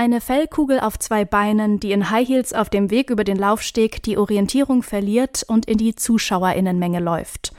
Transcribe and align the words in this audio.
Eine 0.00 0.22
Fellkugel 0.22 0.80
auf 0.80 0.98
zwei 0.98 1.26
Beinen, 1.26 1.78
die 1.78 1.92
in 1.92 2.08
High 2.08 2.26
Heels 2.26 2.54
auf 2.54 2.70
dem 2.70 2.90
Weg 2.90 3.10
über 3.10 3.22
den 3.22 3.36
Laufsteg 3.36 4.02
die 4.02 4.16
Orientierung 4.16 4.82
verliert 4.82 5.44
und 5.46 5.66
in 5.66 5.76
die 5.76 5.94
Zuschauerinnenmenge 5.94 7.00
läuft. 7.00 7.52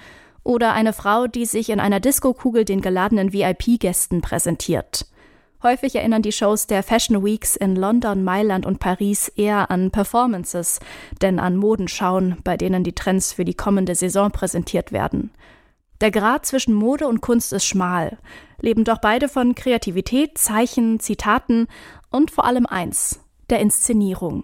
Oder 0.43 0.73
eine 0.73 0.91
Frau, 0.91 1.27
die 1.27 1.45
sich 1.45 1.69
in 1.69 1.79
einer 1.79 1.99
Diskokugel 1.99 2.65
den 2.65 2.81
geladenen 2.81 3.31
VIP-Gästen 3.31 4.21
präsentiert. 4.21 5.05
Häufig 5.61 5.95
erinnern 5.95 6.23
die 6.23 6.31
Shows 6.31 6.65
der 6.65 6.81
Fashion 6.81 7.23
Weeks 7.23 7.55
in 7.55 7.75
London, 7.75 8.23
Mailand 8.23 8.65
und 8.65 8.79
Paris 8.79 9.27
eher 9.27 9.69
an 9.69 9.91
Performances, 9.91 10.79
denn 11.21 11.37
an 11.37 11.55
Modenschauen, 11.55 12.37
bei 12.43 12.57
denen 12.57 12.83
die 12.83 12.95
Trends 12.95 13.33
für 13.33 13.45
die 13.45 13.53
kommende 13.53 13.93
Saison 13.93 14.31
präsentiert 14.31 14.91
werden. 14.91 15.29
Der 16.01 16.09
Grad 16.09 16.47
zwischen 16.47 16.73
Mode 16.73 17.07
und 17.07 17.21
Kunst 17.21 17.53
ist 17.53 17.65
schmal, 17.65 18.17
leben 18.59 18.83
doch 18.83 18.97
beide 18.97 19.29
von 19.29 19.53
Kreativität, 19.53 20.39
Zeichen, 20.39 20.99
Zitaten 20.99 21.67
und 22.11 22.29
vor 22.29 22.45
allem 22.45 22.67
eins, 22.67 23.19
der 23.49 23.59
Inszenierung. 23.59 24.43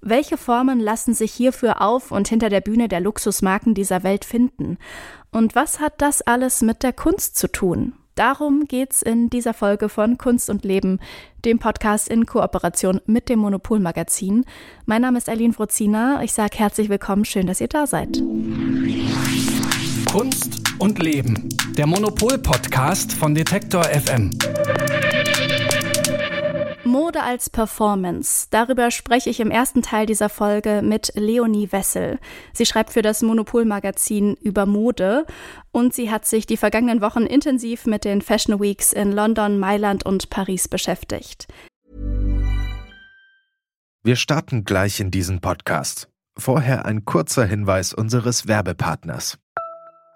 Welche 0.00 0.36
Formen 0.36 0.80
lassen 0.80 1.14
sich 1.14 1.32
hierfür 1.32 1.80
auf 1.80 2.10
und 2.10 2.28
hinter 2.28 2.48
der 2.48 2.60
Bühne 2.60 2.88
der 2.88 3.00
Luxusmarken 3.00 3.74
dieser 3.74 4.02
Welt 4.02 4.24
finden? 4.24 4.78
Und 5.30 5.54
was 5.54 5.80
hat 5.80 5.94
das 5.98 6.22
alles 6.22 6.62
mit 6.62 6.82
der 6.82 6.92
Kunst 6.92 7.36
zu 7.36 7.50
tun? 7.50 7.94
Darum 8.14 8.66
geht's 8.68 9.02
in 9.02 9.28
dieser 9.28 9.54
Folge 9.54 9.88
von 9.88 10.18
Kunst 10.18 10.48
und 10.48 10.64
Leben, 10.64 11.00
dem 11.44 11.58
Podcast 11.58 12.08
in 12.08 12.26
Kooperation 12.26 13.00
mit 13.06 13.28
dem 13.28 13.40
Monopolmagazin. 13.40 14.44
Mein 14.86 15.02
Name 15.02 15.18
ist 15.18 15.28
Aline 15.28 15.52
Frozina. 15.52 16.22
Ich 16.22 16.32
sage 16.32 16.58
herzlich 16.58 16.90
willkommen, 16.90 17.24
schön, 17.24 17.48
dass 17.48 17.60
ihr 17.60 17.68
da 17.68 17.88
seid. 17.88 18.22
Kunst 20.12 20.60
und 20.78 21.02
Leben, 21.02 21.48
der 21.76 21.86
Monopol-Podcast 21.86 23.14
von 23.14 23.34
Detektor 23.34 23.82
FM. 23.82 24.30
Mode 26.94 27.24
als 27.24 27.50
Performance. 27.50 28.46
Darüber 28.50 28.92
spreche 28.92 29.28
ich 29.28 29.40
im 29.40 29.50
ersten 29.50 29.82
Teil 29.82 30.06
dieser 30.06 30.28
Folge 30.28 30.80
mit 30.80 31.10
Leonie 31.16 31.72
Wessel. 31.72 32.20
Sie 32.52 32.66
schreibt 32.66 32.92
für 32.92 33.02
das 33.02 33.20
Monopol-Magazin 33.20 34.34
über 34.34 34.64
Mode 34.64 35.26
und 35.72 35.92
sie 35.92 36.12
hat 36.12 36.24
sich 36.24 36.46
die 36.46 36.56
vergangenen 36.56 37.00
Wochen 37.00 37.24
intensiv 37.24 37.86
mit 37.86 38.04
den 38.04 38.22
Fashion 38.22 38.60
Weeks 38.60 38.92
in 38.92 39.10
London, 39.10 39.58
Mailand 39.58 40.06
und 40.06 40.30
Paris 40.30 40.68
beschäftigt. 40.68 41.48
Wir 44.04 44.14
starten 44.14 44.64
gleich 44.64 45.00
in 45.00 45.10
diesen 45.10 45.40
Podcast. 45.40 46.08
Vorher 46.38 46.84
ein 46.84 47.04
kurzer 47.04 47.44
Hinweis 47.44 47.92
unseres 47.92 48.46
Werbepartners. 48.46 49.38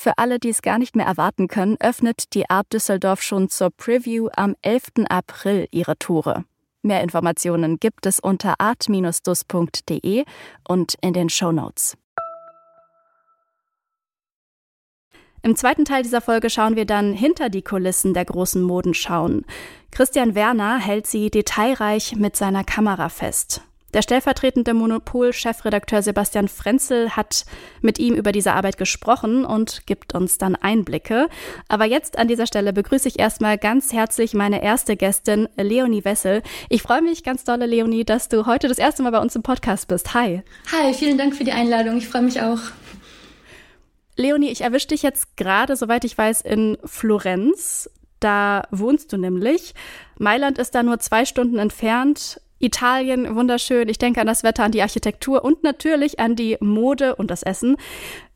Für 0.00 0.16
alle, 0.16 0.38
die 0.38 0.50
es 0.50 0.62
gar 0.62 0.78
nicht 0.78 0.94
mehr 0.94 1.06
erwarten 1.06 1.48
können, 1.48 1.76
öffnet 1.80 2.32
die 2.32 2.48
Art 2.48 2.72
Düsseldorf 2.72 3.20
schon 3.20 3.48
zur 3.48 3.70
Preview 3.70 4.28
am 4.32 4.54
11. 4.62 5.06
April 5.08 5.66
ihre 5.72 5.98
Tore. 5.98 6.44
Mehr 6.82 7.02
Informationen 7.02 7.80
gibt 7.80 8.06
es 8.06 8.20
unter 8.20 8.60
art-dus.de 8.60 10.24
und 10.68 10.94
in 11.00 11.12
den 11.14 11.28
Show 11.28 11.50
Notes. 11.50 11.96
Im 15.42 15.56
zweiten 15.56 15.84
Teil 15.84 16.04
dieser 16.04 16.20
Folge 16.20 16.48
schauen 16.48 16.76
wir 16.76 16.86
dann 16.86 17.12
hinter 17.12 17.48
die 17.48 17.62
Kulissen 17.62 18.14
der 18.14 18.24
großen 18.24 18.62
Modenschauen. 18.62 19.44
Christian 19.90 20.36
Werner 20.36 20.78
hält 20.78 21.08
sie 21.08 21.28
detailreich 21.28 22.14
mit 22.14 22.36
seiner 22.36 22.62
Kamera 22.62 23.08
fest. 23.08 23.62
Der 23.94 24.02
stellvertretende 24.02 24.74
Monopol-Chefredakteur 24.74 26.02
Sebastian 26.02 26.48
Frenzel 26.48 27.16
hat 27.16 27.46
mit 27.80 27.98
ihm 27.98 28.14
über 28.14 28.32
diese 28.32 28.52
Arbeit 28.52 28.76
gesprochen 28.76 29.46
und 29.46 29.86
gibt 29.86 30.14
uns 30.14 30.36
dann 30.36 30.56
Einblicke. 30.56 31.28
Aber 31.68 31.86
jetzt 31.86 32.18
an 32.18 32.28
dieser 32.28 32.46
Stelle 32.46 32.74
begrüße 32.74 33.08
ich 33.08 33.18
erstmal 33.18 33.56
ganz 33.56 33.94
herzlich 33.94 34.34
meine 34.34 34.62
erste 34.62 34.94
Gästin, 34.94 35.48
Leonie 35.56 36.04
Wessel. 36.04 36.42
Ich 36.68 36.82
freue 36.82 37.00
mich 37.00 37.24
ganz 37.24 37.44
dolle, 37.44 37.64
Leonie, 37.64 38.04
dass 38.04 38.28
du 38.28 38.44
heute 38.44 38.68
das 38.68 38.78
erste 38.78 39.02
Mal 39.02 39.12
bei 39.12 39.20
uns 39.20 39.34
im 39.34 39.42
Podcast 39.42 39.88
bist. 39.88 40.12
Hi. 40.12 40.42
Hi, 40.70 40.92
vielen 40.92 41.16
Dank 41.16 41.34
für 41.34 41.44
die 41.44 41.52
Einladung. 41.52 41.96
Ich 41.96 42.08
freue 42.08 42.22
mich 42.22 42.42
auch. 42.42 42.60
Leonie, 44.16 44.50
ich 44.50 44.60
erwische 44.60 44.88
dich 44.88 45.02
jetzt 45.02 45.38
gerade, 45.38 45.76
soweit 45.76 46.04
ich 46.04 46.18
weiß, 46.18 46.42
in 46.42 46.76
Florenz. 46.84 47.88
Da 48.20 48.64
wohnst 48.70 49.12
du 49.12 49.16
nämlich. 49.16 49.74
Mailand 50.18 50.58
ist 50.58 50.74
da 50.74 50.82
nur 50.82 50.98
zwei 50.98 51.24
Stunden 51.24 51.58
entfernt. 51.58 52.40
Italien 52.58 53.36
wunderschön. 53.36 53.88
Ich 53.88 53.98
denke 53.98 54.20
an 54.20 54.26
das 54.26 54.42
Wetter, 54.42 54.64
an 54.64 54.72
die 54.72 54.82
Architektur 54.82 55.44
und 55.44 55.62
natürlich 55.62 56.18
an 56.18 56.36
die 56.36 56.56
Mode 56.60 57.16
und 57.16 57.30
das 57.30 57.42
Essen. 57.42 57.76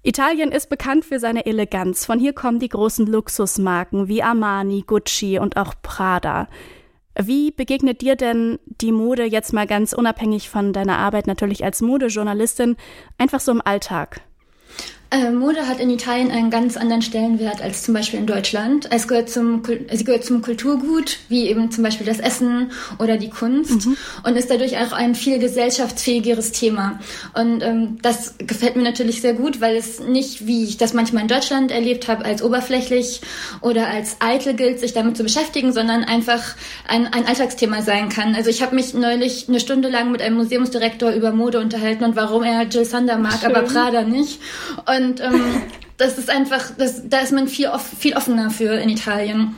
Italien 0.02 0.52
ist 0.52 0.68
bekannt 0.68 1.04
für 1.04 1.18
seine 1.18 1.46
Eleganz. 1.46 2.06
Von 2.06 2.18
hier 2.18 2.32
kommen 2.32 2.58
die 2.58 2.68
großen 2.68 3.06
Luxusmarken 3.06 4.08
wie 4.08 4.22
Armani, 4.22 4.84
Gucci 4.86 5.38
und 5.38 5.56
auch 5.56 5.74
Prada. 5.82 6.48
Wie 7.20 7.50
begegnet 7.50 8.00
dir 8.00 8.16
denn 8.16 8.58
die 8.64 8.92
Mode 8.92 9.24
jetzt 9.24 9.52
mal 9.52 9.66
ganz 9.66 9.92
unabhängig 9.92 10.48
von 10.48 10.72
deiner 10.72 10.98
Arbeit 10.98 11.26
natürlich 11.26 11.62
als 11.64 11.82
Modejournalistin 11.82 12.76
einfach 13.18 13.40
so 13.40 13.52
im 13.52 13.60
Alltag? 13.62 14.22
Äh, 15.12 15.30
Mode 15.30 15.68
hat 15.68 15.78
in 15.78 15.90
Italien 15.90 16.30
einen 16.30 16.48
ganz 16.48 16.78
anderen 16.78 17.02
Stellenwert 17.02 17.60
als 17.60 17.82
zum 17.82 17.92
Beispiel 17.92 18.18
in 18.18 18.26
Deutschland. 18.26 18.88
Es 18.90 19.06
gehört 19.06 19.28
zum, 19.28 19.62
sie 19.92 20.04
gehört 20.04 20.24
zum 20.24 20.40
Kulturgut, 20.40 21.18
wie 21.28 21.48
eben 21.48 21.70
zum 21.70 21.84
Beispiel 21.84 22.06
das 22.06 22.18
Essen 22.18 22.72
oder 22.98 23.18
die 23.18 23.28
Kunst 23.28 23.84
mhm. 23.84 23.98
und 24.24 24.36
ist 24.36 24.50
dadurch 24.50 24.78
auch 24.78 24.92
ein 24.92 25.14
viel 25.14 25.38
gesellschaftsfähigeres 25.38 26.52
Thema. 26.52 26.98
Und 27.34 27.62
ähm, 27.62 27.98
das 28.00 28.36
gefällt 28.38 28.74
mir 28.76 28.84
natürlich 28.84 29.20
sehr 29.20 29.34
gut, 29.34 29.60
weil 29.60 29.76
es 29.76 30.00
nicht, 30.00 30.46
wie 30.46 30.64
ich 30.64 30.78
das 30.78 30.94
manchmal 30.94 31.24
in 31.24 31.28
Deutschland 31.28 31.72
erlebt 31.72 32.08
habe, 32.08 32.24
als 32.24 32.42
oberflächlich 32.42 33.20
oder 33.60 33.88
als 33.88 34.16
eitel 34.20 34.54
gilt, 34.54 34.80
sich 34.80 34.94
damit 34.94 35.18
zu 35.18 35.24
beschäftigen, 35.24 35.74
sondern 35.74 36.04
einfach 36.04 36.56
ein, 36.88 37.06
ein 37.12 37.26
Alltagsthema 37.26 37.82
sein 37.82 38.08
kann. 38.08 38.34
Also 38.34 38.48
ich 38.48 38.62
habe 38.62 38.74
mich 38.74 38.94
neulich 38.94 39.46
eine 39.46 39.60
Stunde 39.60 39.90
lang 39.90 40.10
mit 40.10 40.22
einem 40.22 40.36
Museumsdirektor 40.36 41.10
über 41.10 41.32
Mode 41.32 41.60
unterhalten 41.60 42.04
und 42.04 42.16
warum 42.16 42.44
er 42.44 42.62
Jill 42.62 42.86
Sander 42.86 43.18
mag, 43.18 43.40
Schön. 43.40 43.54
aber 43.54 43.66
Prada 43.66 44.04
nicht. 44.04 44.40
Und 44.86 45.01
und 45.02 45.20
ähm, 45.20 45.62
das 45.96 46.18
ist 46.18 46.30
einfach, 46.30 46.70
das, 46.76 47.08
da 47.08 47.20
ist 47.20 47.32
man 47.32 47.48
viel, 47.48 47.70
viel 47.98 48.14
offener 48.14 48.50
für 48.50 48.74
in 48.74 48.88
Italien. 48.88 49.56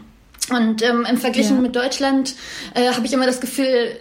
Und 0.50 0.82
ähm, 0.82 1.06
im 1.08 1.16
Vergleich 1.16 1.48
ja. 1.48 1.56
mit 1.56 1.74
Deutschland 1.74 2.34
äh, 2.74 2.92
habe 2.92 3.06
ich 3.06 3.14
immer 3.14 3.24
das 3.24 3.40
Gefühl, 3.40 3.96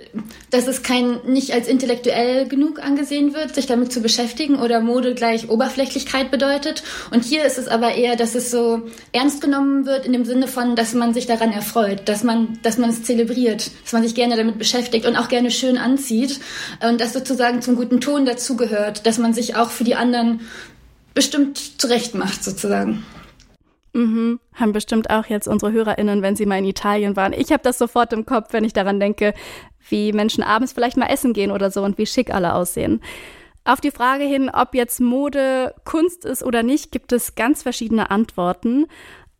dass 0.49 0.67
es 0.67 0.83
kein 0.83 1.21
nicht 1.25 1.53
als 1.53 1.69
intellektuell 1.69 2.49
genug 2.49 2.83
angesehen 2.83 3.33
wird, 3.33 3.55
sich 3.55 3.65
damit 3.65 3.93
zu 3.93 4.01
beschäftigen 4.01 4.59
oder 4.59 4.81
Mode 4.81 5.15
gleich 5.15 5.49
Oberflächlichkeit 5.49 6.31
bedeutet. 6.31 6.83
Und 7.11 7.23
hier 7.23 7.45
ist 7.45 7.57
es 7.57 7.69
aber 7.69 7.95
eher, 7.95 8.17
dass 8.17 8.35
es 8.35 8.51
so 8.51 8.81
ernst 9.13 9.39
genommen 9.39 9.85
wird 9.85 10.05
in 10.05 10.11
dem 10.11 10.25
Sinne 10.25 10.49
von, 10.49 10.75
dass 10.75 10.93
man 10.93 11.13
sich 11.13 11.27
daran 11.27 11.53
erfreut, 11.53 12.09
dass 12.09 12.25
man, 12.25 12.59
dass 12.61 12.77
man 12.77 12.89
es 12.89 13.03
zelebriert, 13.03 13.71
dass 13.83 13.93
man 13.93 14.03
sich 14.03 14.13
gerne 14.13 14.35
damit 14.35 14.57
beschäftigt 14.57 15.05
und 15.05 15.15
auch 15.15 15.29
gerne 15.29 15.49
schön 15.49 15.77
anzieht 15.77 16.41
und 16.85 16.99
das 16.99 17.13
sozusagen 17.13 17.61
zum 17.61 17.77
guten 17.77 18.01
Ton 18.01 18.25
dazugehört, 18.25 19.07
dass 19.07 19.17
man 19.17 19.33
sich 19.33 19.55
auch 19.55 19.69
für 19.69 19.85
die 19.85 19.95
anderen 19.95 20.41
bestimmt 21.13 21.81
zurecht 21.81 22.15
macht, 22.15 22.43
sozusagen. 22.43 23.03
Mhm, 23.93 24.39
haben 24.55 24.71
bestimmt 24.71 25.11
auch 25.11 25.27
jetzt 25.27 25.47
unsere 25.47 25.71
HörerInnen, 25.71 26.23
wenn 26.23 26.35
sie 26.35 26.47
mal 26.47 26.57
in 26.57 26.65
Italien 26.65 27.15
waren. 27.15 27.31
Ich 27.31 27.51
habe 27.51 27.61
das 27.61 27.77
sofort 27.77 28.11
im 28.11 28.25
Kopf, 28.25 28.51
wenn 28.51 28.63
ich 28.63 28.73
daran 28.73 28.99
denke, 28.99 29.35
wie 29.89 30.13
Menschen 30.13 30.43
abends 30.43 30.73
vielleicht 30.73 30.97
mal 30.97 31.07
essen 31.07 31.33
gehen 31.33 31.51
oder 31.51 31.69
so 31.69 31.83
und 31.83 31.97
wie 31.99 32.07
schick 32.07 32.33
alle 32.33 32.55
aussehen. 32.55 33.01
Auf 33.65 33.81
die 33.81 33.91
Frage 33.91 34.23
hin, 34.23 34.49
ob 34.51 34.73
jetzt 34.73 34.99
Mode 34.99 35.75
Kunst 35.85 36.25
ist 36.25 36.43
oder 36.43 36.63
nicht, 36.63 36.91
gibt 36.91 37.11
es 37.13 37.35
ganz 37.35 37.61
verschiedene 37.63 38.09
Antworten. 38.09 38.87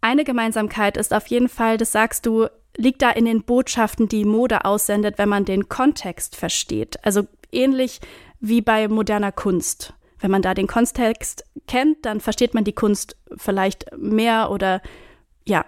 Eine 0.01 0.23
Gemeinsamkeit 0.23 0.97
ist 0.97 1.13
auf 1.13 1.27
jeden 1.27 1.49
Fall, 1.49 1.77
das 1.77 1.91
sagst 1.91 2.25
du, 2.25 2.47
liegt 2.77 3.01
da 3.01 3.09
in 3.09 3.25
den 3.25 3.43
Botschaften, 3.43 4.07
die 4.07 4.23
Mode 4.23 4.65
aussendet, 4.65 5.17
wenn 5.17 5.29
man 5.29 5.45
den 5.45 5.67
Kontext 5.67 6.35
versteht. 6.35 7.03
Also 7.03 7.27
ähnlich 7.51 8.01
wie 8.39 8.61
bei 8.61 8.87
moderner 8.87 9.31
Kunst 9.31 9.93
wenn 10.23 10.31
man 10.31 10.41
da 10.41 10.53
den 10.53 10.67
Kontext 10.67 11.43
kennt, 11.67 12.05
dann 12.05 12.21
versteht 12.21 12.53
man 12.53 12.63
die 12.63 12.71
Kunst 12.71 13.17
vielleicht 13.35 13.85
mehr 13.97 14.49
oder 14.51 14.81
ja. 15.45 15.65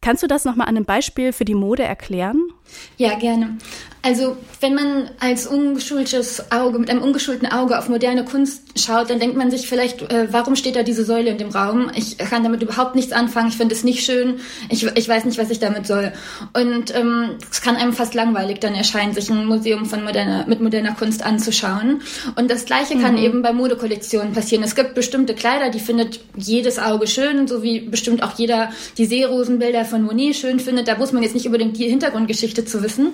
Kannst 0.00 0.24
du 0.24 0.26
das 0.26 0.44
nochmal 0.44 0.66
an 0.68 0.76
einem 0.76 0.84
Beispiel 0.84 1.32
für 1.32 1.44
die 1.44 1.54
Mode 1.54 1.84
erklären? 1.84 2.48
Ja, 2.96 3.18
gerne. 3.18 3.58
Also 4.06 4.36
wenn 4.60 4.74
man 4.74 5.10
als 5.18 5.48
ungeschultes 5.48 6.52
Auge, 6.52 6.78
mit 6.78 6.88
einem 6.90 7.02
ungeschulten 7.02 7.50
Auge 7.50 7.76
auf 7.76 7.88
moderne 7.88 8.24
Kunst 8.24 8.62
schaut, 8.78 9.10
dann 9.10 9.18
denkt 9.18 9.36
man 9.36 9.50
sich 9.50 9.66
vielleicht, 9.66 10.00
äh, 10.12 10.28
warum 10.30 10.54
steht 10.54 10.76
da 10.76 10.84
diese 10.84 11.04
Säule 11.04 11.30
in 11.30 11.38
dem 11.38 11.48
Raum? 11.48 11.90
Ich 11.96 12.16
kann 12.16 12.44
damit 12.44 12.62
überhaupt 12.62 12.94
nichts 12.94 13.10
anfangen, 13.10 13.48
ich 13.48 13.56
finde 13.56 13.74
es 13.74 13.82
nicht 13.82 14.04
schön, 14.04 14.38
ich, 14.68 14.86
ich 14.86 15.08
weiß 15.08 15.24
nicht, 15.24 15.38
was 15.38 15.50
ich 15.50 15.58
damit 15.58 15.88
soll. 15.88 16.12
Und 16.52 16.94
ähm, 16.94 17.30
es 17.50 17.60
kann 17.62 17.74
einem 17.74 17.92
fast 17.92 18.14
langweilig 18.14 18.60
dann 18.60 18.76
erscheinen, 18.76 19.12
sich 19.12 19.28
ein 19.28 19.44
Museum 19.44 19.86
von 19.86 20.04
moderner, 20.04 20.46
mit 20.46 20.60
moderner 20.60 20.94
Kunst 20.94 21.26
anzuschauen. 21.26 22.02
Und 22.36 22.48
das 22.48 22.64
Gleiche 22.64 22.94
mhm. 22.94 23.02
kann 23.02 23.18
eben 23.18 23.42
bei 23.42 23.52
Modekollektionen 23.52 24.34
passieren. 24.34 24.62
Es 24.62 24.76
gibt 24.76 24.94
bestimmte 24.94 25.34
Kleider, 25.34 25.70
die 25.70 25.80
findet 25.80 26.20
jedes 26.36 26.78
Auge 26.78 27.08
schön, 27.08 27.48
so 27.48 27.64
wie 27.64 27.80
bestimmt 27.80 28.22
auch 28.22 28.38
jeder 28.38 28.70
die 28.98 29.06
Seerosenbilder 29.06 29.84
von 29.84 30.02
Monet 30.02 30.36
schön 30.36 30.60
findet. 30.60 30.86
Da 30.86 30.96
muss 30.96 31.10
man 31.10 31.24
jetzt 31.24 31.34
nicht 31.34 31.46
unbedingt 31.46 31.76
die 31.76 31.88
Hintergrundgeschichte 31.88 32.55
zu 32.64 32.82
wissen. 32.82 33.12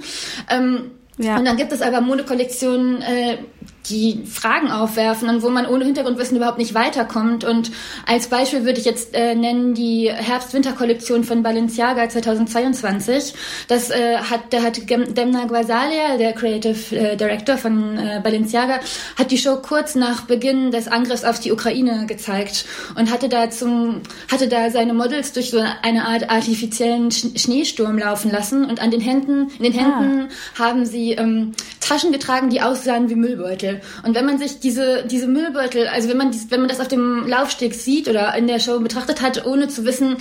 Ähm, 0.51 0.93
ja. 1.19 1.37
Und 1.37 1.45
dann 1.45 1.57
gibt 1.57 1.73
es 1.73 1.83
aber 1.83 2.01
Modekollektionen, 2.01 3.03
äh, 3.03 3.39
die 3.87 4.25
Fragen 4.25 4.71
aufwerfen 4.71 5.29
und 5.29 5.43
wo 5.43 5.49
man 5.49 5.67
ohne 5.67 5.85
Hintergrundwissen 5.85 6.37
überhaupt 6.37 6.59
nicht 6.59 6.75
weiterkommt. 6.75 7.45
Und 7.45 7.73
als 8.07 8.29
Beispiel 8.29 8.65
würde 8.65 8.79
ich 8.79 8.85
jetzt 8.85 9.15
äh, 9.15 9.35
nennen 9.35 9.75
die 9.75 10.11
Herbst-Winter-Kollektion 10.11 11.25
von 11.25 11.43
Balenciaga 11.43 12.09
2022. 12.09 13.35
Das 13.69 13.91
äh, 13.91 14.19
hat, 14.19 14.53
der 14.53 14.63
hat 14.63 14.89
Demna 14.89 15.47
Guasalia, 15.47 16.17
der 16.17 16.33
Creative 16.33 16.97
äh, 16.97 17.17
Director 17.17 17.57
von 17.57 17.99
äh, 17.99 18.21
Balenciaga, 18.23 18.81
hat 19.19 19.31
die 19.31 19.39
Show 19.39 19.57
kurz 19.57 19.95
nach 19.95 20.23
Beginn 20.23 20.71
des 20.71 20.87
Angriffs 20.87 21.25
auf 21.25 21.41
die 21.41 21.53
Ukraine 21.53 22.07
gezeigt 22.07 22.65
und 22.95 23.13
hatte 23.13 23.29
da 23.29 23.51
zum, 23.51 24.03
hatte 24.31 24.49
da 24.49 24.71
seine 24.71 24.95
Models 24.95 25.33
durch 25.33 25.51
so 25.51 25.63
eine 25.83 26.07
Art 26.07 26.31
artifiziellen 26.31 27.11
Schneesturm 27.11 27.99
laufen 27.99 28.31
lassen 28.31 28.65
und 28.65 28.81
an 28.81 28.91
den 28.91 29.01
Händen, 29.01 29.49
in 29.59 29.65
den 29.65 29.73
Händen 29.73 30.29
ah. 30.57 30.59
haben 30.59 30.87
sie 30.87 31.13
ähm, 31.13 31.53
Taschen 31.81 32.13
getragen, 32.13 32.49
die 32.51 32.63
aussahen 32.63 33.09
wie 33.11 33.17
Müllbeutel. 33.17 33.72
Und 34.05 34.15
wenn 34.15 34.27
man 34.27 34.39
sich 34.39 34.61
diese, 34.61 35.05
diese 35.05 35.27
Müllbeutel, 35.27 35.87
also 35.89 36.09
wenn 36.09 36.17
man, 36.17 36.31
dies, 36.31 36.51
wenn 36.51 36.61
man 36.61 36.69
das 36.69 36.81
auf 36.81 36.89
dem 36.89 37.27
Laufsteg 37.27 37.75
sieht 37.75 38.09
oder 38.09 38.35
in 38.35 38.47
der 38.47 38.59
Show 38.59 38.79
betrachtet 38.81 39.23
hat, 39.23 39.47
ohne 39.47 39.69
zu 39.69 39.85
wissen, 39.85 40.17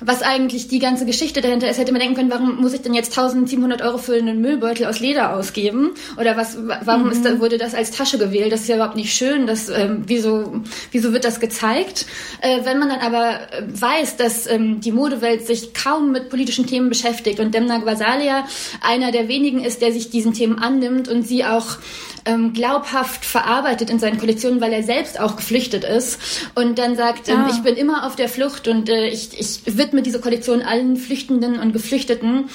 was 0.00 0.22
eigentlich 0.22 0.68
die 0.68 0.78
ganze 0.78 1.06
Geschichte 1.06 1.40
dahinter 1.40 1.68
ist, 1.68 1.78
hätte 1.78 1.92
man 1.92 2.00
denken 2.00 2.16
können, 2.16 2.30
warum 2.30 2.56
muss 2.56 2.72
ich 2.72 2.82
denn 2.82 2.94
jetzt 2.94 3.16
1700 3.16 3.82
Euro 3.82 3.98
für 3.98 4.14
einen 4.14 4.40
Müllbeutel 4.40 4.86
aus 4.86 5.00
Leder 5.00 5.34
ausgeben? 5.34 5.92
Oder 6.18 6.36
was, 6.36 6.56
warum 6.84 7.04
mhm. 7.04 7.12
ist 7.12 7.24
da, 7.24 7.40
wurde 7.40 7.58
das 7.58 7.74
als 7.74 7.90
Tasche 7.90 8.18
gewählt? 8.18 8.52
Das 8.52 8.60
ist 8.60 8.68
ja 8.68 8.76
überhaupt 8.76 8.96
nicht 8.96 9.14
schön. 9.14 9.46
Das, 9.46 9.68
ähm, 9.68 10.04
wieso, 10.06 10.62
wieso 10.92 11.12
wird 11.12 11.24
das 11.24 11.40
gezeigt? 11.40 12.06
Äh, 12.40 12.64
wenn 12.64 12.78
man 12.78 12.88
dann 12.88 13.00
aber 13.00 13.52
äh, 13.52 13.62
weiß, 13.68 14.16
dass 14.16 14.46
ähm, 14.46 14.80
die 14.80 14.92
Modewelt 14.92 15.46
sich 15.46 15.74
kaum 15.74 16.12
mit 16.12 16.30
politischen 16.30 16.66
Themen 16.66 16.88
beschäftigt 16.88 17.40
und 17.40 17.54
Demna 17.54 17.78
Gvasalia 17.78 18.46
einer 18.80 19.12
der 19.12 19.28
wenigen 19.28 19.64
ist, 19.64 19.82
der 19.82 19.92
sich 19.92 20.10
diesen 20.10 20.32
Themen 20.32 20.58
annimmt 20.58 21.08
und 21.08 21.26
sie 21.26 21.44
auch 21.44 21.78
ähm, 22.24 22.52
glaubhaft 22.52 22.95
verarbeitet 23.04 23.90
in 23.90 23.98
seinen 23.98 24.18
Kollektionen, 24.18 24.60
weil 24.60 24.72
er 24.72 24.82
selbst 24.82 25.20
auch 25.20 25.36
geflüchtet 25.36 25.84
ist 25.84 26.20
und 26.54 26.78
dann 26.78 26.96
sagt, 26.96 27.28
ah. 27.30 27.48
ich 27.50 27.62
bin 27.62 27.76
immer 27.76 28.06
auf 28.06 28.16
der 28.16 28.28
Flucht 28.28 28.68
und 28.68 28.88
äh, 28.88 29.08
ich, 29.08 29.38
ich 29.38 29.60
widme 29.76 30.02
diese 30.02 30.20
Kollektion 30.20 30.62
allen 30.62 30.96
Flüchtenden 30.96 31.58
und 31.58 31.72
Geflüchteten 31.72 32.48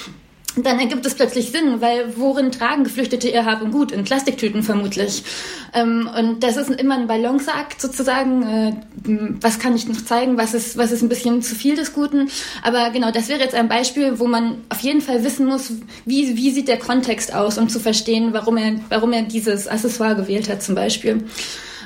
dann 0.56 0.78
ergibt 0.78 1.06
es 1.06 1.14
plötzlich 1.14 1.50
Sinn, 1.50 1.80
weil 1.80 2.16
worin 2.16 2.52
tragen 2.52 2.84
Geflüchtete 2.84 3.28
ihr 3.28 3.44
Hab 3.44 3.62
und 3.62 3.70
Gut? 3.70 3.90
In 3.90 4.04
Plastiktüten 4.04 4.62
vermutlich. 4.62 5.22
Ähm, 5.72 6.10
und 6.16 6.42
das 6.42 6.56
ist 6.56 6.68
immer 6.70 6.96
ein 6.96 7.06
Balanceakt 7.06 7.80
sozusagen. 7.80 8.42
Äh, 8.42 8.72
was 9.40 9.58
kann 9.58 9.74
ich 9.74 9.88
noch 9.88 10.04
zeigen? 10.04 10.36
Was 10.36 10.52
ist, 10.52 10.76
was 10.76 10.92
ist 10.92 11.02
ein 11.02 11.08
bisschen 11.08 11.42
zu 11.42 11.54
viel 11.54 11.74
des 11.74 11.94
Guten? 11.94 12.28
Aber 12.62 12.90
genau, 12.90 13.10
das 13.10 13.28
wäre 13.28 13.40
jetzt 13.40 13.54
ein 13.54 13.68
Beispiel, 13.68 14.18
wo 14.18 14.26
man 14.26 14.58
auf 14.68 14.80
jeden 14.80 15.00
Fall 15.00 15.24
wissen 15.24 15.46
muss, 15.46 15.72
wie, 16.04 16.36
wie 16.36 16.50
sieht 16.50 16.68
der 16.68 16.78
Kontext 16.78 17.34
aus, 17.34 17.56
um 17.56 17.68
zu 17.68 17.80
verstehen, 17.80 18.32
warum 18.32 18.58
er, 18.58 18.74
warum 18.90 19.12
er 19.12 19.22
dieses 19.22 19.68
Accessoire 19.68 20.16
gewählt 20.16 20.50
hat 20.50 20.62
zum 20.62 20.74
Beispiel. 20.74 21.24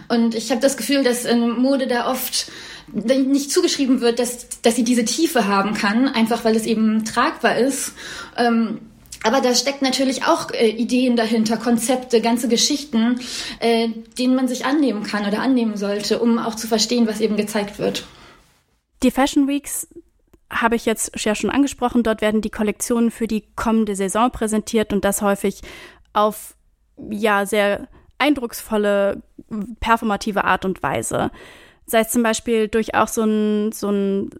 Und 0.08 0.34
ich 0.34 0.50
habe 0.50 0.60
das 0.60 0.76
Gefühl, 0.76 1.02
dass 1.02 1.24
in 1.24 1.50
Mode 1.50 1.86
da 1.86 2.10
oft 2.10 2.46
nicht 2.92 3.50
zugeschrieben 3.50 4.00
wird, 4.00 4.18
dass, 4.18 4.60
dass 4.62 4.76
sie 4.76 4.84
diese 4.84 5.04
Tiefe 5.04 5.46
haben 5.46 5.74
kann, 5.74 6.08
einfach 6.08 6.44
weil 6.44 6.56
es 6.56 6.66
eben 6.66 7.04
tragbar 7.04 7.56
ist. 7.56 7.92
Ähm, 8.36 8.80
aber 9.22 9.40
da 9.40 9.54
steckt 9.54 9.82
natürlich 9.82 10.24
auch 10.24 10.52
äh, 10.52 10.68
Ideen 10.68 11.16
dahinter, 11.16 11.56
Konzepte, 11.56 12.20
ganze 12.20 12.48
Geschichten, 12.48 13.18
äh, 13.58 13.88
denen 14.18 14.36
man 14.36 14.46
sich 14.46 14.64
annehmen 14.66 15.02
kann 15.02 15.26
oder 15.26 15.40
annehmen 15.40 15.76
sollte, 15.76 16.20
um 16.20 16.38
auch 16.38 16.54
zu 16.54 16.68
verstehen, 16.68 17.08
was 17.08 17.20
eben 17.20 17.36
gezeigt 17.36 17.78
wird. 17.78 18.06
Die 19.02 19.10
Fashion 19.10 19.48
Weeks 19.48 19.88
habe 20.48 20.76
ich 20.76 20.86
jetzt 20.86 21.12
ja 21.24 21.34
schon 21.34 21.50
angesprochen. 21.50 22.04
Dort 22.04 22.20
werden 22.20 22.40
die 22.40 22.50
Kollektionen 22.50 23.10
für 23.10 23.26
die 23.26 23.44
kommende 23.56 23.96
Saison 23.96 24.30
präsentiert 24.30 24.92
und 24.92 25.04
das 25.04 25.22
häufig 25.22 25.60
auf 26.12 26.54
ja 27.10 27.46
sehr 27.46 27.88
eindrucksvolle, 28.18 29.22
performative 29.80 30.44
Art 30.44 30.64
und 30.64 30.82
Weise 30.82 31.30
sei 31.86 32.00
es 32.00 32.10
zum 32.10 32.22
Beispiel 32.22 32.68
durch 32.68 32.94
auch 32.94 33.08
so 33.08 33.22
einen 33.22 33.72
so 33.72 33.88
einen 33.88 34.30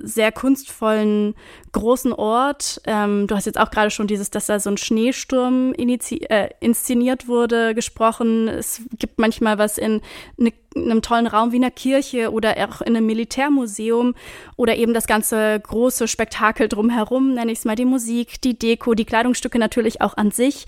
sehr 0.00 0.32
kunstvollen 0.32 1.34
großen 1.72 2.12
Ort. 2.12 2.80
Ähm, 2.86 3.26
du 3.26 3.34
hast 3.34 3.46
jetzt 3.46 3.58
auch 3.58 3.70
gerade 3.70 3.90
schon 3.90 4.06
dieses, 4.06 4.30
dass 4.30 4.46
da 4.46 4.58
so 4.58 4.70
ein 4.70 4.76
Schneesturm 4.76 5.74
äh, 5.74 6.48
inszeniert 6.60 7.28
wurde, 7.28 7.74
gesprochen. 7.74 8.48
Es 8.48 8.82
gibt 8.98 9.18
manchmal 9.18 9.58
was 9.58 9.78
in, 9.78 10.00
ne, 10.36 10.52
einem 10.74 11.02
tollen 11.02 11.26
Raum 11.26 11.52
wie 11.52 11.56
einer 11.56 11.70
Kirche 11.70 12.32
oder 12.32 12.54
auch 12.68 12.80
in 12.80 12.96
einem 12.96 13.06
Militärmuseum 13.06 14.14
oder 14.56 14.76
eben 14.76 14.94
das 14.94 15.06
ganze 15.06 15.60
große 15.60 16.08
Spektakel 16.08 16.68
drumherum, 16.68 17.34
nenne 17.34 17.52
ich 17.52 17.58
es 17.58 17.64
mal, 17.64 17.76
die 17.76 17.84
Musik, 17.84 18.40
die 18.40 18.58
Deko, 18.58 18.94
die 18.94 19.04
Kleidungsstücke 19.04 19.58
natürlich 19.58 20.00
auch 20.00 20.16
an 20.16 20.30
sich. 20.30 20.66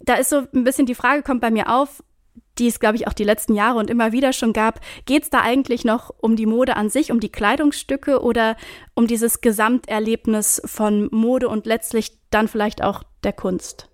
Da 0.00 0.14
ist 0.14 0.30
so 0.30 0.42
ein 0.52 0.64
bisschen 0.64 0.86
die 0.86 0.96
Frage, 0.96 1.22
kommt 1.22 1.40
bei 1.40 1.50
mir 1.50 1.72
auf, 1.72 2.02
die 2.58 2.68
es, 2.68 2.80
glaube 2.80 2.96
ich, 2.96 3.06
auch 3.06 3.12
die 3.12 3.24
letzten 3.24 3.54
Jahre 3.54 3.78
und 3.78 3.90
immer 3.90 4.12
wieder 4.12 4.32
schon 4.32 4.52
gab. 4.52 4.80
Geht 5.06 5.24
es 5.24 5.30
da 5.30 5.40
eigentlich 5.40 5.84
noch 5.84 6.10
um 6.18 6.36
die 6.36 6.46
Mode 6.46 6.76
an 6.76 6.90
sich, 6.90 7.10
um 7.10 7.20
die 7.20 7.32
Kleidungsstücke 7.32 8.22
oder 8.22 8.56
um 8.94 9.06
dieses 9.06 9.40
Gesamterlebnis 9.40 10.62
von 10.64 11.08
Mode 11.10 11.48
und 11.48 11.66
letztlich 11.66 12.18
dann 12.30 12.48
vielleicht 12.48 12.82
auch 12.82 13.02
der 13.24 13.32
Kunst? 13.32 13.91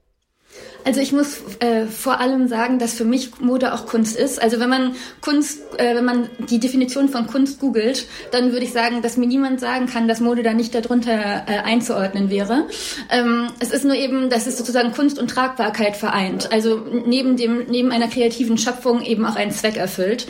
Also 0.85 1.01
ich 1.01 1.13
muss 1.13 1.43
äh, 1.61 1.87
vor 1.87 2.19
allem 2.19 2.49
sagen, 2.49 2.79
dass 2.79 2.95
für 2.95 3.05
mich 3.05 3.41
Mode 3.41 3.75
auch 3.75 3.85
Kunst 3.85 4.17
ist. 4.17 4.41
Also 4.41 4.59
wenn 4.59 4.71
man 4.71 4.95
Kunst, 5.21 5.61
äh, 5.77 5.95
wenn 5.95 6.05
man 6.05 6.31
die 6.49 6.61
Definition 6.61 7.09
von 7.09 7.27
Kunst 7.27 7.61
googelt, 7.61 8.07
dann 8.31 8.53
würde 8.53 8.65
ich 8.65 8.73
sagen, 8.73 9.03
dass 9.03 9.17
mir 9.17 9.27
niemand 9.27 9.61
sagen 9.61 9.87
kann, 9.87 10.09
dass 10.09 10.21
Mode 10.21 10.43
da 10.43 10.55
nicht 10.55 10.75
darunter 10.75 11.45
äh, 11.47 11.59
einzuordnen 11.59 12.31
wäre. 12.31 12.69
Ähm, 13.11 13.49
es 13.59 13.71
ist 13.71 13.85
nur 13.85 13.97
eben, 13.97 14.31
dass 14.31 14.47
es 14.47 14.57
sozusagen 14.57 14.93
Kunst 14.93 15.19
und 15.19 15.29
Tragbarkeit 15.29 15.97
vereint. 15.97 16.51
Also 16.53 16.81
neben 17.05 17.37
dem, 17.37 17.67
neben 17.69 17.93
einer 17.93 18.09
kreativen 18.09 18.57
Schöpfung 18.57 19.03
eben 19.03 19.27
auch 19.27 19.37
einen 19.37 19.51
Zweck 19.51 19.77
erfüllt. 19.77 20.27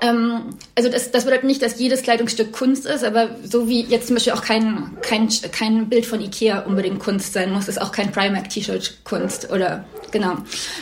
Ähm, 0.00 0.56
also 0.74 0.90
das, 0.90 1.10
das 1.10 1.24
bedeutet 1.24 1.44
nicht, 1.44 1.62
dass 1.62 1.78
jedes 1.78 2.02
Kleidungsstück 2.02 2.52
Kunst 2.52 2.86
ist, 2.86 3.04
aber 3.04 3.30
so 3.44 3.68
wie 3.68 3.82
jetzt 3.82 4.06
zum 4.06 4.16
Beispiel 4.16 4.32
auch 4.32 4.42
kein, 4.42 4.96
kein, 5.02 5.28
kein 5.52 5.88
Bild 5.88 6.06
von 6.06 6.20
Ikea 6.20 6.60
unbedingt 6.60 7.00
Kunst 7.00 7.32
sein 7.32 7.52
muss, 7.52 7.68
ist 7.68 7.80
auch 7.80 7.92
kein 7.92 8.12
Primark-T-Shirt 8.12 8.98
Kunst 9.04 9.50
oder 9.50 9.84
genau. 10.10 10.36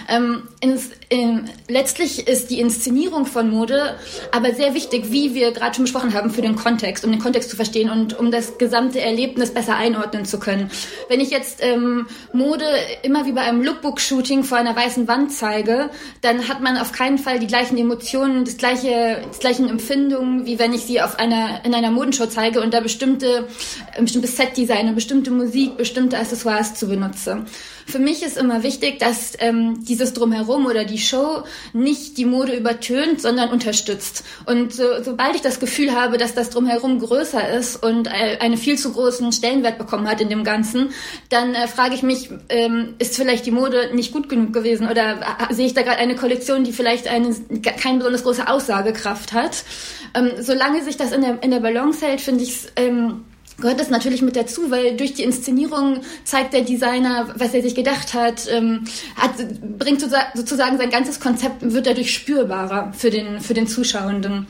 Ähm, 0.08 0.42
ins, 0.61 0.90
in, 1.08 1.49
letztlich 1.68 2.26
ist 2.28 2.50
die 2.50 2.61
Inszenierung 2.61 3.26
von 3.26 3.50
Mode 3.50 3.97
aber 4.32 4.54
sehr 4.54 4.75
wichtig, 4.75 5.11
wie 5.11 5.35
wir 5.35 5.52
gerade 5.52 5.75
schon 5.75 5.85
besprochen 5.85 6.14
haben, 6.14 6.30
für 6.30 6.42
den 6.42 6.56
Kontext, 6.56 7.04
um 7.04 7.11
den 7.11 7.20
Kontext 7.20 7.50
zu 7.50 7.56
verstehen 7.56 7.90
und 7.90 8.18
um 8.18 8.30
das 8.30 8.58
gesamte 8.58 9.00
Erlebnis 9.00 9.52
besser 9.52 9.76
einordnen 9.76 10.25
zu 10.25 10.38
können. 10.38 10.70
Wenn 11.08 11.20
ich 11.20 11.30
jetzt 11.30 11.61
ähm, 11.62 12.06
Mode 12.32 12.64
immer 13.02 13.26
wie 13.26 13.32
bei 13.32 13.42
einem 13.42 13.62
Lookbook-Shooting 13.62 14.44
vor 14.44 14.58
einer 14.58 14.75
weißen 14.75 15.08
Wand 15.08 15.32
zeige, 15.32 15.90
dann 16.20 16.49
hat 16.49 16.61
man 16.61 16.76
auf 16.76 16.92
keinen 16.92 17.18
Fall 17.18 17.38
die 17.38 17.47
gleichen 17.47 17.78
Emotionen, 17.78 18.44
das 18.44 18.56
gleiche, 18.56 19.23
das 19.26 19.38
gleichen 19.38 19.68
Empfindungen, 19.68 20.47
wie 20.47 20.58
wenn 20.58 20.73
ich 20.73 20.82
sie 20.82 21.00
auf 21.00 21.18
einer, 21.18 21.64
in 21.64 21.75
einer 21.75 21.90
Modenshow 21.90 22.26
zeige 22.26 22.61
und 22.61 22.75
da 22.75 22.80
bestimmte, 22.80 23.49
ein 23.97 24.04
bestimmtes 24.04 24.37
Setdesign, 24.37 24.94
bestimmte 24.94 25.30
Musik, 25.30 25.76
bestimmte 25.76 26.18
Accessoires 26.18 26.75
zu 26.75 26.88
benutze. 26.88 27.44
Für 27.88 27.99
mich 27.99 28.23
ist 28.23 28.37
immer 28.37 28.62
wichtig, 28.62 28.99
dass 28.99 29.33
ähm, 29.38 29.83
dieses 29.83 30.12
Drumherum 30.12 30.66
oder 30.66 30.85
die 30.85 30.99
Show 30.99 31.45
nicht 31.73 32.18
die 32.18 32.26
Mode 32.26 32.54
übertönt, 32.54 33.23
sondern 33.23 33.49
unterstützt. 33.49 34.25
Und 34.45 34.75
so, 34.75 35.02
sobald 35.02 35.37
ich 35.37 35.40
das 35.40 35.59
Gefühl 35.59 35.92
habe, 35.92 36.18
dass 36.18 36.35
das 36.35 36.50
Drumherum 36.50 36.99
größer 36.99 37.49
ist 37.49 37.83
und 37.83 38.07
äh, 38.09 38.38
einen 38.40 38.59
viel 38.59 38.76
zu 38.76 38.92
großen 38.92 39.33
Stellenwert 39.33 39.78
bekommen 39.78 40.07
hat 40.07 40.21
in 40.21 40.28
dem 40.28 40.45
Ganzen, 40.45 40.90
dann 41.30 41.54
äh, 41.54 41.66
frage 41.66 41.95
ich 41.95 42.02
mich, 42.02 42.28
ähm, 42.50 42.95
ist 42.99 43.16
vielleicht 43.16 43.47
die 43.47 43.52
Mode 43.52 43.95
nicht 43.95 44.12
gut 44.12 44.28
genug 44.28 44.52
gewesen 44.52 44.87
oder 44.87 45.21
äh, 45.49 45.54
sehe 45.54 45.64
ich 45.64 45.73
da 45.73 45.80
gerade 45.80 45.99
eine 45.99 46.14
Kollektion, 46.14 46.64
die 46.64 46.73
vielleicht 46.73 47.09
eine 47.09 47.35
keine 47.62 47.99
besonders 47.99 48.23
große 48.23 48.49
Aussagekraft 48.49 49.33
hat. 49.33 49.64
Ähm, 50.12 50.33
solange 50.40 50.85
sich 50.85 50.99
das 50.99 51.12
in 51.12 51.23
der, 51.23 51.42
in 51.42 51.50
der 51.50 51.61
Balance 51.61 52.04
hält, 52.04 52.21
finde 52.21 52.45
ich 52.45 52.50
es 52.50 52.73
ähm, 52.76 53.25
gehört 53.61 53.81
das 53.81 53.91
natürlich 53.91 54.23
mit 54.23 54.37
dazu, 54.37 54.71
weil 54.71 54.97
durch 54.97 55.15
die 55.15 55.25
Inszenierung 55.25 56.00
zeigt 56.25 56.53
der 56.53 56.62
Designer, 56.62 57.29
was 57.37 57.55
er 57.55 57.62
sich 57.62 57.75
gedacht 57.75 58.15
hat, 58.15 58.49
ähm, 58.50 58.85
hat 59.17 59.33
bringt 59.79 60.00
sozusagen 60.35 60.79
sein 60.79 60.91
ganzes 60.91 61.21
Konzept 61.21 61.73
wird 61.73 61.87
dadurch 61.87 62.15
spürbarer 62.15 62.93
für 62.97 63.11
den 63.11 63.41
für 63.41 63.55
den 63.55 63.67
Zuschauenden. 63.67 64.47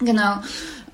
Genau. 0.00 0.42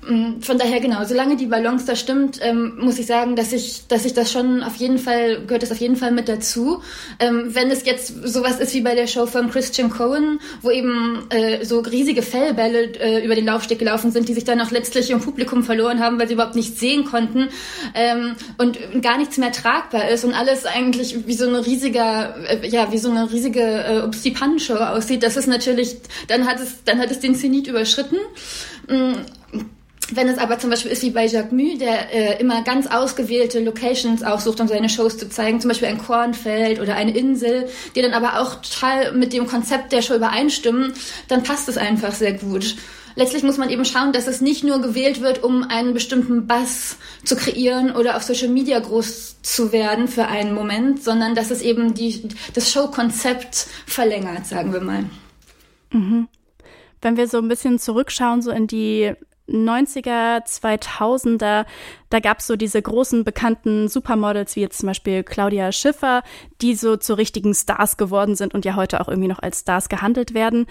Mm, 0.07 0.41
von 0.41 0.57
daher 0.57 0.79
genau, 0.79 1.03
solange 1.03 1.35
die 1.35 1.47
Balance 1.47 1.85
da 1.85 1.95
stimmt, 1.95 2.39
ähm, 2.41 2.77
muss 2.79 2.99
ich 2.99 3.07
sagen, 3.07 3.35
dass 3.35 3.53
ich, 3.53 3.87
dass 3.87 4.05
ich 4.05 4.13
das 4.13 4.31
schon 4.31 4.61
auf 4.61 4.75
jeden 4.75 4.99
Fall, 4.99 5.41
gehört 5.45 5.63
das 5.63 5.71
auf 5.71 5.79
jeden 5.79 5.95
Fall 5.95 6.11
mit 6.11 6.29
dazu. 6.29 6.81
Ähm, 7.19 7.55
wenn 7.55 7.71
es 7.71 7.85
jetzt 7.85 8.13
sowas 8.23 8.59
ist 8.59 8.73
wie 8.73 8.81
bei 8.81 8.93
der 8.93 9.07
Show 9.07 9.25
von 9.25 9.49
Christian 9.49 9.89
Cohen, 9.89 10.39
wo 10.61 10.69
eben 10.69 11.25
äh, 11.29 11.65
so 11.65 11.79
riesige 11.79 12.21
Fellbälle 12.21 12.93
äh, 12.99 13.25
über 13.25 13.35
den 13.35 13.45
Laufsteg 13.45 13.79
gelaufen 13.79 14.11
sind, 14.11 14.29
die 14.29 14.33
sich 14.33 14.43
dann 14.43 14.61
auch 14.61 14.71
letztlich 14.71 15.09
im 15.09 15.21
Publikum 15.21 15.63
verloren 15.63 15.99
haben, 15.99 16.19
weil 16.19 16.27
sie 16.27 16.35
überhaupt 16.35 16.55
nichts 16.55 16.79
sehen 16.79 17.05
konnten 17.05 17.49
ähm, 17.95 18.35
und 18.57 18.77
gar 19.01 19.17
nichts 19.17 19.37
mehr 19.37 19.51
tragbar 19.51 20.09
ist 20.09 20.23
und 20.23 20.33
alles 20.33 20.65
eigentlich 20.65 21.25
wie 21.25 21.33
so 21.33 21.47
eine 21.47 21.65
riesiger, 21.65 22.35
äh, 22.47 22.67
ja, 22.67 22.91
wie 22.91 22.99
so 22.99 23.09
eine 23.09 23.31
riesige 23.31 23.61
äh, 23.61 24.01
Obstipan-Show 24.01 24.75
aussieht, 24.75 25.23
das 25.23 25.35
ist 25.35 25.47
natürlich, 25.47 25.97
dann 26.27 26.45
hat 26.45 26.59
es, 26.59 26.83
dann 26.85 26.99
hat 26.99 27.09
es 27.09 27.19
den 27.19 27.33
Zenit 27.33 27.67
überschritten. 27.67 28.17
Wenn 30.11 30.27
es 30.27 30.37
aber 30.37 30.59
zum 30.59 30.69
Beispiel 30.69 30.91
ist 30.91 31.01
wie 31.01 31.09
bei 31.09 31.25
Jacques 31.25 31.51
Mu, 31.51 31.77
der 31.77 32.13
äh, 32.13 32.39
immer 32.39 32.63
ganz 32.63 32.85
ausgewählte 32.85 33.59
Locations 33.59 34.21
aussucht, 34.21 34.61
um 34.61 34.67
seine 34.67 34.87
Shows 34.87 35.17
zu 35.17 35.29
zeigen, 35.29 35.59
zum 35.59 35.69
Beispiel 35.69 35.87
ein 35.87 35.97
Kornfeld 35.97 36.79
oder 36.79 36.95
eine 36.95 37.15
Insel, 37.17 37.67
die 37.95 38.03
dann 38.03 38.13
aber 38.13 38.39
auch 38.39 38.55
total 38.55 39.13
mit 39.13 39.33
dem 39.33 39.47
Konzept 39.47 39.91
der 39.91 40.03
Show 40.03 40.13
übereinstimmen, 40.13 40.93
dann 41.27 41.41
passt 41.41 41.67
es 41.69 41.77
einfach 41.77 42.13
sehr 42.13 42.33
gut. 42.33 42.75
Letztlich 43.15 43.43
muss 43.43 43.57
man 43.57 43.69
eben 43.69 43.85
schauen, 43.85 44.11
dass 44.11 44.27
es 44.27 44.41
nicht 44.41 44.63
nur 44.63 44.81
gewählt 44.81 45.21
wird, 45.21 45.41
um 45.41 45.63
einen 45.63 45.93
bestimmten 45.93 46.47
Bass 46.47 46.97
zu 47.23 47.35
kreieren 47.35 47.95
oder 47.95 48.17
auf 48.17 48.23
Social 48.23 48.49
Media 48.49 48.77
groß 48.77 49.41
zu 49.41 49.71
werden 49.71 50.07
für 50.07 50.27
einen 50.27 50.53
Moment, 50.53 51.01
sondern 51.01 51.33
dass 51.33 51.49
es 51.49 51.61
eben 51.61 51.93
die, 51.93 52.27
das 52.53 52.71
Showkonzept 52.71 53.67
verlängert, 53.87 54.45
sagen 54.45 54.73
wir 54.73 54.81
mal. 54.81 55.05
Mhm. 55.91 56.27
Wenn 57.01 57.15
wir 57.15 57.27
so 57.27 57.37
ein 57.37 57.47
bisschen 57.47 57.79
zurückschauen, 57.79 58.41
so 58.41 58.51
in 58.51 58.67
die 58.67 59.13
90er, 59.47 60.45
2000er, 60.45 61.65
da 62.09 62.19
gab 62.19 62.39
es 62.39 62.47
so 62.47 62.55
diese 62.55 62.81
großen 62.81 63.23
bekannten 63.23 63.87
Supermodels 63.87 64.55
wie 64.55 64.61
jetzt 64.61 64.79
zum 64.79 64.87
Beispiel 64.87 65.23
Claudia 65.23 65.71
Schiffer, 65.71 66.23
die 66.61 66.75
so 66.75 66.97
zu 66.97 67.13
richtigen 67.13 67.53
Stars 67.53 67.97
geworden 67.97 68.35
sind 68.35 68.53
und 68.53 68.65
ja 68.65 68.75
heute 68.75 69.01
auch 69.01 69.07
irgendwie 69.07 69.27
noch 69.27 69.39
als 69.39 69.59
Stars 69.59 69.89
gehandelt 69.89 70.33
werden. 70.33 70.65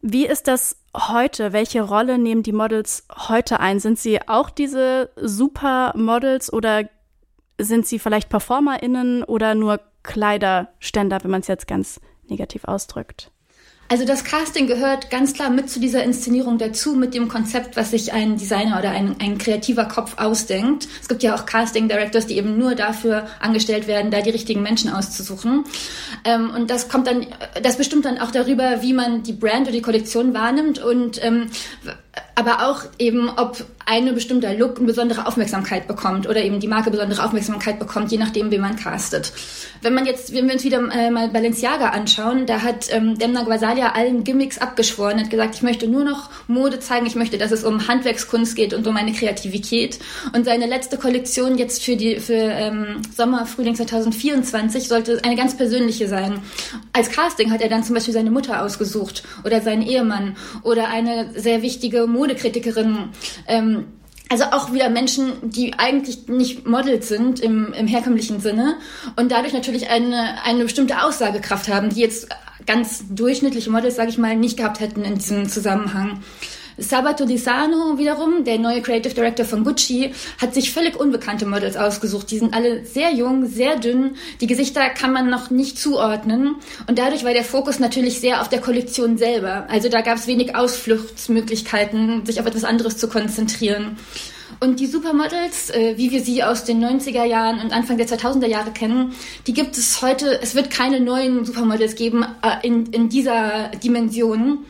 Wie 0.00 0.26
ist 0.26 0.48
das 0.48 0.82
heute? 0.96 1.52
Welche 1.52 1.82
Rolle 1.82 2.18
nehmen 2.18 2.42
die 2.42 2.52
Models 2.52 3.06
heute 3.28 3.60
ein? 3.60 3.78
Sind 3.78 4.00
sie 4.00 4.26
auch 4.28 4.50
diese 4.50 5.10
Supermodels 5.16 6.52
oder 6.52 6.88
sind 7.58 7.86
sie 7.86 8.00
vielleicht 8.00 8.28
PerformerInnen 8.28 9.22
oder 9.22 9.54
nur 9.54 9.80
Kleiderständer, 10.02 11.22
wenn 11.22 11.30
man 11.30 11.42
es 11.42 11.46
jetzt 11.46 11.68
ganz 11.68 12.00
negativ 12.28 12.64
ausdrückt? 12.64 13.30
Also 13.92 14.06
das 14.06 14.24
Casting 14.24 14.66
gehört 14.68 15.10
ganz 15.10 15.34
klar 15.34 15.50
mit 15.50 15.68
zu 15.68 15.78
dieser 15.78 16.02
Inszenierung 16.02 16.56
dazu, 16.56 16.94
mit 16.94 17.12
dem 17.12 17.28
Konzept, 17.28 17.76
was 17.76 17.90
sich 17.90 18.14
ein 18.14 18.38
Designer 18.38 18.78
oder 18.78 18.90
ein, 18.90 19.16
ein 19.20 19.36
kreativer 19.36 19.84
Kopf 19.84 20.14
ausdenkt. 20.16 20.88
Es 21.02 21.08
gibt 21.08 21.22
ja 21.22 21.34
auch 21.34 21.44
Casting 21.44 21.90
Directors, 21.90 22.26
die 22.26 22.38
eben 22.38 22.56
nur 22.56 22.74
dafür 22.74 23.26
angestellt 23.38 23.86
werden, 23.88 24.10
da 24.10 24.22
die 24.22 24.30
richtigen 24.30 24.62
Menschen 24.62 24.90
auszusuchen. 24.90 25.64
Ähm, 26.24 26.48
und 26.56 26.70
das 26.70 26.88
kommt 26.88 27.06
dann, 27.06 27.26
das 27.62 27.76
bestimmt 27.76 28.06
dann 28.06 28.16
auch 28.16 28.30
darüber, 28.30 28.80
wie 28.80 28.94
man 28.94 29.24
die 29.24 29.34
Brand 29.34 29.64
oder 29.64 29.72
die 29.72 29.82
Kollektion 29.82 30.32
wahrnimmt 30.32 30.78
und 30.78 31.22
ähm, 31.22 31.50
aber 32.34 32.66
auch 32.70 32.84
eben, 32.98 33.28
ob 33.28 33.62
eine 33.86 34.12
bestimmte 34.12 34.52
Look 34.56 34.78
eine 34.78 34.86
besondere 34.86 35.26
Aufmerksamkeit 35.26 35.86
bekommt 35.88 36.28
oder 36.28 36.42
eben 36.42 36.60
die 36.60 36.68
Marke 36.68 36.90
besondere 36.90 37.24
Aufmerksamkeit 37.24 37.78
bekommt, 37.78 38.10
je 38.12 38.18
nachdem, 38.18 38.50
wie 38.50 38.58
man 38.58 38.76
castet. 38.76 39.32
Wenn 39.82 39.94
man 39.94 40.06
jetzt, 40.06 40.32
wenn 40.32 40.46
wir 40.46 40.54
uns 40.54 40.64
wieder 40.64 40.80
äh, 40.92 41.10
mal 41.10 41.28
Balenciaga 41.28 41.88
anschauen, 41.88 42.46
da 42.46 42.62
hat 42.62 42.86
ähm, 42.92 43.18
Demna 43.18 43.42
Guasalia 43.42 43.92
allen 43.92 44.22
Gimmicks 44.22 44.58
abgeschworen, 44.58 45.18
hat 45.18 45.30
gesagt, 45.30 45.56
ich 45.56 45.62
möchte 45.62 45.88
nur 45.88 46.04
noch 46.04 46.30
Mode 46.46 46.78
zeigen, 46.78 47.06
ich 47.06 47.16
möchte, 47.16 47.36
dass 47.36 47.50
es 47.50 47.64
um 47.64 47.88
Handwerkskunst 47.88 48.54
geht 48.54 48.74
und 48.74 48.86
um 48.86 48.94
meine 48.94 49.12
Kreativität. 49.12 49.98
Und 50.34 50.44
seine 50.44 50.66
letzte 50.66 50.98
Kollektion 50.98 51.58
jetzt 51.58 51.82
für 51.82 51.96
die 51.96 52.20
für 52.20 52.34
ähm, 52.34 53.02
Sommer, 53.14 53.46
Frühling 53.46 53.74
2024 53.74 54.86
sollte 54.86 55.20
eine 55.24 55.36
ganz 55.36 55.56
persönliche 55.56 56.06
sein. 56.06 56.40
Als 56.92 57.10
Casting 57.10 57.50
hat 57.50 57.60
er 57.60 57.68
dann 57.68 57.82
zum 57.82 57.94
Beispiel 57.94 58.14
seine 58.14 58.30
Mutter 58.30 58.62
ausgesucht 58.62 59.24
oder 59.44 59.60
seinen 59.60 59.82
Ehemann 59.82 60.36
oder 60.62 60.88
eine 60.88 61.30
sehr 61.34 61.62
wichtige 61.62 62.06
Modekritikerin. 62.06 63.08
Ähm, 63.48 63.81
also 64.32 64.44
auch 64.44 64.72
wieder 64.72 64.88
Menschen, 64.88 65.34
die 65.42 65.74
eigentlich 65.78 66.26
nicht 66.26 66.66
Models 66.66 67.06
sind 67.08 67.38
im, 67.38 67.74
im 67.74 67.86
herkömmlichen 67.86 68.40
Sinne 68.40 68.76
und 69.16 69.30
dadurch 69.30 69.52
natürlich 69.52 69.90
eine, 69.90 70.42
eine 70.42 70.62
bestimmte 70.62 71.04
Aussagekraft 71.04 71.68
haben, 71.68 71.90
die 71.90 72.00
jetzt 72.00 72.28
ganz 72.66 73.04
durchschnittliche 73.10 73.70
Models, 73.70 73.96
sage 73.96 74.08
ich 74.08 74.16
mal, 74.16 74.34
nicht 74.34 74.56
gehabt 74.56 74.80
hätten 74.80 75.04
in 75.04 75.16
diesem 75.16 75.50
Zusammenhang. 75.50 76.22
Sabato 76.78 77.24
Di 77.24 77.38
Sano 77.38 77.98
wiederum, 77.98 78.44
der 78.44 78.58
neue 78.58 78.82
Creative 78.82 79.14
Director 79.14 79.44
von 79.44 79.64
Gucci, 79.64 80.12
hat 80.38 80.54
sich 80.54 80.72
völlig 80.72 80.98
unbekannte 80.98 81.46
Models 81.46 81.76
ausgesucht. 81.76 82.30
Die 82.30 82.38
sind 82.38 82.54
alle 82.54 82.84
sehr 82.84 83.12
jung, 83.12 83.46
sehr 83.46 83.76
dünn. 83.78 84.16
Die 84.40 84.46
Gesichter 84.46 84.88
kann 84.90 85.12
man 85.12 85.28
noch 85.28 85.50
nicht 85.50 85.78
zuordnen. 85.78 86.56
Und 86.86 86.98
dadurch 86.98 87.24
war 87.24 87.32
der 87.32 87.44
Fokus 87.44 87.78
natürlich 87.78 88.20
sehr 88.20 88.40
auf 88.40 88.48
der 88.48 88.60
Kollektion 88.60 89.18
selber. 89.18 89.66
Also 89.68 89.88
da 89.88 90.00
gab 90.00 90.16
es 90.16 90.26
wenig 90.26 90.56
Ausfluchtsmöglichkeiten, 90.56 92.24
sich 92.26 92.40
auf 92.40 92.46
etwas 92.46 92.64
anderes 92.64 92.96
zu 92.96 93.08
konzentrieren. 93.08 93.96
Und 94.60 94.80
die 94.80 94.86
Supermodels, 94.86 95.70
äh, 95.70 95.94
wie 95.96 96.10
wir 96.10 96.20
sie 96.20 96.44
aus 96.44 96.64
den 96.64 96.84
90er 96.84 97.24
Jahren 97.24 97.60
und 97.60 97.72
Anfang 97.72 97.96
der 97.96 98.06
2000er 98.06 98.46
Jahre 98.46 98.70
kennen, 98.70 99.12
die 99.46 99.54
gibt 99.54 99.76
es 99.76 100.02
heute, 100.02 100.40
es 100.40 100.54
wird 100.54 100.70
keine 100.70 101.00
neuen 101.00 101.44
Supermodels 101.44 101.96
geben 101.96 102.24
äh, 102.42 102.66
in, 102.66 102.86
in 102.86 103.08
dieser 103.08 103.70
Dimension. 103.82 104.64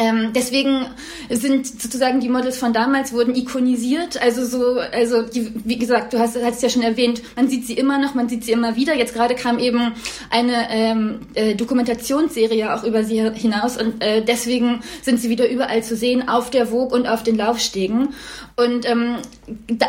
Ähm, 0.00 0.32
deswegen 0.34 0.86
sind 1.28 1.66
sozusagen 1.66 2.20
die 2.20 2.30
Models 2.30 2.56
von 2.56 2.72
damals 2.72 3.12
wurden 3.12 3.34
ikonisiert. 3.34 4.20
Also 4.22 4.46
so, 4.46 4.78
also 4.78 5.20
die, 5.20 5.52
wie 5.66 5.76
gesagt, 5.76 6.14
du 6.14 6.18
hast, 6.18 6.42
hast 6.42 6.62
ja 6.62 6.70
schon 6.70 6.80
erwähnt, 6.80 7.20
man 7.36 7.50
sieht 7.50 7.66
sie 7.66 7.74
immer 7.74 7.98
noch, 7.98 8.14
man 8.14 8.26
sieht 8.26 8.44
sie 8.44 8.52
immer 8.52 8.76
wieder. 8.76 8.96
Jetzt 8.96 9.12
gerade 9.12 9.34
kam 9.34 9.58
eben 9.58 9.92
eine 10.30 10.70
ähm, 10.70 11.20
äh, 11.34 11.54
Dokumentationsserie 11.54 12.74
auch 12.74 12.82
über 12.84 13.04
sie 13.04 13.30
hinaus 13.34 13.76
und 13.76 14.02
äh, 14.02 14.24
deswegen 14.24 14.80
sind 15.02 15.20
sie 15.20 15.28
wieder 15.28 15.50
überall 15.50 15.82
zu 15.82 15.94
sehen, 15.96 16.30
auf 16.30 16.48
der 16.48 16.68
Vogue 16.68 16.98
und 16.98 17.06
auf 17.06 17.22
den 17.22 17.36
Laufstegen. 17.36 18.14
Und 18.56 18.88
ähm, 18.88 19.16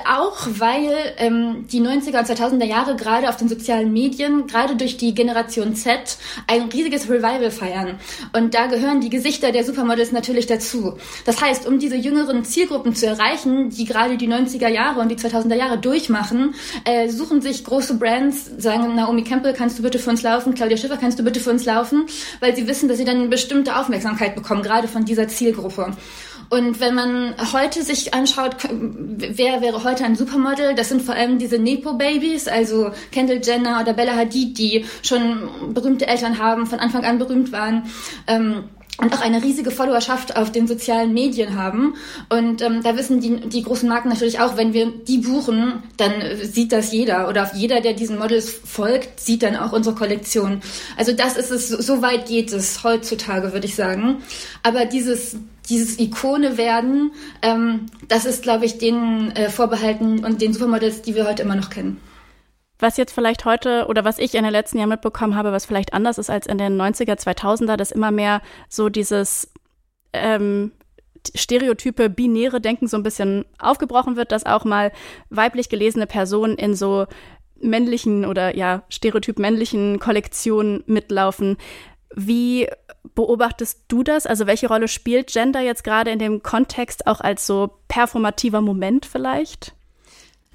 auch 0.06 0.48
weil 0.58 0.92
ähm, 1.18 1.68
die 1.72 1.82
90er 1.82 2.20
und 2.20 2.28
2000er 2.28 2.66
Jahre 2.66 2.96
gerade 2.98 3.30
auf 3.30 3.38
den 3.38 3.48
sozialen 3.48 3.94
Medien, 3.94 4.48
gerade 4.48 4.76
durch 4.76 4.98
die 4.98 5.14
Generation 5.14 5.76
Z, 5.76 6.18
ein 6.48 6.64
riesiges 6.64 7.10
Revival 7.10 7.52
feiern. 7.52 8.00
Und 8.34 8.54
da 8.54 8.68
gehören 8.68 9.02
die 9.02 9.10
Gesichter 9.10 9.52
der 9.52 9.64
Supermodels 9.64 10.01
natürlich 10.10 10.48
dazu. 10.48 10.98
Das 11.26 11.40
heißt, 11.42 11.68
um 11.68 11.78
diese 11.78 11.96
jüngeren 11.96 12.44
Zielgruppen 12.44 12.96
zu 12.96 13.06
erreichen, 13.06 13.70
die 13.70 13.86
gerade 13.86 14.18
die 14.18 14.28
90er 14.28 14.68
Jahre 14.68 15.00
und 15.00 15.10
die 15.10 15.16
2000er 15.16 15.56
Jahre 15.56 15.78
durchmachen, 15.78 16.56
äh, 16.86 17.10
suchen 17.10 17.42
sich 17.42 17.64
große 17.64 17.96
Brands, 17.96 18.50
sagen 18.58 18.96
Naomi 18.96 19.24
Campbell, 19.24 19.54
kannst 19.54 19.78
du 19.78 19.84
bitte 19.84 20.00
für 20.00 20.10
uns 20.10 20.24
laufen, 20.24 20.56
Claudia 20.56 20.78
Schiffer, 20.78 20.98
kannst 20.98 21.20
du 21.20 21.24
bitte 21.24 21.40
für 21.40 21.52
uns 21.52 21.66
laufen, 21.66 22.06
weil 22.40 22.56
sie 22.56 22.68
wissen, 22.68 22.90
dass 22.90 22.98
sie 22.98 23.06
dann 23.06 23.18
eine 23.18 23.28
bestimmte 23.28 23.76
Aufmerksamkeit 23.78 24.36
bekommen, 24.36 24.64
gerade 24.64 24.88
von 24.88 25.06
dieser 25.06 25.28
Zielgruppe. 25.28 25.94
Und 26.52 26.82
wenn 26.82 26.96
man 26.96 27.34
heute 27.54 27.82
sich 27.82 28.14
anschaut, 28.14 28.58
wer 28.70 29.62
wäre 29.62 29.86
heute 29.86 30.04
ein 30.04 30.18
Supermodel, 30.18 30.76
das 30.76 30.90
sind 30.90 31.02
vor 31.02 31.16
allem 31.16 31.40
diese 31.40 31.58
Nepo-Babys, 31.58 32.50
also 32.50 32.92
Kendall 33.14 33.40
Jenner 33.42 33.80
oder 33.80 33.94
Bella 33.94 34.18
Hadid, 34.18 34.58
die 34.58 34.84
schon 35.02 35.74
berühmte 35.74 36.08
Eltern 36.08 36.40
haben, 36.40 36.68
von 36.68 36.80
Anfang 36.80 37.06
an 37.06 37.20
berühmt 37.20 37.54
waren. 37.54 37.84
Ähm, 38.28 38.66
und 39.02 39.14
auch 39.14 39.22
eine 39.22 39.44
riesige 39.44 39.72
Followerschaft 39.72 40.38
auf 40.38 40.52
den 40.52 40.68
sozialen 40.68 41.14
Medien 41.14 41.56
haben. 41.56 41.96
Und 42.30 42.62
ähm, 42.62 42.82
da 42.84 42.96
wissen 42.96 43.20
die, 43.20 43.50
die 43.50 43.64
großen 43.64 43.90
Marken 43.90 44.10
natürlich 44.10 44.40
auch, 44.40 44.58
wenn 44.58 44.74
wir 44.74 44.92
die 44.92 45.18
buchen, 45.18 45.84
dann 45.98 46.14
sieht 46.42 46.72
das 46.72 46.92
jeder. 46.92 47.28
Oder 47.28 47.52
jeder, 47.56 47.82
der 47.82 47.94
diesen 47.94 48.20
Models 48.20 48.50
folgt, 48.64 49.20
sieht 49.20 49.44
dann 49.44 49.56
auch 49.56 49.74
unsere 49.74 49.96
Kollektion. 49.96 50.62
Also 50.98 51.12
das 51.14 51.36
ist 51.36 51.52
es, 51.52 51.70
so 51.70 52.02
weit 52.02 52.28
geht 52.28 52.54
es 52.54 52.84
heutzutage, 52.84 53.54
würde 53.54 53.66
ich 53.66 53.76
sagen. 53.76 54.22
Aber 54.64 54.86
dieses 54.86 55.36
dieses 55.70 56.00
Ikone 56.00 56.58
werden, 56.58 57.12
ähm, 57.42 57.86
das 58.08 58.26
ist, 58.26 58.44
glaube 58.44 58.66
ich, 58.66 58.78
denen 58.78 59.32
äh, 59.32 59.50
vorbehalten 59.50 60.26
und 60.26 60.42
den 60.42 60.54
Supermodels, 60.54 61.02
die 61.02 61.16
wir 61.16 61.26
heute 61.26 61.44
immer 61.44 61.56
noch 61.56 61.70
kennen. 61.70 61.98
Was 62.82 62.98
jetzt 62.98 63.14
vielleicht 63.14 63.46
heute 63.46 63.86
oder 63.88 64.04
was 64.04 64.18
ich 64.18 64.34
in 64.34 64.44
den 64.44 64.52
letzten 64.52 64.80
Jahren 64.80 64.90
mitbekommen 64.90 65.36
habe, 65.36 65.52
was 65.52 65.68
vielleicht 65.68 65.94
anders 65.94 66.18
ist 66.18 66.32
als 66.32 66.48
in 66.48 66.58
den 66.58 66.82
90er, 66.82 67.14
2000er, 67.14 67.78
dass 67.78 67.92
immer 67.92 68.10
mehr 68.10 68.42
so 68.70 68.90
dieses 68.90 69.54
ähm, 70.14 70.72
stereotype, 71.36 72.10
binäre 72.10 72.60
Denken 72.60 72.88
so 72.88 72.98
ein 72.98 73.04
bisschen 73.04 73.46
aufgebrochen 73.60 74.16
wird, 74.16 74.32
dass 74.32 74.48
auch 74.48 74.66
mal 74.66 74.92
weiblich 75.30 75.70
gelesene 75.70 76.08
Personen 76.08 76.58
in 76.58 76.74
so 76.74 77.06
männlichen 77.60 78.26
oder 78.26 78.56
ja, 78.56 78.82
stereotyp 78.90 79.38
männlichen 79.38 80.00
Kollektionen 80.00 80.84
mitlaufen. 80.88 81.58
Wie 82.16 82.68
beobachtest 83.14 83.86
du 83.90 84.02
das? 84.04 84.26
Also 84.26 84.48
welche 84.48 84.68
Rolle 84.68 84.88
spielt 84.88 85.32
Gender 85.32 85.62
jetzt 85.62 85.84
gerade 85.84 86.10
in 86.10 86.18
dem 86.18 86.42
Kontext 86.42 87.06
auch 87.06 87.22
als 87.22 87.46
so 87.46 87.70
performativer 87.88 88.62
Moment 88.62 89.06
vielleicht? 89.06 89.76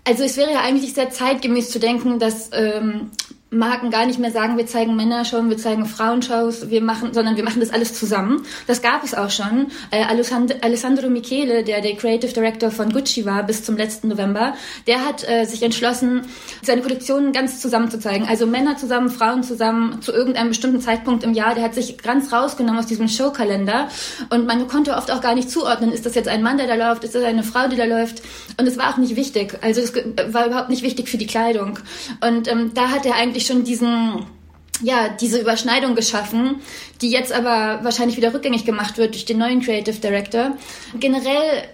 Also 0.07 0.23
es 0.23 0.37
wäre 0.37 0.53
ja 0.53 0.61
eigentlich 0.61 0.95
sehr 0.95 1.11
zeitgemäß 1.11 1.71
zu 1.71 1.81
denken, 1.81 2.19
dass 2.19 2.51
ähm, 2.53 3.11
Marken 3.51 3.91
gar 3.91 4.07
nicht 4.07 4.19
mehr 4.19 4.33
sagen, 4.33 4.57
wir 4.57 4.67
zeigen 4.67 4.97
Männershows, 4.97 5.49
wir 5.49 5.57
zeigen 5.57 5.87
Frauenshows, 5.87 6.69
wir 6.69 6.83
machen, 6.83 7.15
sondern 7.15 7.37
wir 7.37 7.45
machen 7.45 7.61
das 7.61 7.71
alles 7.71 7.95
zusammen. 7.95 8.45
Das 8.67 8.83
gab 8.83 9.05
es 9.05 9.15
auch 9.15 9.31
schon. 9.31 9.69
Äh, 9.93 10.03
Alessandro 10.05 11.09
Michele, 11.09 11.63
der 11.63 11.81
der 11.81 11.95
Creative 11.95 12.33
Director 12.33 12.73
von 12.73 12.91
Gucci 12.91 13.25
war 13.25 13.45
bis 13.45 13.63
zum 13.63 13.77
letzten 13.77 14.09
November, 14.09 14.55
der 14.89 15.05
hat 15.05 15.29
äh, 15.29 15.45
sich 15.45 15.63
entschlossen, 15.63 16.23
seine 16.63 16.83
Kollektionen 16.83 17.33
ganz 17.33 17.61
zusammen 17.61 17.89
zu 17.89 18.01
zeigen. 18.01 18.27
Also 18.29 18.47
Männer 18.47 18.77
zusammen, 18.79 19.11
Frauen 19.11 19.45
zusammen, 19.45 20.03
zu 20.03 20.13
irgendeinem 20.13 20.49
bestimmten 20.49 20.81
Zeitpunkt 20.81 21.23
im 21.23 21.33
Jahr. 21.33 21.55
Der 21.55 21.63
hat 21.63 21.75
sich 21.75 21.99
ganz 21.99 22.33
rausgenommen 22.33 22.81
aus 22.81 22.87
diesem 22.87 23.07
Showkalender 23.07 23.89
und 24.31 24.47
man 24.47 24.67
konnte 24.67 24.97
oft 24.97 25.13
auch 25.13 25.21
gar 25.21 25.37
nicht 25.37 25.51
zuordnen, 25.51 25.93
ist 25.93 26.05
das 26.05 26.17
jetzt 26.17 26.29
ein 26.29 26.43
Mann, 26.43 26.59
der 26.59 26.67
da 26.67 26.75
läuft, 26.75 27.05
ist 27.05 27.15
das 27.15 27.23
eine 27.23 27.45
Frau, 27.45 27.69
die 27.69 27.77
da 27.77 27.85
läuft. 27.85 28.23
Und 28.59 28.67
es 28.67 28.77
war 28.77 28.93
auch 28.93 28.97
nicht 28.97 29.15
wichtig. 29.15 29.57
Also 29.63 29.81
es 29.81 29.93
war 30.33 30.47
überhaupt 30.47 30.69
nicht 30.69 30.83
wichtig 30.83 31.09
für 31.09 31.19
die 31.19 31.27
Kleidung. 31.27 31.79
Und 32.21 32.49
ähm, 32.49 32.73
da 32.75 32.89
hat 32.91 33.07
er 33.07 33.15
eigentlich 33.15 33.36
eigentlich 33.37 33.47
schon 33.47 33.65
diesen 33.65 34.27
ja, 34.83 35.09
diese 35.09 35.41
Überschneidung 35.41 35.95
geschaffen, 35.95 36.57
die 37.01 37.11
jetzt 37.11 37.33
aber 37.33 37.83
wahrscheinlich 37.83 38.19
wieder 38.19 38.35
rückgängig 38.35 38.67
gemacht 38.67 38.99
wird 38.99 39.15
durch 39.15 39.25
den 39.25 39.39
neuen 39.39 39.63
Creative 39.63 39.99
Director. 39.99 40.53
Generell 41.01 41.65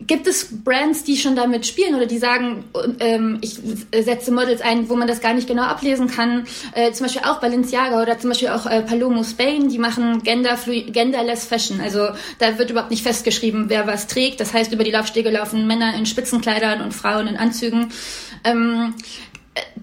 gibt 0.00 0.26
es 0.26 0.62
Brands, 0.62 1.04
die 1.04 1.16
schon 1.16 1.36
damit 1.36 1.64
spielen 1.64 1.94
oder 1.94 2.04
die 2.04 2.18
sagen, 2.18 2.64
ähm, 3.00 3.38
ich 3.40 3.58
setze 3.98 4.30
Models 4.30 4.60
ein, 4.60 4.90
wo 4.90 4.96
man 4.96 5.08
das 5.08 5.22
gar 5.22 5.32
nicht 5.32 5.48
genau 5.48 5.62
ablesen 5.62 6.08
kann. 6.08 6.46
Äh, 6.74 6.92
zum 6.92 7.06
Beispiel 7.06 7.22
auch 7.24 7.40
Balenciaga 7.40 8.02
oder 8.02 8.18
zum 8.18 8.28
Beispiel 8.28 8.48
auch 8.48 8.66
äh, 8.66 8.82
Palomo 8.82 9.24
Spain, 9.24 9.70
die 9.70 9.78
machen 9.78 10.22
gender 10.22 10.58
genderless 10.88 11.46
Fashion. 11.46 11.80
Also 11.80 12.08
da 12.40 12.58
wird 12.58 12.68
überhaupt 12.68 12.90
nicht 12.90 13.04
festgeschrieben, 13.04 13.70
wer 13.70 13.86
was 13.86 14.06
trägt. 14.06 14.40
Das 14.40 14.52
heißt, 14.52 14.70
über 14.70 14.84
die 14.84 14.90
Laufstege 14.90 15.30
laufen 15.30 15.66
Männer 15.66 15.94
in 15.96 16.04
Spitzenkleidern 16.04 16.82
und 16.82 16.92
Frauen 16.92 17.26
in 17.26 17.38
Anzügen. 17.38 17.90
Ähm, 18.44 18.92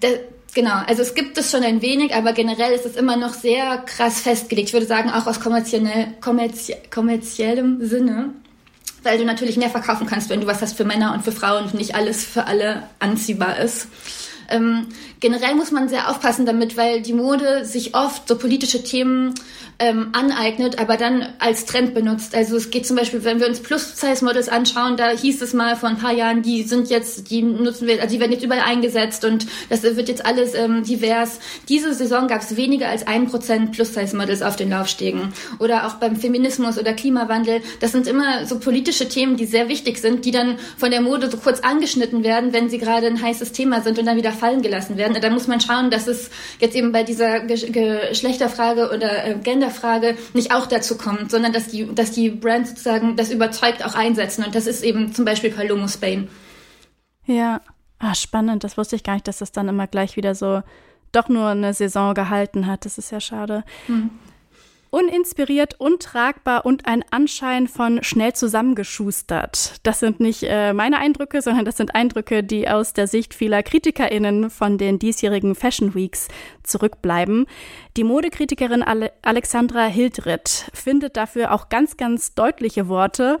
äh, 0.00 0.18
Genau, 0.54 0.82
also 0.86 1.00
es 1.00 1.14
gibt 1.14 1.38
es 1.38 1.50
schon 1.50 1.62
ein 1.62 1.80
wenig, 1.80 2.14
aber 2.14 2.34
generell 2.34 2.72
ist 2.72 2.84
es 2.84 2.96
immer 2.96 3.16
noch 3.16 3.32
sehr 3.32 3.78
krass 3.78 4.20
festgelegt. 4.20 4.68
Ich 4.68 4.72
würde 4.74 4.86
sagen, 4.86 5.10
auch 5.10 5.26
aus 5.26 5.40
kommerziell, 5.40 6.14
kommerzie 6.20 6.74
kommerziellem 6.90 7.86
Sinne, 7.86 8.34
weil 9.02 9.16
du 9.16 9.24
natürlich 9.24 9.56
mehr 9.56 9.70
verkaufen 9.70 10.06
kannst, 10.06 10.28
wenn 10.28 10.42
du 10.42 10.46
was 10.46 10.60
hast 10.60 10.76
für 10.76 10.84
Männer 10.84 11.14
und 11.14 11.24
für 11.24 11.32
Frauen 11.32 11.64
und 11.64 11.74
nicht 11.74 11.94
alles 11.94 12.22
für 12.24 12.46
alle 12.46 12.82
anziehbar 12.98 13.58
ist. 13.60 13.86
Ähm, 14.52 14.86
generell 15.20 15.54
muss 15.54 15.70
man 15.70 15.88
sehr 15.88 16.10
aufpassen 16.10 16.46
damit, 16.46 16.76
weil 16.76 17.02
die 17.02 17.12
Mode 17.12 17.64
sich 17.64 17.94
oft 17.94 18.28
so 18.28 18.36
politische 18.36 18.82
Themen 18.82 19.34
ähm, 19.78 20.10
aneignet, 20.12 20.78
aber 20.78 20.96
dann 20.96 21.26
als 21.40 21.64
Trend 21.64 21.92
benutzt. 21.94 22.34
Also 22.36 22.56
es 22.56 22.70
geht 22.70 22.86
zum 22.86 22.96
Beispiel, 22.96 23.24
wenn 23.24 23.40
wir 23.40 23.48
uns 23.48 23.60
Plus-Size-Models 23.60 24.48
anschauen, 24.48 24.96
da 24.96 25.10
hieß 25.10 25.42
es 25.42 25.54
mal 25.54 25.74
vor 25.76 25.88
ein 25.88 25.98
paar 25.98 26.12
Jahren, 26.12 26.42
die 26.42 26.62
sind 26.62 26.88
jetzt, 26.88 27.30
die 27.30 27.42
nutzen 27.42 27.88
wir, 27.88 28.00
also 28.00 28.14
die 28.14 28.20
werden 28.20 28.30
jetzt 28.30 28.44
überall 28.44 28.62
eingesetzt 28.62 29.24
und 29.24 29.46
das 29.70 29.82
wird 29.82 30.08
jetzt 30.08 30.24
alles 30.24 30.54
ähm, 30.54 30.84
divers. 30.84 31.40
Diese 31.68 31.94
Saison 31.94 32.28
gab 32.28 32.42
es 32.42 32.56
weniger 32.56 32.88
als 32.88 33.06
ein 33.06 33.26
Prozent 33.26 33.72
Plus-Size-Models 33.72 34.42
auf 34.42 34.54
den 34.54 34.70
Laufstegen. 34.70 35.32
Oder 35.58 35.86
auch 35.86 35.94
beim 35.94 36.14
Feminismus 36.14 36.78
oder 36.78 36.92
Klimawandel. 36.92 37.60
Das 37.80 37.90
sind 37.90 38.06
immer 38.06 38.46
so 38.46 38.60
politische 38.60 39.08
Themen, 39.08 39.36
die 39.36 39.46
sehr 39.46 39.68
wichtig 39.68 39.98
sind, 39.98 40.24
die 40.24 40.30
dann 40.30 40.58
von 40.76 40.90
der 40.92 41.00
Mode 41.00 41.28
so 41.28 41.38
kurz 41.38 41.60
angeschnitten 41.60 42.22
werden, 42.22 42.52
wenn 42.52 42.68
sie 42.68 42.78
gerade 42.78 43.08
ein 43.08 43.20
heißes 43.20 43.52
Thema 43.52 43.80
sind 43.80 43.98
und 43.98 44.06
dann 44.06 44.16
wieder 44.16 44.32
fallen 44.42 44.60
gelassen 44.60 44.96
werden. 44.96 45.16
Da 45.20 45.30
muss 45.30 45.46
man 45.46 45.60
schauen, 45.60 45.90
dass 45.92 46.08
es 46.08 46.30
jetzt 46.58 46.74
eben 46.74 46.90
bei 46.90 47.04
dieser 47.04 47.40
Geschlechterfrage 47.40 48.90
oder 48.92 49.24
äh, 49.24 49.34
Gender 49.40 49.70
Frage 49.70 50.16
nicht 50.34 50.52
auch 50.52 50.66
dazu 50.66 50.98
kommt, 50.98 51.30
sondern 51.30 51.52
dass 51.52 51.68
die, 51.68 51.94
dass 51.94 52.10
die 52.10 52.30
Brands 52.30 52.70
sozusagen 52.70 53.14
das 53.14 53.30
überzeugt 53.30 53.84
auch 53.86 53.94
einsetzen. 53.94 54.44
Und 54.44 54.56
das 54.56 54.66
ist 54.66 54.82
eben 54.82 55.14
zum 55.14 55.24
Beispiel 55.24 55.50
Palomo 55.50 55.86
Spain. 55.86 56.28
Ja, 57.24 57.60
ah, 58.00 58.16
spannend. 58.16 58.64
Das 58.64 58.76
wusste 58.76 58.96
ich 58.96 59.04
gar 59.04 59.14
nicht, 59.14 59.28
dass 59.28 59.38
das 59.38 59.52
dann 59.52 59.68
immer 59.68 59.86
gleich 59.86 60.16
wieder 60.16 60.34
so 60.34 60.62
doch 61.12 61.28
nur 61.28 61.48
eine 61.48 61.72
Saison 61.72 62.14
gehalten 62.14 62.66
hat. 62.66 62.84
Das 62.84 62.98
ist 62.98 63.12
ja 63.12 63.20
schade. 63.20 63.62
Hm. 63.86 64.10
Uninspiriert, 64.94 65.80
untragbar 65.80 66.66
und 66.66 66.86
ein 66.86 67.02
Anschein 67.10 67.66
von 67.66 68.02
schnell 68.04 68.34
zusammengeschustert. 68.34 69.76
Das 69.84 70.00
sind 70.00 70.20
nicht 70.20 70.42
äh, 70.42 70.74
meine 70.74 70.98
Eindrücke, 70.98 71.40
sondern 71.40 71.64
das 71.64 71.78
sind 71.78 71.94
Eindrücke, 71.94 72.44
die 72.44 72.68
aus 72.68 72.92
der 72.92 73.06
Sicht 73.06 73.32
vieler 73.32 73.62
KritikerInnen 73.62 74.50
von 74.50 74.76
den 74.76 74.98
diesjährigen 74.98 75.54
Fashion 75.54 75.94
Weeks 75.94 76.28
zurückbleiben. 76.62 77.46
Die 77.96 78.04
Modekritikerin 78.04 78.82
Ale 78.82 79.12
Alexandra 79.22 79.86
Hildreth 79.86 80.70
findet 80.74 81.16
dafür 81.16 81.54
auch 81.54 81.70
ganz, 81.70 81.96
ganz 81.96 82.34
deutliche 82.34 82.86
Worte 82.88 83.38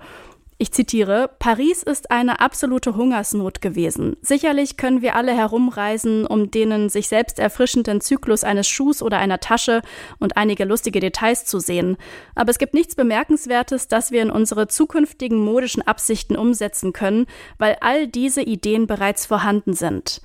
ich 0.62 0.70
zitiere, 0.70 1.28
Paris 1.40 1.82
ist 1.82 2.12
eine 2.12 2.38
absolute 2.38 2.94
Hungersnot 2.94 3.60
gewesen. 3.60 4.16
Sicherlich 4.22 4.76
können 4.76 5.02
wir 5.02 5.16
alle 5.16 5.32
herumreisen, 5.32 6.24
um 6.24 6.52
denen 6.52 6.88
sich 6.88 7.08
selbst 7.08 7.40
erfrischenden 7.40 8.00
Zyklus 8.00 8.44
eines 8.44 8.68
Schuhs 8.68 9.02
oder 9.02 9.18
einer 9.18 9.40
Tasche 9.40 9.82
und 10.20 10.36
einige 10.36 10.64
lustige 10.64 11.00
Details 11.00 11.46
zu 11.46 11.58
sehen. 11.58 11.96
Aber 12.36 12.50
es 12.50 12.58
gibt 12.58 12.74
nichts 12.74 12.94
Bemerkenswertes, 12.94 13.88
das 13.88 14.12
wir 14.12 14.22
in 14.22 14.30
unsere 14.30 14.68
zukünftigen 14.68 15.36
modischen 15.36 15.84
Absichten 15.84 16.36
umsetzen 16.36 16.92
können, 16.92 17.26
weil 17.58 17.76
all 17.80 18.06
diese 18.06 18.42
Ideen 18.42 18.86
bereits 18.86 19.26
vorhanden 19.26 19.72
sind. 19.72 20.22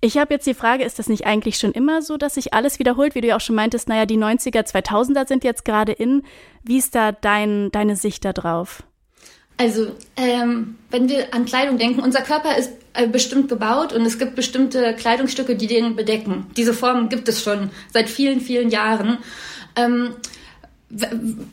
Ich 0.00 0.16
habe 0.16 0.32
jetzt 0.32 0.46
die 0.46 0.54
Frage, 0.54 0.84
ist 0.84 1.00
das 1.00 1.08
nicht 1.08 1.26
eigentlich 1.26 1.58
schon 1.58 1.72
immer 1.72 2.02
so, 2.02 2.16
dass 2.16 2.34
sich 2.34 2.54
alles 2.54 2.78
wiederholt? 2.78 3.16
Wie 3.16 3.20
du 3.20 3.26
ja 3.26 3.36
auch 3.36 3.40
schon 3.40 3.56
meintest, 3.56 3.88
naja, 3.88 4.06
die 4.06 4.16
90er, 4.16 4.64
2000er 4.64 5.26
sind 5.26 5.42
jetzt 5.42 5.64
gerade 5.64 5.90
in. 5.90 6.22
Wie 6.62 6.78
ist 6.78 6.94
da 6.94 7.10
dein, 7.10 7.72
deine 7.72 7.96
Sicht 7.96 8.24
da 8.24 8.32
drauf? 8.32 8.84
Also, 9.56 9.92
ähm, 10.16 10.76
wenn 10.90 11.08
wir 11.08 11.32
an 11.34 11.44
Kleidung 11.44 11.78
denken, 11.78 12.00
unser 12.00 12.22
Körper 12.22 12.56
ist 12.56 12.72
äh, 12.94 13.06
bestimmt 13.06 13.48
gebaut 13.48 13.92
und 13.92 14.04
es 14.04 14.18
gibt 14.18 14.34
bestimmte 14.34 14.94
Kleidungsstücke, 14.94 15.56
die 15.56 15.66
den 15.66 15.96
bedecken. 15.96 16.46
Diese 16.56 16.74
Formen 16.74 17.08
gibt 17.08 17.28
es 17.28 17.42
schon 17.42 17.70
seit 17.92 18.10
vielen, 18.10 18.40
vielen 18.40 18.70
Jahren. 18.70 19.18
Ähm, 19.76 20.14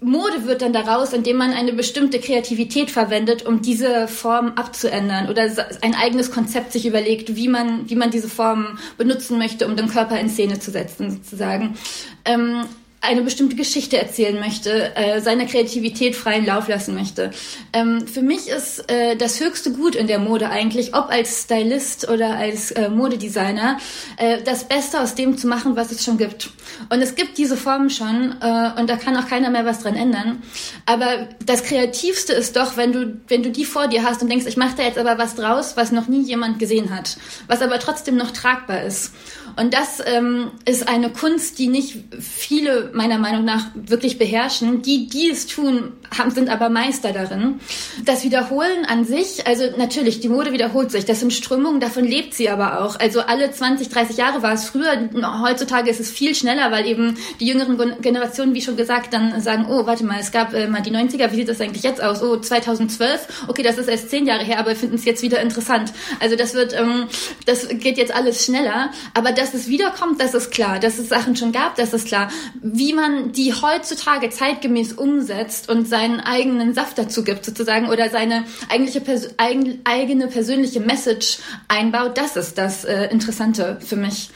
Mode 0.01 0.47
wird 0.47 0.61
dann 0.61 0.73
daraus, 0.73 1.13
indem 1.13 1.37
man 1.37 1.51
eine 1.51 1.71
bestimmte 1.71 2.19
Kreativität 2.19 2.91
verwendet, 2.91 3.45
um 3.45 3.61
diese 3.61 4.09
Form 4.09 4.53
abzuändern 4.55 5.29
oder 5.29 5.49
ein 5.81 5.95
eigenes 5.95 6.29
Konzept 6.29 6.73
sich 6.73 6.85
überlegt, 6.85 7.37
wie 7.37 7.47
man, 7.47 7.89
wie 7.89 7.95
man 7.95 8.11
diese 8.11 8.27
Form 8.27 8.77
benutzen 8.97 9.37
möchte, 9.37 9.65
um 9.65 9.77
den 9.77 9.87
Körper 9.87 10.19
in 10.19 10.29
Szene 10.29 10.59
zu 10.59 10.71
setzen, 10.71 11.11
sozusagen. 11.11 11.77
Ähm, 12.25 12.65
eine 13.01 13.21
bestimmte 13.21 13.55
Geschichte 13.55 13.97
erzählen 13.97 14.39
möchte, 14.39 14.95
äh, 14.95 15.21
seiner 15.21 15.45
Kreativität 15.45 16.15
freien 16.15 16.45
Lauf 16.45 16.67
lassen 16.67 16.95
möchte. 16.95 17.31
Ähm, 17.71 18.05
für 18.07 18.21
mich 18.21 18.49
ist 18.49 18.91
äh, 18.91 19.15
das 19.15 19.39
höchste 19.39 19.71
Gut 19.71 19.95
in 19.95 20.07
der 20.07 20.19
Mode 20.19 20.49
eigentlich, 20.49 20.93
ob 20.93 21.09
als 21.09 21.43
Stylist 21.43 22.09
oder 22.09 22.35
als 22.35 22.71
äh, 22.71 22.89
Modedesigner, 22.89 23.77
äh, 24.17 24.41
das 24.43 24.65
Beste 24.65 24.99
aus 24.99 25.15
dem 25.15 25.37
zu 25.37 25.47
machen, 25.47 25.77
was 25.77 25.91
es 25.91 26.03
schon 26.03 26.17
gibt. 26.17 26.49
Und 26.89 27.01
es 27.01 27.15
gibt 27.15 27.37
diese 27.37 27.55
Formen 27.55 27.89
schon 27.89 28.35
äh, 28.41 28.71
und 28.79 28.89
da 28.89 28.97
kann 28.97 29.15
auch 29.15 29.27
keiner 29.27 29.49
mehr 29.49 29.65
was 29.65 29.79
dran 29.79 29.95
ändern. 29.95 30.43
Aber 30.85 31.29
das 31.45 31.63
Kreativste 31.63 32.33
ist 32.33 32.57
doch, 32.57 32.75
wenn 32.75 32.91
du, 32.91 33.17
wenn 33.29 33.43
du 33.43 33.49
die 33.49 33.65
vor 33.65 33.87
dir 33.87 34.03
hast 34.03 34.21
und 34.21 34.29
denkst, 34.29 34.45
ich 34.45 34.57
mache 34.57 34.75
da 34.75 34.83
jetzt 34.83 34.97
aber 34.97 35.17
was 35.17 35.35
draus, 35.35 35.77
was 35.77 35.91
noch 35.91 36.07
nie 36.07 36.21
jemand 36.21 36.59
gesehen 36.59 36.93
hat, 36.93 37.17
was 37.47 37.61
aber 37.61 37.79
trotzdem 37.79 38.17
noch 38.17 38.31
tragbar 38.31 38.83
ist. 38.83 39.13
Und 39.57 39.73
das 39.73 40.01
ähm, 40.05 40.51
ist 40.65 40.87
eine 40.87 41.11
Kunst, 41.11 41.59
die 41.59 41.67
nicht 41.67 41.97
viele 42.19 42.91
meiner 42.93 43.17
Meinung 43.17 43.45
nach 43.45 43.67
wirklich 43.75 44.17
beherrschen. 44.17 44.81
Die, 44.81 45.07
die 45.07 45.29
es 45.29 45.47
tun, 45.47 45.93
haben, 46.17 46.31
sind 46.31 46.49
aber 46.49 46.69
Meister 46.69 47.11
darin. 47.11 47.59
Das 48.03 48.23
Wiederholen 48.23 48.85
an 48.87 49.05
sich, 49.05 49.45
also 49.47 49.63
natürlich, 49.77 50.19
die 50.19 50.29
Mode 50.29 50.51
wiederholt 50.51 50.91
sich. 50.91 51.05
Das 51.05 51.19
sind 51.19 51.33
Strömungen, 51.33 51.79
davon 51.79 52.05
lebt 52.05 52.33
sie 52.33 52.49
aber 52.49 52.81
auch. 52.81 52.99
Also 52.99 53.21
alle 53.21 53.51
20, 53.51 53.89
30 53.89 54.17
Jahre 54.17 54.41
war 54.41 54.53
es 54.53 54.65
früher. 54.65 55.09
Heutzutage 55.41 55.89
ist 55.89 55.99
es 55.99 56.09
viel 56.09 56.35
schneller, 56.35 56.71
weil 56.71 56.87
eben 56.87 57.17
die 57.39 57.47
jüngeren 57.47 58.01
Generationen, 58.01 58.53
wie 58.53 58.61
schon 58.61 58.77
gesagt, 58.77 59.13
dann 59.13 59.39
sagen, 59.41 59.67
oh, 59.69 59.85
warte 59.85 60.03
mal, 60.05 60.19
es 60.19 60.31
gab 60.31 60.53
äh, 60.53 60.67
mal 60.67 60.81
die 60.81 60.91
90er, 60.91 61.31
wie 61.31 61.35
sieht 61.35 61.49
das 61.49 61.61
eigentlich 61.61 61.83
jetzt 61.83 62.01
aus? 62.01 62.21
Oh, 62.21 62.37
2012, 62.37 63.45
okay, 63.47 63.63
das 63.63 63.77
ist 63.77 63.87
erst 63.87 64.09
zehn 64.09 64.25
Jahre 64.25 64.43
her, 64.43 64.59
aber 64.59 64.69
wir 64.69 64.75
finden 64.75 64.95
es 64.95 65.05
jetzt 65.05 65.21
wieder 65.21 65.41
interessant. 65.41 65.93
Also 66.19 66.35
das 66.35 66.53
wird, 66.53 66.73
ähm, 66.73 67.07
das 67.45 67.67
geht 67.67 67.97
jetzt 67.97 68.13
alles 68.13 68.45
schneller. 68.45 68.91
Aber 69.13 69.31
dass 69.31 69.53
es 69.53 69.67
wiederkommt, 69.67 70.21
das 70.21 70.33
ist 70.33 70.51
klar. 70.51 70.79
Dass 70.79 70.97
es 70.97 71.09
Sachen 71.09 71.35
schon 71.35 71.51
gab, 71.51 71.75
das 71.75 71.93
ist 71.93 72.07
klar. 72.07 72.29
Wie 72.61 72.93
man 72.93 73.31
die 73.31 73.53
heutzutage 73.53 74.29
zeitgemäß 74.29 74.93
umsetzt 74.93 75.69
und 75.69 75.87
seinen 75.99 76.21
eigenen 76.21 76.73
Saft 76.73 76.97
dazu 76.97 77.23
gibt, 77.23 77.43
sozusagen, 77.43 77.89
oder 77.89 78.09
seine 78.09 78.45
eigentliche 78.69 79.01
Pers 79.01 79.29
eigen, 79.37 79.81
eigene 79.83 80.27
persönliche 80.27 80.79
Message 80.79 81.39
einbaut, 81.67 82.17
das 82.17 82.37
ist 82.37 82.57
das 82.57 82.85
äh, 82.85 83.07
Interessante 83.07 83.77
für 83.85 83.97
mich. 83.97 84.29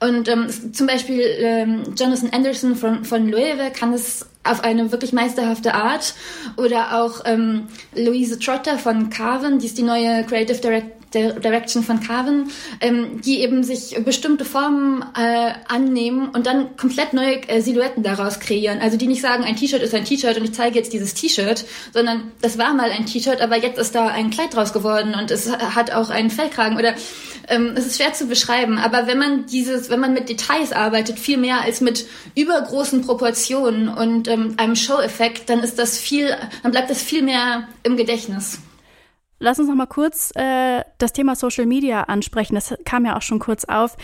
Und 0.00 0.28
ähm, 0.28 0.48
zum 0.72 0.86
Beispiel 0.88 1.20
ähm, 1.38 1.94
Jonathan 1.96 2.30
Anderson 2.32 2.74
von, 2.74 3.04
von 3.04 3.28
Loewe 3.28 3.70
kann 3.72 3.94
es 3.94 4.26
auf 4.42 4.64
eine 4.64 4.90
wirklich 4.90 5.12
meisterhafte 5.12 5.72
Art. 5.72 6.14
Oder 6.56 7.00
auch 7.00 7.22
ähm, 7.24 7.68
Louise 7.94 8.38
Trotter 8.38 8.76
von 8.76 9.08
Carven, 9.08 9.60
die 9.60 9.66
ist 9.66 9.78
die 9.78 9.82
neue 9.82 10.24
Creative 10.24 10.58
Director 10.58 11.03
Direction 11.14 11.82
von 11.82 12.00
Carven, 12.00 12.50
ähm, 12.80 13.20
die 13.20 13.40
eben 13.40 13.64
sich 13.64 13.96
bestimmte 14.04 14.44
Formen 14.44 15.02
äh, 15.16 15.52
annehmen 15.68 16.28
und 16.28 16.46
dann 16.46 16.76
komplett 16.76 17.12
neue 17.12 17.48
äh, 17.48 17.60
Silhouetten 17.60 18.02
daraus 18.02 18.40
kreieren. 18.40 18.80
Also 18.80 18.96
die 18.96 19.06
nicht 19.06 19.22
sagen, 19.22 19.44
ein 19.44 19.56
T-Shirt 19.56 19.82
ist 19.82 19.94
ein 19.94 20.04
T-Shirt 20.04 20.36
und 20.36 20.44
ich 20.44 20.52
zeige 20.52 20.78
jetzt 20.78 20.92
dieses 20.92 21.14
T-Shirt, 21.14 21.64
sondern 21.92 22.32
das 22.40 22.58
war 22.58 22.74
mal 22.74 22.90
ein 22.90 23.06
T-Shirt, 23.06 23.40
aber 23.40 23.56
jetzt 23.56 23.78
ist 23.78 23.94
da 23.94 24.08
ein 24.08 24.30
Kleid 24.30 24.54
draus 24.54 24.72
geworden 24.72 25.14
und 25.18 25.30
es 25.30 25.50
hat 25.50 25.92
auch 25.92 26.10
einen 26.10 26.30
Fellkragen 26.30 26.76
oder 26.78 26.94
ähm, 27.48 27.72
es 27.76 27.86
ist 27.86 27.96
schwer 27.96 28.12
zu 28.12 28.26
beschreiben. 28.26 28.78
Aber 28.78 29.06
wenn 29.06 29.18
man 29.18 29.46
dieses, 29.46 29.90
wenn 29.90 30.00
man 30.00 30.14
mit 30.14 30.28
Details 30.28 30.72
arbeitet, 30.72 31.18
viel 31.18 31.38
mehr 31.38 31.62
als 31.62 31.80
mit 31.80 32.06
übergroßen 32.34 33.02
Proportionen 33.02 33.88
und 33.88 34.28
ähm, 34.28 34.54
einem 34.56 34.76
Show-Effekt, 34.76 35.48
dann 35.48 35.60
ist 35.60 35.78
das 35.78 35.98
viel, 35.98 36.36
dann 36.62 36.72
bleibt 36.72 36.90
das 36.90 37.02
viel 37.02 37.22
mehr 37.22 37.68
im 37.82 37.96
Gedächtnis. 37.96 38.58
Lass 39.40 39.58
uns 39.58 39.68
noch 39.68 39.74
mal 39.74 39.86
kurz 39.86 40.30
äh, 40.36 40.82
das 40.98 41.12
Thema 41.12 41.34
Social 41.34 41.66
Media 41.66 42.02
ansprechen. 42.04 42.54
Das 42.54 42.74
kam 42.84 43.04
ja 43.04 43.16
auch 43.16 43.22
schon 43.22 43.40
kurz 43.40 43.64
auf. 43.64 43.96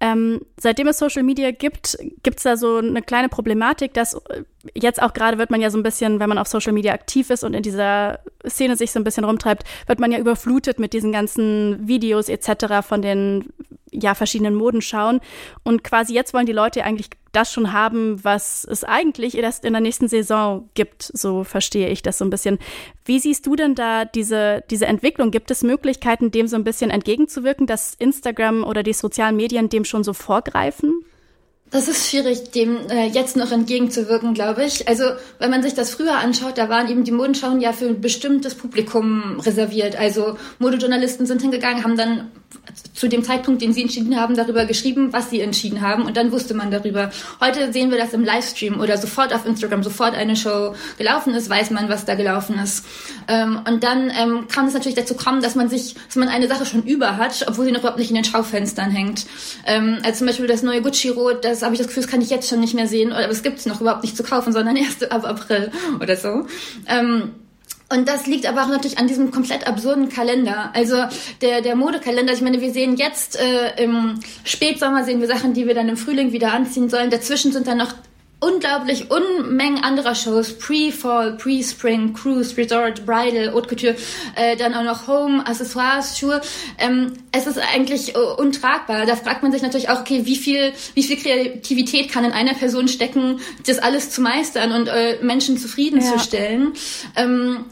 Ähm, 0.00 0.40
seitdem 0.58 0.86
es 0.88 0.98
Social 0.98 1.22
Media 1.22 1.50
gibt, 1.50 1.98
gibt 2.22 2.38
es 2.38 2.44
da 2.44 2.56
so 2.56 2.76
eine 2.76 3.02
kleine 3.02 3.28
Problematik, 3.28 3.94
dass 3.94 4.14
äh, 4.14 4.44
jetzt 4.74 5.02
auch 5.02 5.12
gerade 5.12 5.38
wird 5.38 5.50
man 5.50 5.60
ja 5.60 5.70
so 5.70 5.78
ein 5.78 5.82
bisschen, 5.82 6.20
wenn 6.20 6.28
man 6.28 6.38
auf 6.38 6.46
Social 6.46 6.72
Media 6.72 6.92
aktiv 6.92 7.30
ist 7.30 7.44
und 7.44 7.54
in 7.54 7.62
dieser 7.62 8.20
Szene 8.46 8.76
sich 8.76 8.92
so 8.92 9.00
ein 9.00 9.04
bisschen 9.04 9.24
rumtreibt, 9.24 9.64
wird 9.86 9.98
man 9.98 10.12
ja 10.12 10.18
überflutet 10.18 10.78
mit 10.78 10.92
diesen 10.92 11.12
ganzen 11.12 11.88
Videos 11.88 12.28
etc. 12.28 12.86
von 12.86 13.02
den 13.02 13.52
ja 14.00 14.14
verschiedenen 14.14 14.54
Moden 14.54 14.82
schauen. 14.82 15.20
Und 15.62 15.84
quasi 15.84 16.14
jetzt 16.14 16.34
wollen 16.34 16.46
die 16.46 16.52
Leute 16.52 16.84
eigentlich 16.84 17.08
das 17.32 17.52
schon 17.52 17.72
haben, 17.72 18.22
was 18.24 18.64
es 18.64 18.82
eigentlich 18.82 19.36
erst 19.36 19.64
in 19.64 19.72
der 19.72 19.82
nächsten 19.82 20.08
Saison 20.08 20.68
gibt. 20.74 21.02
So 21.02 21.44
verstehe 21.44 21.88
ich 21.88 22.02
das 22.02 22.18
so 22.18 22.24
ein 22.24 22.30
bisschen. 22.30 22.58
Wie 23.04 23.18
siehst 23.18 23.46
du 23.46 23.56
denn 23.56 23.74
da 23.74 24.04
diese, 24.04 24.64
diese 24.70 24.86
Entwicklung? 24.86 25.30
Gibt 25.30 25.50
es 25.50 25.62
Möglichkeiten, 25.62 26.30
dem 26.30 26.48
so 26.48 26.56
ein 26.56 26.64
bisschen 26.64 26.90
entgegenzuwirken, 26.90 27.66
dass 27.66 27.94
Instagram 27.94 28.64
oder 28.64 28.82
die 28.82 28.94
sozialen 28.94 29.36
Medien 29.36 29.68
dem 29.68 29.84
schon 29.84 30.02
so 30.02 30.14
vorgreifen? 30.14 31.04
Das 31.70 31.88
ist 31.88 32.08
schwierig, 32.08 32.52
dem 32.52 32.88
äh, 32.88 33.06
jetzt 33.08 33.36
noch 33.36 33.50
entgegenzuwirken, 33.50 34.34
glaube 34.34 34.64
ich. 34.64 34.86
Also, 34.86 35.04
wenn 35.40 35.50
man 35.50 35.64
sich 35.64 35.74
das 35.74 35.90
früher 35.90 36.16
anschaut, 36.16 36.58
da 36.58 36.68
waren 36.68 36.88
eben 36.88 37.02
die 37.02 37.10
Modenschauen 37.10 37.60
ja 37.60 37.72
für 37.72 37.86
ein 37.86 38.00
bestimmtes 38.00 38.54
Publikum 38.54 39.40
reserviert. 39.40 39.96
Also, 39.96 40.38
Modejournalisten 40.60 41.26
sind 41.26 41.42
hingegangen, 41.42 41.82
haben 41.82 41.96
dann 41.96 42.30
zu 42.94 43.08
dem 43.08 43.22
Zeitpunkt, 43.22 43.62
den 43.62 43.72
sie 43.72 43.82
entschieden 43.82 44.18
haben, 44.18 44.36
darüber 44.36 44.64
geschrieben, 44.64 45.12
was 45.12 45.30
sie 45.30 45.40
entschieden 45.40 45.80
haben 45.80 46.04
und 46.04 46.16
dann 46.16 46.32
wusste 46.32 46.54
man 46.54 46.70
darüber. 46.70 47.10
Heute 47.40 47.72
sehen 47.72 47.90
wir 47.90 47.98
das 47.98 48.12
im 48.12 48.24
Livestream 48.24 48.80
oder 48.80 48.96
sofort 48.96 49.34
auf 49.34 49.46
Instagram, 49.46 49.82
sofort 49.82 50.14
eine 50.14 50.36
Show 50.36 50.74
gelaufen 50.98 51.34
ist, 51.34 51.50
weiß 51.50 51.70
man, 51.70 51.88
was 51.88 52.04
da 52.04 52.14
gelaufen 52.14 52.58
ist. 52.58 52.84
Ähm, 53.28 53.60
und 53.66 53.84
dann 53.84 54.10
ähm, 54.10 54.48
kann 54.48 54.66
es 54.66 54.74
natürlich 54.74 54.96
dazu 54.96 55.14
kommen, 55.14 55.42
dass 55.42 55.54
man 55.54 55.68
sich, 55.68 55.94
dass 56.06 56.16
man 56.16 56.28
eine 56.28 56.48
Sache 56.48 56.66
schon 56.66 56.82
über 56.82 57.16
hat, 57.16 57.44
obwohl 57.48 57.66
sie 57.66 57.72
noch 57.72 57.80
überhaupt 57.80 57.98
nicht 57.98 58.10
in 58.10 58.16
den 58.16 58.24
Schaufenstern 58.24 58.90
hängt. 58.90 59.26
Ähm, 59.66 59.98
als 60.04 60.18
zum 60.18 60.26
Beispiel 60.26 60.46
das 60.46 60.62
neue 60.62 60.82
Gucci-Rot, 60.82 61.44
das 61.44 61.62
habe 61.62 61.74
ich 61.74 61.78
das 61.78 61.88
Gefühl, 61.88 62.02
das 62.02 62.10
kann 62.10 62.20
ich 62.20 62.30
jetzt 62.30 62.48
schon 62.48 62.60
nicht 62.60 62.74
mehr 62.74 62.86
sehen, 62.86 63.12
aber 63.12 63.28
es 63.28 63.42
gibt 63.42 63.58
es 63.58 63.66
noch 63.66 63.80
überhaupt 63.80 64.02
nicht 64.02 64.16
zu 64.16 64.22
kaufen, 64.22 64.52
sondern 64.52 64.76
erst 64.76 65.10
ab 65.10 65.24
April 65.24 65.70
oder 66.00 66.16
so. 66.16 66.46
Und 67.88 68.08
das 68.08 68.26
liegt 68.26 68.46
aber 68.46 68.64
auch 68.64 68.68
natürlich 68.68 68.98
an 68.98 69.06
diesem 69.06 69.30
komplett 69.30 69.66
absurden 69.68 70.08
Kalender. 70.08 70.70
Also 70.74 70.96
der, 71.40 71.60
der 71.60 71.76
Modekalender, 71.76 72.32
ich 72.32 72.40
meine, 72.40 72.60
wir 72.60 72.72
sehen 72.72 72.96
jetzt 72.96 73.38
äh, 73.38 73.82
im 73.82 74.18
Spätsommer 74.42 75.04
sehen 75.04 75.20
wir 75.20 75.28
Sachen, 75.28 75.54
die 75.54 75.68
wir 75.68 75.74
dann 75.74 75.88
im 75.88 75.96
Frühling 75.96 76.32
wieder 76.32 76.52
anziehen 76.52 76.90
sollen. 76.90 77.10
Dazwischen 77.10 77.52
sind 77.52 77.68
dann 77.68 77.78
noch 77.78 77.94
unglaublich 78.38 79.10
Unmengen 79.10 79.82
anderer 79.82 80.14
Shows, 80.14 80.58
Pre-Fall, 80.58 81.36
Pre-Spring, 81.36 82.12
Cruise, 82.12 82.56
Resort, 82.56 83.06
Bridal, 83.06 83.52
Haute 83.54 83.68
Couture, 83.68 83.96
äh, 84.34 84.56
dann 84.56 84.74
auch 84.74 84.84
noch 84.84 85.08
Home, 85.08 85.46
Accessoires, 85.46 86.18
Schuhe. 86.18 86.40
Ähm, 86.78 87.14
es 87.32 87.46
ist 87.46 87.58
eigentlich 87.58 88.14
äh, 88.14 88.18
untragbar. 88.18 89.06
Da 89.06 89.16
fragt 89.16 89.42
man 89.42 89.52
sich 89.52 89.62
natürlich 89.62 89.88
auch, 89.88 90.00
okay, 90.00 90.26
wie 90.26 90.36
viel, 90.36 90.72
wie 90.94 91.02
viel 91.02 91.16
Kreativität 91.16 92.10
kann 92.10 92.24
in 92.24 92.32
einer 92.32 92.54
Person 92.54 92.88
stecken, 92.88 93.40
das 93.66 93.78
alles 93.78 94.10
zu 94.10 94.20
meistern 94.20 94.72
und 94.72 94.88
äh, 94.88 95.18
Menschen 95.22 95.56
zufriedenzustellen. 95.56 96.74
Ja. 97.16 97.24
Ähm, 97.24 97.64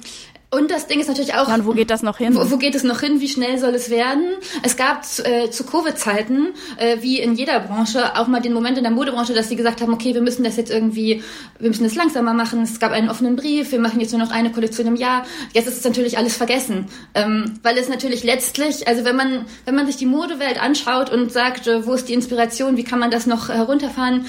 und 0.55 0.71
das 0.71 0.87
Ding 0.87 1.01
ist 1.01 1.09
natürlich 1.09 1.35
auch. 1.35 1.49
Ja, 1.49 1.55
und 1.55 1.67
wo 1.67 1.73
geht 1.73 1.91
das 1.91 2.03
noch 2.03 2.19
hin? 2.19 2.35
Wo, 2.35 2.51
wo, 2.51 2.57
geht 2.57 2.75
es 2.75 2.85
noch 2.85 3.01
hin? 3.01 3.21
Wie 3.21 3.29
schnell 3.29 3.59
soll 3.59 3.75
es 3.75 3.91
werden? 3.91 4.25
Es 4.63 4.77
gab 4.77 5.05
äh, 5.25 5.51
zu 5.51 5.65
Covid-Zeiten, 5.65 6.49
äh, 6.77 6.99
wie 7.01 7.21
in 7.21 7.35
jeder 7.35 7.61
Branche, 7.61 8.17
auch 8.17 8.29
mal 8.29 8.41
den 8.41 8.53
Moment 8.53 8.79
in 8.79 8.85
der 8.85 8.93
Modebranche, 8.93 9.35
dass 9.35 9.49
sie 9.49 9.57
gesagt 9.57 9.81
haben, 9.81 9.93
okay, 9.93 10.15
wir 10.15 10.23
müssen 10.23 10.45
das 10.45 10.57
jetzt 10.57 10.71
irgendwie, 10.71 11.23
wir 11.59 11.69
müssen 11.69 11.85
das 11.85 11.95
langsamer 11.95 12.35
machen. 12.35 12.63
Es 12.63 12.79
gab 12.79 12.93
einen 12.93 13.09
offenen 13.09 13.37
Brief, 13.37 13.73
wir 13.73 13.81
machen 13.81 14.01
jetzt 14.01 14.13
nur 14.13 14.21
noch 14.21 14.31
eine 14.31 14.53
Kollektion 14.53 14.87
im 14.87 14.97
Jahr. 14.97 15.27
Jetzt 15.53 15.69
ist 15.69 15.79
es 15.79 15.85
natürlich 15.85 16.19
alles 16.19 16.37
vergessen. 16.37 16.87
Ähm, 17.15 17.59
weil 17.63 17.77
es 17.77 17.89
natürlich 17.89 18.25
letztlich, 18.25 18.87
also 18.87 19.05
wenn 19.05 19.17
man, 19.17 19.47
wenn 19.65 19.75
man 19.75 19.87
sich 19.87 19.97
die 19.97 20.07
Modewelt 20.07 20.63
anschaut 20.63 21.11
und 21.11 21.33
sagt, 21.33 21.67
äh, 21.67 21.87
wo 21.87 21.95
ist 21.95 22.09
die 22.09 22.15
Inspiration, 22.15 22.77
wie 22.77 22.85
kann 22.85 22.99
man 22.99 23.11
das 23.11 23.27
noch 23.27 23.49
herunterfahren, 23.49 24.27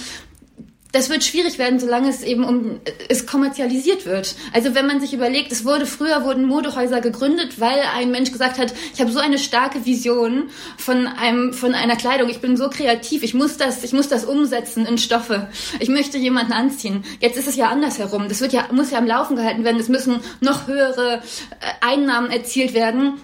das 0.92 1.10
wird 1.10 1.24
schwierig 1.24 1.58
werden, 1.58 1.80
solange 1.80 2.10
es 2.10 2.24
eben 2.24 2.46
um 2.46 2.80
es 3.10 3.26
kommerzialisiert 3.26 4.06
wird. 4.06 4.36
Also 4.54 4.76
wenn 4.76 4.88
man 4.88 5.02
sich 5.02 5.14
überlegt, 5.14 5.52
es 5.52 5.66
wurde 5.66 5.86
früher 5.86 6.24
wurden 6.24 6.46
Modehäuser 6.46 7.02
gegründet, 7.02 7.60
weil 7.60 7.80
ein 7.96 8.12
Mensch 8.12 8.32
gesagt 8.32 8.58
hat, 8.58 8.74
ich 8.94 9.02
habe 9.02 9.12
so 9.12 9.20
eine 9.20 9.38
starke 9.38 9.86
Vision 9.86 10.50
von 10.78 11.08
einem 11.08 11.54
von 11.54 11.74
einer 11.74 11.98
Kleidung, 11.98 12.30
ich 12.30 12.40
bin 12.40 12.56
so 12.56 12.70
kreativ, 12.70 13.24
ich 13.24 13.34
muss 13.34 13.58
das 13.58 13.84
ich 13.84 13.94
muss 13.94 14.08
das 14.08 14.24
umsetzen 14.26 14.86
in 14.86 14.98
Stoffe. 14.98 15.50
Ich 15.80 15.90
möchte 15.90 16.18
jemanden 16.18 16.54
anziehen. 16.54 17.04
Jetzt 17.20 17.38
ist 17.38 17.48
es 17.48 17.58
ja 17.58 17.68
andersherum. 17.68 18.30
Das 18.30 18.40
wird 18.40 18.54
ja 18.54 18.68
muss 18.72 18.92
ja 18.92 18.98
am 18.98 19.08
Laufen 19.08 19.36
gehalten 19.36 19.64
werden. 19.64 19.80
Es 19.80 19.90
müssen 19.90 20.22
noch 20.40 20.68
höhere 20.68 21.16
äh, 21.60 21.86
Einnahmen 21.86 22.32
erzielt 22.32 22.74
werden 22.74 23.20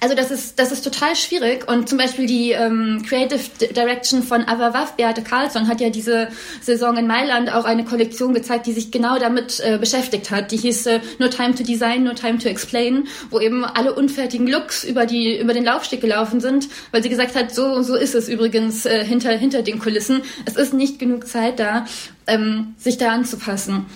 also 0.00 0.14
das 0.14 0.30
ist, 0.30 0.58
das 0.58 0.72
ist 0.72 0.82
total 0.82 1.14
schwierig. 1.14 1.68
Und 1.68 1.88
zum 1.88 1.98
Beispiel 1.98 2.26
die 2.26 2.52
ähm, 2.52 3.02
Creative 3.06 3.40
Direction 3.72 4.22
von 4.22 4.44
Avavav, 4.48 4.96
Beate 4.96 5.22
Carlsson, 5.22 5.68
hat 5.68 5.80
ja 5.80 5.90
diese 5.90 6.28
Saison 6.62 6.96
in 6.96 7.06
Mailand 7.06 7.52
auch 7.52 7.66
eine 7.66 7.84
Kollektion 7.84 8.32
gezeigt, 8.32 8.66
die 8.66 8.72
sich 8.72 8.90
genau 8.90 9.18
damit 9.18 9.60
äh, 9.60 9.76
beschäftigt 9.78 10.30
hat. 10.30 10.52
Die 10.52 10.56
hieß 10.56 10.86
äh, 10.86 11.00
No 11.18 11.28
Time 11.28 11.54
to 11.54 11.62
Design, 11.62 12.04
No 12.04 12.14
Time 12.14 12.38
to 12.38 12.48
Explain, 12.48 13.08
wo 13.30 13.40
eben 13.40 13.64
alle 13.64 13.94
unfertigen 13.94 14.46
Looks 14.46 14.84
über, 14.84 15.04
die, 15.04 15.38
über 15.38 15.52
den 15.52 15.64
Laufsteg 15.64 16.00
gelaufen 16.00 16.40
sind, 16.40 16.68
weil 16.92 17.02
sie 17.02 17.10
gesagt 17.10 17.36
hat, 17.36 17.54
so, 17.54 17.82
so 17.82 17.94
ist 17.94 18.14
es 18.14 18.28
übrigens 18.28 18.86
äh, 18.86 19.04
hinter, 19.04 19.32
hinter 19.32 19.62
den 19.62 19.78
Kulissen. 19.78 20.22
Es 20.46 20.56
ist 20.56 20.72
nicht 20.72 20.98
genug 20.98 21.26
Zeit 21.26 21.60
da, 21.60 21.84
ähm, 22.26 22.74
sich 22.78 22.96
da 22.96 23.10
anzupassen. 23.12 23.86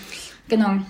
Genau. 0.49 0.81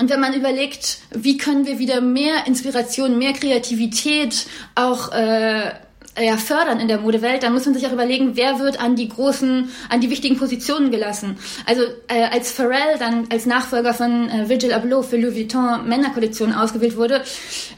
Und 0.00 0.10
wenn 0.10 0.20
man 0.20 0.34
überlegt, 0.34 0.98
wie 1.12 1.36
können 1.36 1.66
wir 1.66 1.78
wieder 1.78 2.00
mehr 2.00 2.46
Inspiration, 2.46 3.18
mehr 3.18 3.32
Kreativität 3.32 4.46
auch 4.74 5.12
äh, 5.12 5.70
ja, 6.20 6.36
fördern 6.36 6.78
in 6.80 6.88
der 6.88 6.98
Modewelt, 6.98 7.42
dann 7.42 7.52
muss 7.52 7.64
man 7.64 7.74
sich 7.74 7.86
auch 7.86 7.92
überlegen, 7.92 8.36
wer 8.36 8.58
wird 8.60 8.80
an 8.80 8.94
die 8.94 9.08
großen, 9.08 9.68
an 9.88 10.00
die 10.00 10.10
wichtigen 10.10 10.36
Positionen 10.36 10.90
gelassen. 10.90 11.38
Also 11.66 11.82
äh, 12.08 12.24
als 12.30 12.52
Pharrell 12.52 12.98
dann 12.98 13.26
als 13.30 13.46
Nachfolger 13.46 13.94
von 13.94 14.28
äh, 14.28 14.48
Virgil 14.48 14.72
Abloh 14.72 15.02
für 15.02 15.16
Louis 15.16 15.34
Vuitton 15.34 15.88
Männerkollektion 15.88 16.52
ausgewählt 16.52 16.96
wurde, 16.96 17.22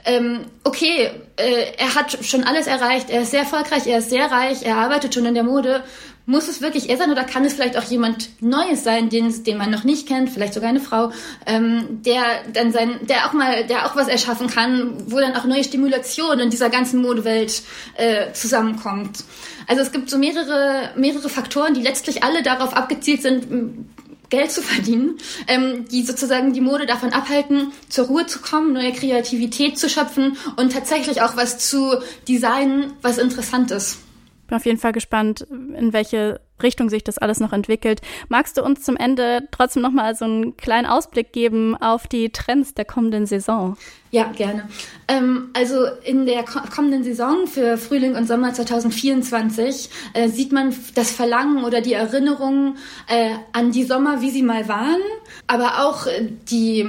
ähm, 0.04 0.40
okay, 0.64 1.10
äh, 1.36 1.72
er 1.78 1.94
hat 1.94 2.18
schon 2.24 2.44
alles 2.44 2.66
erreicht, 2.66 3.08
er 3.08 3.22
ist 3.22 3.30
sehr 3.30 3.40
erfolgreich, 3.40 3.86
er 3.86 3.98
ist 3.98 4.10
sehr 4.10 4.30
reich, 4.30 4.64
er 4.64 4.76
arbeitet 4.76 5.14
schon 5.14 5.24
in 5.24 5.34
der 5.34 5.44
Mode 5.44 5.82
muss 6.26 6.48
es 6.48 6.60
wirklich 6.60 6.90
er 6.90 6.96
sein 6.96 7.10
oder 7.10 7.24
kann 7.24 7.44
es 7.44 7.54
vielleicht 7.54 7.78
auch 7.78 7.84
jemand 7.84 8.30
Neues 8.42 8.82
sein, 8.82 9.08
den, 9.08 9.44
den 9.44 9.56
man 9.56 9.70
noch 9.70 9.84
nicht 9.84 10.08
kennt, 10.08 10.28
vielleicht 10.28 10.54
sogar 10.54 10.68
eine 10.68 10.80
Frau, 10.80 11.12
ähm, 11.46 12.02
der 12.04 12.22
dann 12.52 12.72
sein, 12.72 12.98
der 13.08 13.26
auch 13.26 13.32
mal, 13.32 13.64
der 13.66 13.86
auch 13.86 13.94
was 13.94 14.08
erschaffen 14.08 14.48
kann, 14.48 15.04
wo 15.06 15.20
dann 15.20 15.36
auch 15.36 15.44
neue 15.44 15.62
Stimulation 15.62 16.40
in 16.40 16.50
dieser 16.50 16.68
ganzen 16.68 17.00
Modewelt 17.00 17.62
äh, 17.94 18.32
zusammenkommt. 18.32 19.24
Also 19.68 19.82
es 19.82 19.92
gibt 19.92 20.10
so 20.10 20.18
mehrere, 20.18 20.90
mehrere 20.96 21.28
Faktoren, 21.28 21.74
die 21.74 21.82
letztlich 21.82 22.24
alle 22.24 22.42
darauf 22.42 22.76
abgezielt 22.76 23.22
sind, 23.22 23.86
Geld 24.28 24.50
zu 24.50 24.62
verdienen, 24.62 25.18
ähm, 25.46 25.86
die 25.88 26.02
sozusagen 26.02 26.52
die 26.52 26.60
Mode 26.60 26.86
davon 26.86 27.12
abhalten, 27.12 27.72
zur 27.88 28.06
Ruhe 28.06 28.26
zu 28.26 28.40
kommen, 28.40 28.72
neue 28.72 28.92
Kreativität 28.92 29.78
zu 29.78 29.88
schöpfen 29.88 30.36
und 30.56 30.72
tatsächlich 30.72 31.22
auch 31.22 31.36
was 31.36 31.58
zu 31.58 31.98
designen, 32.28 32.92
was 33.02 33.18
interessant 33.18 33.70
ist. 33.70 33.98
Bin 34.46 34.56
auf 34.56 34.66
jeden 34.66 34.78
Fall 34.78 34.92
gespannt, 34.92 35.46
in 35.50 35.92
welche 35.92 36.40
Richtung 36.62 36.88
sich 36.88 37.04
das 37.04 37.18
alles 37.18 37.40
noch 37.40 37.52
entwickelt. 37.52 38.00
Magst 38.28 38.56
du 38.56 38.62
uns 38.62 38.82
zum 38.82 38.96
Ende 38.96 39.48
trotzdem 39.50 39.82
noch 39.82 39.90
mal 39.90 40.14
so 40.14 40.24
einen 40.24 40.56
kleinen 40.56 40.86
Ausblick 40.86 41.32
geben 41.32 41.76
auf 41.76 42.06
die 42.06 42.30
Trends 42.30 42.74
der 42.74 42.84
kommenden 42.84 43.26
Saison? 43.26 43.76
Ja, 44.10 44.32
gerne. 44.32 44.68
Ähm, 45.08 45.50
also 45.52 45.84
in 46.04 46.26
der 46.26 46.44
kommenden 46.44 47.04
Saison 47.04 47.46
für 47.46 47.76
Frühling 47.76 48.14
und 48.14 48.26
Sommer 48.26 48.54
2024 48.54 49.90
äh, 50.14 50.28
sieht 50.28 50.52
man 50.52 50.74
das 50.94 51.10
Verlangen 51.10 51.64
oder 51.64 51.80
die 51.80 51.92
Erinnerungen 51.92 52.78
äh, 53.08 53.34
an 53.52 53.72
die 53.72 53.84
Sommer, 53.84 54.22
wie 54.22 54.30
sie 54.30 54.42
mal 54.42 54.68
waren, 54.68 55.02
aber 55.46 55.84
auch 55.84 56.06
äh, 56.06 56.28
die 56.48 56.88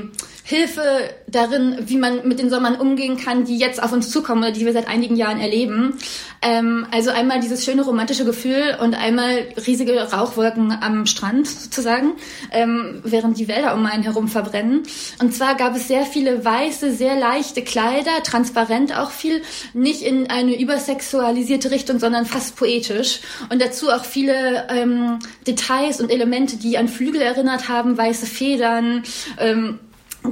Hilfe 0.50 1.10
darin, 1.28 1.76
wie 1.88 1.98
man 1.98 2.26
mit 2.26 2.40
den 2.40 2.50
Sommern 2.50 2.76
umgehen 2.76 3.18
kann, 3.18 3.44
die 3.44 3.58
jetzt 3.58 3.84
auf 3.84 3.92
uns 3.92 4.10
zukommen 4.10 4.44
oder 4.44 4.54
die 4.54 4.66
wir 4.66 4.72
seit 4.72 4.88
einigen 4.88 5.18
Jahren 5.18 5.42
erleben. 5.42 5.98
Ähm, 6.42 6.88
also 6.90 7.10
einmal 7.10 7.42
dieses 7.42 7.66
schöne 7.66 7.82
romantische 7.82 8.24
Gefühl 8.24 8.78
und 8.82 8.96
einmal 8.96 9.40
riesige 9.68 10.10
Rauchwolken 10.10 10.72
am 10.72 11.06
Strand 11.06 11.48
sozusagen, 11.48 12.14
ähm, 12.52 13.02
während 13.04 13.38
die 13.38 13.50
Wälder 13.50 13.76
um 13.76 13.86
einen 13.86 14.04
herum 14.04 14.30
verbrennen. 14.30 14.84
Und 15.22 15.34
zwar 15.34 15.56
gab 15.56 15.76
es 15.76 15.90
sehr 15.90 16.06
viele 16.06 16.46
weiße, 16.46 16.94
sehr 16.94 17.20
leichte 17.20 17.62
Kleider, 17.62 18.24
transparent 18.24 18.98
auch 18.98 19.12
viel, 19.12 19.42
nicht 19.74 20.02
in 20.02 20.30
eine 20.30 20.58
übersexualisierte 20.58 21.72
Richtung, 21.72 22.00
sondern 22.00 22.26
fast 22.26 22.56
poetisch. 22.56 23.20
Und 23.50 23.62
dazu 23.62 23.90
auch 23.90 24.06
viele 24.06 24.66
ähm, 24.70 25.20
Details 25.46 26.00
und 26.00 26.10
Elemente, 26.10 26.56
die 26.56 26.78
an 26.78 26.88
Flügel 26.88 27.20
erinnert 27.20 27.68
haben, 27.68 27.98
weiße 27.98 28.26
Federn, 28.26 29.04
ähm, 29.40 29.80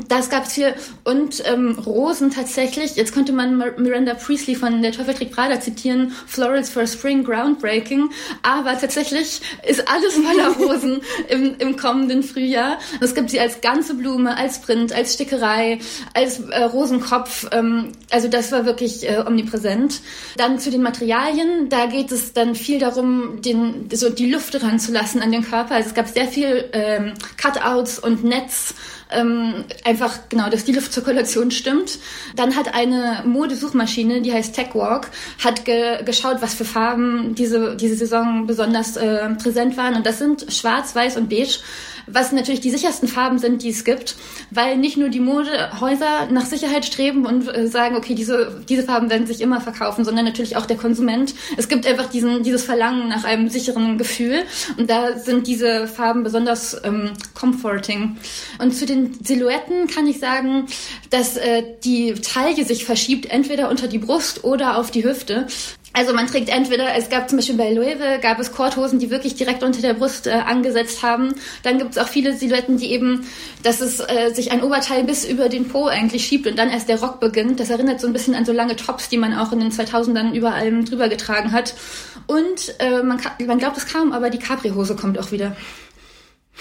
das 0.08 0.30
gab 0.30 0.46
es 0.46 0.54
hier 0.54 0.76
und 1.04 1.44
ähm, 1.46 1.78
Rosen 1.86 2.32
tatsächlich. 2.32 2.96
Jetzt 2.96 3.14
könnte 3.14 3.34
man 3.34 3.58
Miranda 3.58 4.14
Priestley 4.14 4.56
von 4.56 4.82
Der 4.82 4.92
Teufel 4.92 5.14
trägt 5.14 5.32
Prada 5.34 5.60
zitieren. 5.60 6.12
Florals 6.28 6.70
for 6.70 6.86
Spring, 6.88 7.24
groundbreaking. 7.24 8.10
Aber 8.44 8.80
tatsächlich 8.80 9.42
ist 9.68 9.88
alles 9.88 10.14
voller 10.14 10.50
Rosen 10.60 11.02
im, 11.30 11.56
im 11.60 11.78
kommenden 11.78 12.24
Frühjahr. 12.24 12.80
Es 13.00 13.16
gibt 13.16 13.30
sie 13.30 13.40
als 13.40 13.62
ganze 13.62 13.96
Blume, 13.96 14.38
als 14.38 14.60
Print, 14.62 14.94
als 14.94 15.14
Stickerei, 15.14 15.80
als 16.14 16.40
äh, 16.40 16.64
Rosenkopf. 16.64 17.48
Ähm, 17.52 17.92
also 18.12 18.28
das 18.28 18.52
war 18.52 18.66
wirklich 18.66 19.10
äh, 19.10 19.24
omnipräsent. 19.26 20.02
Dann 20.38 20.60
zu 20.60 20.72
den 20.72 20.82
Materialien. 20.82 21.70
Da 21.70 21.86
geht 21.86 22.12
es 22.12 22.34
dann 22.34 22.56
viel 22.56 22.80
darum, 22.80 23.42
den, 23.42 23.90
so 23.94 24.10
die 24.10 24.32
Luft 24.32 24.62
ranzulassen 24.62 25.22
an 25.22 25.32
den 25.32 25.44
Körper. 25.44 25.76
Also 25.76 25.90
es 25.90 25.96
gab 25.96 26.08
sehr 26.08 26.28
viel 26.28 26.70
ähm, 26.74 27.14
Cutouts 27.42 28.00
und 28.00 28.24
Netz 28.24 28.74
ähm, 29.12 29.66
einfach 29.84 30.30
genau, 30.30 30.50
dass 30.50 30.66
die 30.66 30.74
Luftzirkulation 30.74 31.52
stimmt. 31.52 32.00
Dann 32.36 32.56
hat 32.56 32.74
eine 32.74 33.24
Modesuchmaschine, 33.26 34.22
die 34.22 34.34
heißt 34.34 34.56
TechWalk, 34.56 35.10
hat 35.44 35.66
ge 35.66 36.04
geschaut, 36.04 36.38
was 36.42 36.54
für 36.54 36.66
Farben 36.66 37.36
diese, 37.36 37.76
diese 37.76 37.96
Saison 37.96 38.48
besonders 38.48 38.98
äh, 38.98 39.30
präsent 39.36 39.78
waren. 39.78 39.96
Und 39.96 40.06
das 40.06 40.20
sind 40.20 40.52
Schwarz, 40.52 40.96
Weiß 40.96 41.18
und 41.18 41.30
Beige 41.30 41.60
was 42.08 42.32
natürlich 42.32 42.62
die 42.62 42.70
sichersten 42.70 43.08
Farben 43.08 43.40
sind, 43.40 43.64
die 43.64 43.70
es 43.70 43.84
gibt, 43.84 44.16
weil 44.52 44.78
nicht 44.78 44.98
nur 44.98 45.10
die 45.10 45.20
Modehäuser 45.20 46.28
nach 46.32 46.46
Sicherheit 46.46 46.86
streben 46.86 47.26
und 47.26 47.48
äh, 47.48 47.68
sagen, 47.68 47.96
okay, 47.96 48.14
diese, 48.14 48.62
diese 48.70 48.84
Farben 48.84 49.10
werden 49.10 49.28
sich 49.28 49.42
immer 49.42 49.62
verkaufen, 49.62 50.06
sondern 50.06 50.26
natürlich 50.26 50.56
auch 50.56 50.66
der 50.66 50.78
Konsument. 50.78 51.34
Es 51.58 51.68
gibt 51.68 51.88
einfach 51.88 52.10
diesen, 52.10 52.44
dieses 52.44 52.64
Verlangen 52.64 53.10
nach 53.10 53.24
einem 53.24 53.50
sicheren 53.50 53.98
Gefühl 53.98 54.44
und 54.78 54.90
da 54.90 55.18
sind 55.18 55.48
diese 55.48 55.88
Farben 55.88 56.24
besonders 56.24 56.80
ähm, 56.84 57.14
comforting. 57.34 58.18
Und 58.60 58.76
zu 58.76 58.86
den 58.86 58.95
Silhouetten 59.24 59.88
kann 59.88 60.08
ich 60.08 60.20
sagen, 60.20 60.66
dass 61.10 61.38
äh, 61.38 61.64
die 61.84 62.14
Taille 62.14 62.66
sich 62.66 62.86
verschiebt, 62.86 63.28
entweder 63.28 63.70
unter 63.70 63.88
die 63.88 64.00
Brust 64.00 64.44
oder 64.44 64.78
auf 64.78 64.92
die 64.92 65.04
Hüfte. 65.04 65.48
Also 65.98 66.14
man 66.14 66.28
trägt 66.28 66.50
entweder, 66.50 66.94
es 66.98 67.10
gab 67.10 67.30
zum 67.30 67.38
Beispiel 67.38 67.56
bei 67.56 67.72
Loewe, 67.72 68.20
gab 68.22 68.38
es 68.40 68.52
Korthosen, 68.52 69.00
die 69.00 69.12
wirklich 69.12 69.36
direkt 69.36 69.64
unter 69.64 69.82
der 69.82 69.94
Brust 69.94 70.28
äh, 70.28 70.32
angesetzt 70.32 71.04
haben. 71.04 71.36
Dann 71.64 71.78
gibt 71.78 71.92
es 71.92 71.98
auch 71.98 72.10
viele 72.10 72.36
Silhouetten, 72.36 72.78
die 72.78 72.92
eben, 72.92 73.26
dass 73.64 73.80
es 73.80 74.02
äh, 74.02 74.34
sich 74.34 74.52
ein 74.52 74.62
Oberteil 74.62 75.06
bis 75.06 75.24
über 75.24 75.48
den 75.48 75.70
Po 75.70 75.86
eigentlich 75.86 76.26
schiebt 76.26 76.48
und 76.48 76.60
dann 76.60 76.70
erst 76.70 76.90
der 76.90 77.00
Rock 77.00 77.22
beginnt. 77.22 77.62
Das 77.62 77.70
erinnert 77.70 78.02
so 78.02 78.08
ein 78.08 78.14
bisschen 78.14 78.36
an 78.36 78.44
so 78.44 78.52
lange 78.52 78.76
Tops, 78.76 79.08
die 79.08 79.18
man 79.18 79.34
auch 79.34 79.54
in 79.54 79.62
den 79.62 79.72
2000ern 79.72 80.34
überall 80.34 80.84
drüber 80.84 81.08
getragen 81.08 81.54
hat. 81.54 81.76
Und 82.28 82.76
äh, 82.80 83.02
man, 83.02 83.22
man 83.48 83.60
glaubt 83.60 83.78
es 83.78 83.88
kaum, 83.88 84.12
aber 84.12 84.30
die 84.30 84.40
Capri-Hose 84.40 84.98
kommt 84.98 85.18
auch 85.18 85.32
wieder. 85.32 85.56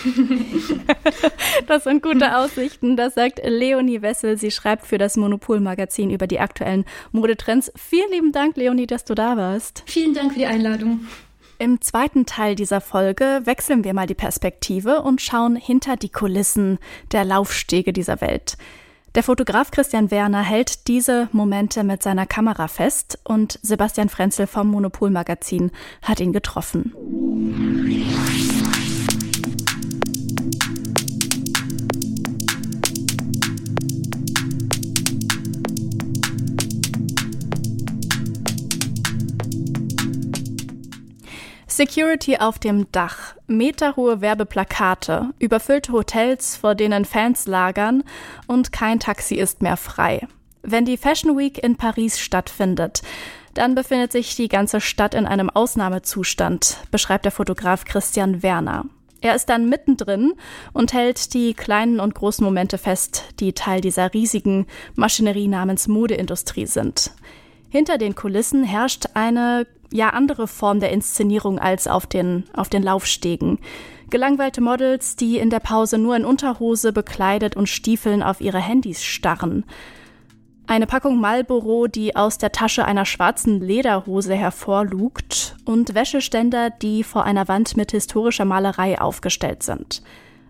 das 1.67 1.85
sind 1.85 2.03
gute 2.03 2.37
Aussichten. 2.37 2.97
Das 2.97 3.15
sagt 3.15 3.41
Leonie 3.45 4.03
Wessel. 4.03 4.37
Sie 4.37 4.51
schreibt 4.51 4.87
für 4.87 4.99
das 4.99 5.17
Monopol-Magazin 5.17 6.11
über 6.11 6.27
die 6.27 6.41
aktuellen 6.41 6.85
Modetrends. 7.13 7.73
Vielen 7.77 8.11
lieben 8.11 8.33
Dank, 8.33 8.57
Leonie, 8.57 8.87
dass 8.87 9.05
du 9.05 9.15
da 9.15 9.37
warst. 9.37 9.83
Vielen 9.87 10.15
Dank 10.15 10.33
für 10.33 10.41
die 10.41 10.47
Einladung. 10.47 11.07
Im 11.59 11.81
zweiten 11.81 12.27
Teil 12.27 12.57
dieser 12.57 12.81
Folge 12.81 13.43
wechseln 13.45 13.85
wir 13.85 13.95
mal 13.95 14.07
die 14.07 14.15
Perspektive 14.15 15.03
und 15.03 15.23
schauen 15.23 15.55
hinter 15.57 15.97
die 15.97 16.09
Kulissen 16.09 16.79
der 17.13 17.25
Laufstege 17.25 17.93
dieser 17.93 18.21
Welt. 18.21 18.57
Der 19.15 19.23
Fotograf 19.23 19.71
Christian 19.71 20.11
Werner 20.11 20.43
hält 20.43 20.89
diese 20.89 21.29
Momente 21.31 21.85
mit 21.85 22.03
seiner 22.03 22.27
Kamera 22.27 22.67
fest 22.67 23.21
und 23.23 23.61
Sebastian 23.63 24.09
Frenzel 24.09 24.49
vom 24.49 24.67
Monopol 24.67 25.11
Magazin 25.11 25.71
hat 26.03 26.19
ihn 26.19 26.33
getroffen. 26.33 26.93
Security 41.77 42.37
auf 42.37 42.61
dem 42.61 42.87
Dach, 42.93 43.35
meterhohe 43.49 44.21
Werbeplakate, 44.21 45.31
überfüllte 45.41 45.91
Hotels, 45.91 46.55
vor 46.55 46.77
denen 46.77 47.05
Fans 47.05 47.49
lagern 47.49 48.05
und 48.47 48.71
kein 48.71 49.01
Taxi 49.01 49.35
ist 49.35 49.61
mehr 49.61 49.77
frei. 49.77 50.29
Wenn 50.63 50.85
die 50.85 50.97
Fashion 50.97 51.37
Week 51.37 51.59
in 51.59 51.75
Paris 51.75 52.21
stattfindet, 52.21 53.03
dann 53.55 53.75
befindet 53.75 54.13
sich 54.13 54.37
die 54.37 54.47
ganze 54.47 54.81
Stadt 54.81 55.15
in 55.15 55.27
einem 55.27 55.51
Ausnahmezustand, 55.51 56.77
beschreibt 56.93 57.25
der 57.25 57.33
Fotograf 57.33 57.85
Christian 57.85 58.45
Werner. 58.45 58.85
Er 59.21 59.35
ist 59.35 59.47
dann 59.47 59.69
mittendrin 59.69 60.35
und 60.75 60.93
hält 60.93 61.35
die 61.35 61.55
kleinen 61.55 61.99
und 61.99 62.15
großen 62.15 62.45
Momente 62.45 62.79
fest, 62.79 63.25
die 63.41 63.53
Teil 63.53 63.81
dieser 63.81 64.15
riesigen 64.15 64.69
Maschinerie 64.95 65.49
namens 65.49 65.89
Modeindustrie 65.89 66.67
sind. 66.67 67.11
Hinter 67.75 67.99
den 67.99 68.15
Kulissen 68.15 68.63
herrscht 68.63 69.07
eine 69.15 69.67
ja 69.91 70.11
andere 70.11 70.47
Form 70.47 70.79
der 70.79 70.93
Inszenierung 70.93 71.59
als 71.59 71.89
auf 71.89 72.07
den, 72.07 72.45
auf 72.53 72.69
den 72.69 72.85
Laufstegen. 72.85 73.59
Gelangweilte 74.11 74.61
Models, 74.61 75.17
die 75.17 75.39
in 75.39 75.51
der 75.51 75.59
Pause 75.59 75.99
nur 75.99 76.15
in 76.15 76.25
Unterhose 76.25 76.93
bekleidet 76.93 77.57
und 77.57 77.69
Stiefeln 77.69 78.23
auf 78.23 78.41
ihre 78.41 78.61
Handys 78.61 79.03
starren. 79.03 79.65
Eine 80.69 80.87
Packung 80.87 81.21
Marlboro, 81.21 81.89
die 81.89 82.15
aus 82.15 82.39
der 82.39 82.53
Tasche 82.53 82.85
einer 82.85 83.07
schwarzen 83.07 83.61
Lederhose 83.61 84.37
hervorlugt 84.37 85.57
und 85.65 85.97
Wäscheständer, 85.97 86.71
die 86.71 87.03
vor 87.03 87.25
einer 87.25 87.49
Wand 87.49 87.77
mit 87.77 87.91
historischer 87.91 88.45
Malerei 88.45 89.01
aufgestellt 89.01 89.65
sind. 89.65 90.01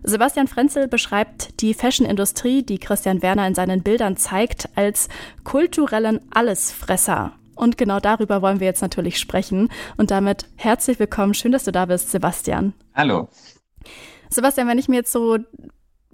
Sebastian 0.07 0.47
Frenzel 0.47 0.87
beschreibt 0.87 1.61
die 1.61 1.73
Fashionindustrie, 1.73 2.61
die 2.61 2.77
Christian 2.77 3.23
Werner 3.23 3.47
in 3.47 3.55
seinen 3.55 3.81
Bildern 3.81 4.17
zeigt, 4.17 4.69
als 4.75 5.09
kulturellen 5.43 6.21
Allesfresser. 6.31 7.33
Und 7.55 7.75
genau 7.79 7.99
darüber 7.99 8.43
wollen 8.43 8.59
wir 8.59 8.67
jetzt 8.67 8.83
natürlich 8.83 9.17
sprechen. 9.17 9.69
Und 9.97 10.11
damit 10.11 10.45
herzlich 10.57 10.99
willkommen. 10.99 11.33
Schön, 11.33 11.51
dass 11.51 11.63
du 11.63 11.71
da 11.71 11.85
bist, 11.85 12.11
Sebastian. 12.11 12.73
Hallo. 12.93 13.29
Sebastian, 14.29 14.67
wenn 14.67 14.77
ich 14.77 14.87
mir 14.87 14.97
jetzt 14.97 15.11
so 15.11 15.39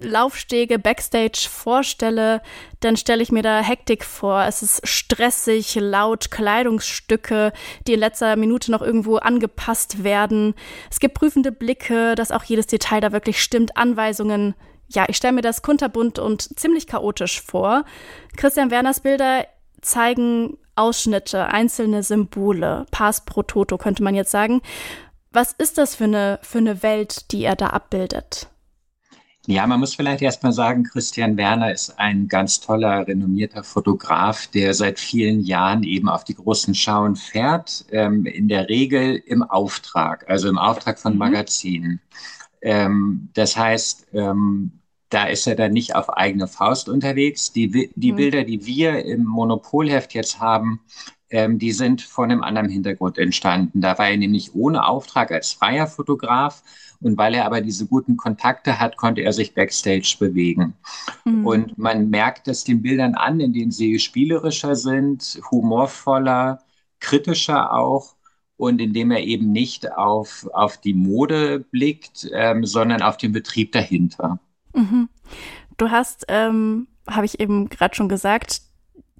Laufstege 0.01 0.79
backstage 0.79 1.47
vorstelle, 1.49 2.41
dann 2.79 2.97
stelle 2.97 3.23
ich 3.23 3.31
mir 3.31 3.43
da 3.43 3.61
Hektik 3.61 4.03
vor. 4.03 4.43
Es 4.43 4.61
ist 4.61 4.87
stressig, 4.87 5.75
laut, 5.75 6.31
Kleidungsstücke, 6.31 7.53
die 7.87 7.93
in 7.93 7.99
letzter 7.99 8.35
Minute 8.35 8.71
noch 8.71 8.81
irgendwo 8.81 9.17
angepasst 9.17 10.03
werden. 10.03 10.55
Es 10.89 10.99
gibt 10.99 11.13
prüfende 11.13 11.51
Blicke, 11.51 12.15
dass 12.15 12.31
auch 12.31 12.43
jedes 12.43 12.67
Detail 12.67 13.01
da 13.01 13.11
wirklich 13.11 13.41
stimmt, 13.41 13.77
Anweisungen. 13.77 14.55
Ja, 14.89 15.05
ich 15.07 15.17
stelle 15.17 15.33
mir 15.33 15.41
das 15.41 15.61
kunterbunt 15.61 16.19
und 16.19 16.59
ziemlich 16.59 16.87
chaotisch 16.87 17.41
vor. 17.41 17.85
Christian 18.35 18.71
Werners 18.71 18.99
Bilder 18.99 19.45
zeigen 19.81 20.57
Ausschnitte, 20.75 21.47
einzelne 21.47 22.03
Symbole, 22.03 22.85
Pass 22.91 23.25
pro 23.25 23.43
Toto 23.43 23.77
könnte 23.77 24.03
man 24.03 24.15
jetzt 24.15 24.31
sagen. 24.31 24.61
Was 25.31 25.53
ist 25.53 25.77
das 25.77 25.95
für 25.95 26.05
eine, 26.05 26.39
für 26.41 26.57
eine 26.57 26.83
Welt, 26.83 27.31
die 27.31 27.43
er 27.43 27.55
da 27.55 27.67
abbildet? 27.67 28.50
Ja, 29.47 29.65
man 29.65 29.79
muss 29.79 29.95
vielleicht 29.95 30.21
erstmal 30.21 30.53
sagen, 30.53 30.83
Christian 30.83 31.35
Werner 31.35 31.71
ist 31.71 31.97
ein 31.97 32.27
ganz 32.27 32.59
toller, 32.59 33.07
renommierter 33.07 33.63
Fotograf, 33.63 34.45
der 34.47 34.75
seit 34.75 34.99
vielen 34.99 35.41
Jahren 35.41 35.81
eben 35.81 36.09
auf 36.09 36.23
die 36.23 36.35
großen 36.35 36.75
Schauen 36.75 37.15
fährt, 37.15 37.85
ähm, 37.89 38.27
in 38.27 38.47
der 38.47 38.69
Regel 38.69 39.15
im 39.15 39.41
Auftrag, 39.41 40.29
also 40.29 40.47
im 40.47 40.59
Auftrag 40.59 40.99
von 40.99 41.13
mhm. 41.13 41.19
Magazinen. 41.19 41.99
Ähm, 42.61 43.29
das 43.33 43.57
heißt, 43.57 44.09
ähm, 44.13 44.73
da 45.09 45.25
ist 45.25 45.47
er 45.47 45.55
dann 45.55 45.73
nicht 45.73 45.95
auf 45.95 46.09
eigene 46.11 46.47
Faust 46.47 46.87
unterwegs. 46.87 47.51
Die, 47.51 47.91
die 47.95 48.11
mhm. 48.11 48.15
Bilder, 48.15 48.43
die 48.43 48.65
wir 48.67 49.03
im 49.05 49.25
Monopolheft 49.25 50.13
jetzt 50.13 50.39
haben, 50.39 50.81
ähm, 51.31 51.57
die 51.57 51.71
sind 51.71 52.01
von 52.01 52.31
einem 52.31 52.43
anderen 52.43 52.69
Hintergrund 52.69 53.17
entstanden. 53.17 53.81
Da 53.81 53.97
war 53.97 54.09
er 54.09 54.17
nämlich 54.17 54.53
ohne 54.53 54.85
Auftrag 54.85 55.31
als 55.31 55.53
freier 55.53 55.87
Fotograf 55.87 56.61
und 57.01 57.17
weil 57.17 57.33
er 57.33 57.45
aber 57.45 57.61
diese 57.61 57.87
guten 57.87 58.15
Kontakte 58.15 58.79
hat, 58.79 58.97
konnte 58.97 59.21
er 59.21 59.33
sich 59.33 59.53
backstage 59.53 60.15
bewegen. 60.19 60.75
Mhm. 61.25 61.45
Und 61.45 61.77
man 61.77 62.09
merkt 62.09 62.47
es 62.47 62.63
den 62.63 62.81
Bildern 62.81 63.15
an, 63.15 63.39
in 63.39 63.53
denen 63.53 63.71
sie 63.71 63.99
spielerischer 63.99 64.75
sind, 64.75 65.41
humorvoller, 65.49 66.59
kritischer 66.99 67.73
auch 67.73 68.15
und 68.57 68.79
indem 68.79 69.09
er 69.09 69.21
eben 69.21 69.51
nicht 69.51 69.91
auf, 69.91 70.47
auf 70.53 70.77
die 70.77 70.93
Mode 70.93 71.65
blickt, 71.71 72.29
ähm, 72.31 72.63
sondern 72.63 73.01
auf 73.01 73.17
den 73.17 73.31
Betrieb 73.31 73.71
dahinter. 73.71 74.39
Mhm. 74.73 75.09
Du 75.77 75.89
hast, 75.89 76.25
ähm, 76.27 76.87
habe 77.09 77.25
ich 77.25 77.39
eben 77.39 77.69
gerade 77.69 77.95
schon 77.95 78.07
gesagt, 78.07 78.61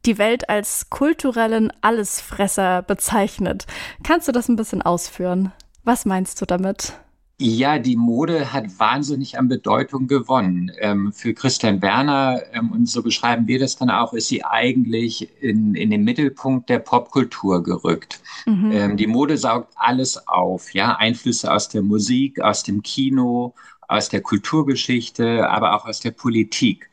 die 0.06 0.17
Welt 0.17 0.50
als 0.50 0.89
kulturellen 0.89 1.72
Allesfresser 1.82 2.84
bezeichnet. 2.84 3.65
Kannst 4.04 4.28
du 4.28 4.32
das 4.32 4.48
ein 4.48 4.56
bisschen 4.56 4.82
ausführen? 4.82 5.52
Was 5.84 6.06
meinst 6.06 6.39
du 6.41 6.46
damit? 6.46 6.94
Ja, 7.43 7.80
die 7.80 7.95
Mode 7.95 8.54
hat 8.54 8.80
wahnsinnig 8.80 9.39
an 9.39 9.47
Bedeutung 9.47 10.06
gewonnen. 10.06 10.71
Ähm, 10.80 11.12
für 11.12 11.34
Christian 11.34 11.82
Werner, 11.82 12.43
ähm, 12.54 12.71
und 12.71 12.88
so 12.88 13.01
beschreiben 13.01 13.47
wir 13.47 13.58
das 13.58 13.75
dann 13.75 13.89
auch, 13.89 14.13
ist 14.13 14.27
sie 14.27 14.45
eigentlich 14.45 15.27
in, 15.41 15.73
in 15.73 15.89
den 15.89 16.04
Mittelpunkt 16.04 16.69
der 16.69 16.77
Popkultur 16.77 17.63
gerückt. 17.63 18.21
Mhm. 18.45 18.71
Ähm, 18.71 18.95
die 18.95 19.08
Mode 19.08 19.38
saugt 19.38 19.73
alles 19.75 20.27
auf, 20.27 20.71
ja, 20.75 20.97
Einflüsse 20.97 21.51
aus 21.51 21.67
der 21.67 21.82
Musik, 21.82 22.39
aus 22.39 22.62
dem 22.62 22.84
Kino, 22.84 23.56
aus 23.88 24.10
der 24.10 24.21
Kulturgeschichte, 24.21 25.49
aber 25.49 25.75
auch 25.75 25.88
aus 25.88 25.99
der 25.99 26.12
Politik. 26.12 26.91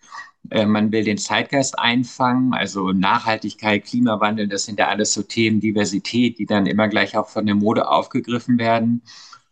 Äh, 0.49 0.65
man 0.65 0.91
will 0.93 1.05
den 1.05 1.19
Zeitgeist 1.19 1.79
einfangen, 1.79 2.55
also 2.55 2.93
Nachhaltigkeit, 2.93 3.85
Klimawandel, 3.85 4.49
das 4.49 4.65
sind 4.65 4.79
ja 4.79 4.89
alles 4.89 5.13
so 5.13 5.23
Themen, 5.23 5.61
Diversität, 5.61 6.39
die 6.39 6.47
dann 6.47 6.65
immer 6.65 6.89
gleich 6.89 7.19
auch 7.19 7.29
von 7.29 7.45
der 7.45 7.55
Mode 7.55 7.87
aufgegriffen 7.87 8.59
werden. 8.59 9.03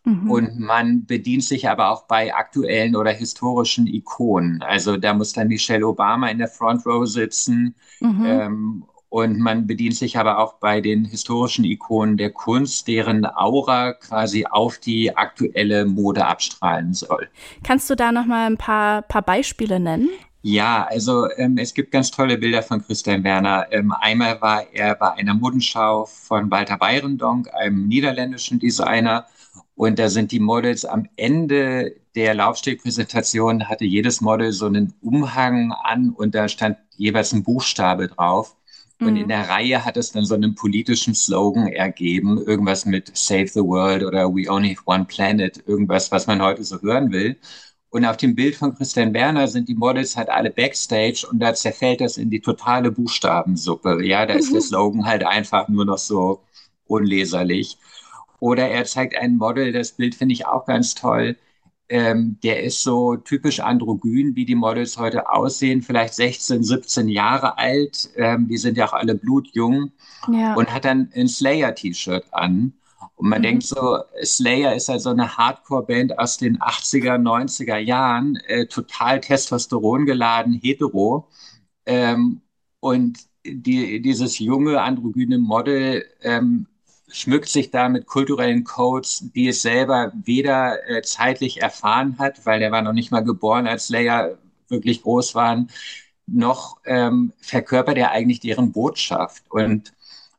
Mhm. 0.06 0.30
Und 0.30 0.58
man 0.60 1.04
bedient 1.04 1.42
sich 1.42 1.68
aber 1.68 1.90
auch 1.90 2.04
bei 2.04 2.32
aktuellen 2.32 2.94
oder 2.94 3.10
historischen 3.10 3.88
Ikonen. 3.88 4.62
Also 4.62 4.96
da 4.96 5.12
muss 5.12 5.32
dann 5.32 5.48
Michelle 5.48 5.86
Obama 5.86 6.28
in 6.28 6.38
der 6.38 6.46
Front 6.46 6.86
Row 6.86 7.06
sitzen. 7.06 7.74
Mhm. 8.00 8.24
Ähm, 8.24 8.84
und 9.08 9.38
man 9.38 9.66
bedient 9.66 9.96
sich 9.96 10.16
aber 10.16 10.38
auch 10.38 10.54
bei 10.54 10.80
den 10.80 11.04
historischen 11.04 11.64
Ikonen 11.64 12.16
der 12.16 12.30
Kunst, 12.30 12.86
deren 12.86 13.24
Aura 13.24 13.94
quasi 13.94 14.46
auf 14.46 14.78
die 14.78 15.16
aktuelle 15.16 15.86
Mode 15.86 16.24
abstrahlen 16.24 16.94
soll. 16.94 17.28
Kannst 17.64 17.90
du 17.90 17.96
da 17.96 18.12
noch 18.12 18.26
mal 18.26 18.46
ein 18.46 18.56
paar, 18.56 19.02
paar 19.02 19.22
Beispiele 19.22 19.80
nennen? 19.80 20.08
Ja, 20.42 20.86
also 20.88 21.28
ähm, 21.36 21.58
es 21.58 21.74
gibt 21.74 21.90
ganz 21.90 22.12
tolle 22.12 22.38
Bilder 22.38 22.62
von 22.62 22.80
Christian 22.80 23.24
Werner. 23.24 23.66
Ähm, 23.72 23.92
einmal 24.00 24.40
war 24.40 24.72
er 24.72 24.94
bei 24.94 25.14
einer 25.14 25.34
Modenschau 25.34 26.04
von 26.04 26.48
Walter 26.52 26.76
Beirendonk, 26.76 27.52
einem 27.52 27.88
niederländischen 27.88 28.60
Designer. 28.60 29.26
Und 29.76 29.98
da 29.98 30.08
sind 30.08 30.32
die 30.32 30.40
Models 30.40 30.84
am 30.84 31.06
Ende 31.16 31.94
der 32.16 32.34
Laufstegpräsentation 32.34 33.68
hatte 33.68 33.84
jedes 33.84 34.22
Model 34.22 34.50
so 34.50 34.66
einen 34.66 34.94
Umhang 35.02 35.72
an 35.72 36.10
und 36.10 36.34
da 36.34 36.48
stand 36.48 36.78
jeweils 36.96 37.32
ein 37.32 37.44
Buchstabe 37.44 38.08
drauf. 38.08 38.56
Und 38.98 39.12
mhm. 39.12 39.16
in 39.16 39.28
der 39.28 39.50
Reihe 39.50 39.84
hat 39.84 39.98
es 39.98 40.12
dann 40.12 40.24
so 40.24 40.34
einen 40.34 40.54
politischen 40.54 41.14
Slogan 41.14 41.68
ergeben, 41.68 42.38
irgendwas 42.38 42.86
mit 42.86 43.14
Save 43.14 43.48
the 43.48 43.60
World 43.60 44.02
oder 44.02 44.34
We 44.34 44.50
Only 44.50 44.74
Have 44.74 44.82
One 44.86 45.04
Planet, 45.04 45.62
irgendwas, 45.66 46.10
was 46.10 46.26
man 46.26 46.40
heute 46.40 46.64
so 46.64 46.80
hören 46.80 47.12
will. 47.12 47.36
Und 47.90 48.06
auf 48.06 48.16
dem 48.16 48.34
Bild 48.34 48.56
von 48.56 48.74
Christian 48.74 49.12
Werner 49.12 49.46
sind 49.48 49.68
die 49.68 49.74
Models 49.74 50.16
halt 50.16 50.30
alle 50.30 50.50
backstage 50.50 51.26
und 51.30 51.38
da 51.38 51.52
zerfällt 51.52 52.00
das 52.00 52.16
in 52.16 52.30
die 52.30 52.40
totale 52.40 52.90
Buchstabensuppe. 52.90 54.02
Ja, 54.06 54.24
da 54.24 54.34
ist 54.34 54.50
der 54.50 54.60
mhm. 54.60 54.64
Slogan 54.64 55.04
halt 55.04 55.24
einfach 55.24 55.68
nur 55.68 55.84
noch 55.84 55.98
so 55.98 56.40
unleserlich. 56.86 57.76
Oder 58.40 58.68
er 58.68 58.84
zeigt 58.84 59.16
ein 59.16 59.36
Model, 59.36 59.72
das 59.72 59.92
Bild 59.92 60.14
finde 60.14 60.34
ich 60.34 60.46
auch 60.46 60.66
ganz 60.66 60.94
toll. 60.94 61.36
Ähm, 61.88 62.38
der 62.42 62.64
ist 62.64 62.82
so 62.82 63.16
typisch 63.16 63.60
androgyn, 63.60 64.34
wie 64.34 64.44
die 64.44 64.56
Models 64.56 64.98
heute 64.98 65.30
aussehen, 65.30 65.82
vielleicht 65.82 66.14
16, 66.14 66.64
17 66.64 67.08
Jahre 67.08 67.58
alt. 67.58 68.10
Ähm, 68.16 68.48
die 68.48 68.56
sind 68.56 68.76
ja 68.76 68.88
auch 68.88 68.92
alle 68.92 69.14
blutjung 69.14 69.92
ja. 70.32 70.54
und 70.54 70.72
hat 70.72 70.84
dann 70.84 71.10
ein 71.14 71.28
Slayer-T-Shirt 71.28 72.24
an. 72.32 72.72
Und 73.14 73.28
man 73.28 73.38
mhm. 73.38 73.44
denkt 73.44 73.62
so, 73.64 73.98
Slayer 74.22 74.74
ist 74.74 74.88
halt 74.88 75.00
so 75.00 75.10
eine 75.10 75.36
Hardcore-Band 75.36 76.18
aus 76.18 76.38
den 76.38 76.58
80er, 76.58 77.16
90er 77.18 77.78
Jahren, 77.78 78.36
äh, 78.46 78.66
total 78.66 79.20
Testosteron 79.20 80.06
geladen, 80.06 80.54
hetero. 80.54 81.28
Ähm, 81.86 82.42
und 82.80 83.18
die, 83.44 84.00
dieses 84.02 84.38
junge 84.38 84.80
androgyne 84.82 85.38
Model 85.38 86.04
ähm, 86.22 86.66
schmückt 87.08 87.48
sich 87.48 87.70
da 87.70 87.88
mit 87.88 88.06
kulturellen 88.06 88.64
Codes, 88.64 89.30
die 89.34 89.48
es 89.48 89.62
selber 89.62 90.12
weder 90.14 90.88
äh, 90.88 91.02
zeitlich 91.02 91.62
erfahren 91.62 92.18
hat, 92.18 92.44
weil 92.44 92.62
er 92.62 92.72
war 92.72 92.82
noch 92.82 92.92
nicht 92.92 93.10
mal 93.10 93.24
geboren, 93.24 93.66
als 93.66 93.86
Slayer 93.86 94.38
wirklich 94.68 95.02
groß 95.02 95.34
waren, 95.34 95.70
noch 96.26 96.78
ähm, 96.84 97.32
verkörpert 97.40 97.98
er 97.98 98.10
eigentlich 98.10 98.40
deren 98.40 98.72
Botschaft. 98.72 99.44
Und 99.50 99.92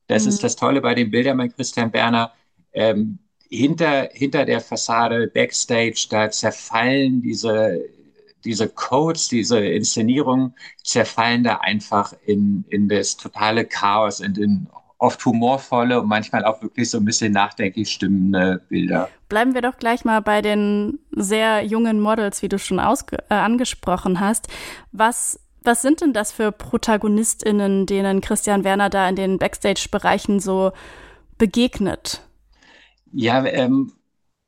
das 0.08 0.24
mhm. 0.24 0.30
ist 0.30 0.44
das 0.44 0.56
Tolle 0.56 0.82
bei 0.82 0.94
den 0.94 1.12
Bildern 1.12 1.38
bei 1.38 1.48
Christian 1.48 1.92
Berner 1.92 2.34
ähm, 2.74 3.20
hinter, 3.50 4.10
hinter 4.12 4.46
der 4.46 4.60
Fassade, 4.62 5.28
Backstage, 5.34 6.08
da 6.10 6.30
zerfallen 6.30 7.22
diese, 7.22 7.80
diese 8.44 8.68
Codes, 8.68 9.30
diese 9.30 9.60
Inszenierungen, 9.60 10.54
zerfallen 10.84 11.44
da 11.44 11.56
einfach 11.56 12.14
in, 12.26 12.66
in 12.70 12.90
das 12.90 13.16
totale 13.16 13.66
Chaos 13.66 14.20
und 14.20 14.38
in 14.38 14.68
oft 15.00 15.24
humorvolle 15.26 16.02
und 16.02 16.08
manchmal 16.08 16.44
auch 16.46 16.62
wirklich 16.62 16.90
so 16.90 16.98
ein 16.98 17.06
bisschen 17.06 17.34
nachdenklich 17.34 17.92
stimmende 17.92 18.62
Bilder. 18.70 19.10
Bleiben 19.30 19.54
wir 19.54 19.62
doch 19.62 19.78
gleich 19.78 20.06
mal 20.06 20.22
bei 20.22 20.42
den 20.42 21.00
sehr 21.12 21.64
jungen 21.64 22.00
Models, 22.00 22.42
wie 22.42 22.50
du 22.50 22.58
schon 22.58 22.80
äh, 22.80 22.82
angesprochen 23.30 24.20
hast. 24.20 24.48
Was 24.92 25.40
was 25.68 25.82
sind 25.82 26.00
denn 26.00 26.14
das 26.14 26.32
für 26.32 26.54
ProtagonistInnen, 26.54 27.86
denen 27.86 28.22
Christian 28.22 28.64
Werner 28.64 28.90
da 28.90 29.10
in 29.10 29.18
den 29.18 29.38
Backstage-Bereichen 29.38 30.40
so 30.40 30.72
begegnet? 31.38 32.22
Ja, 33.12 33.46
ähm, 33.46 33.92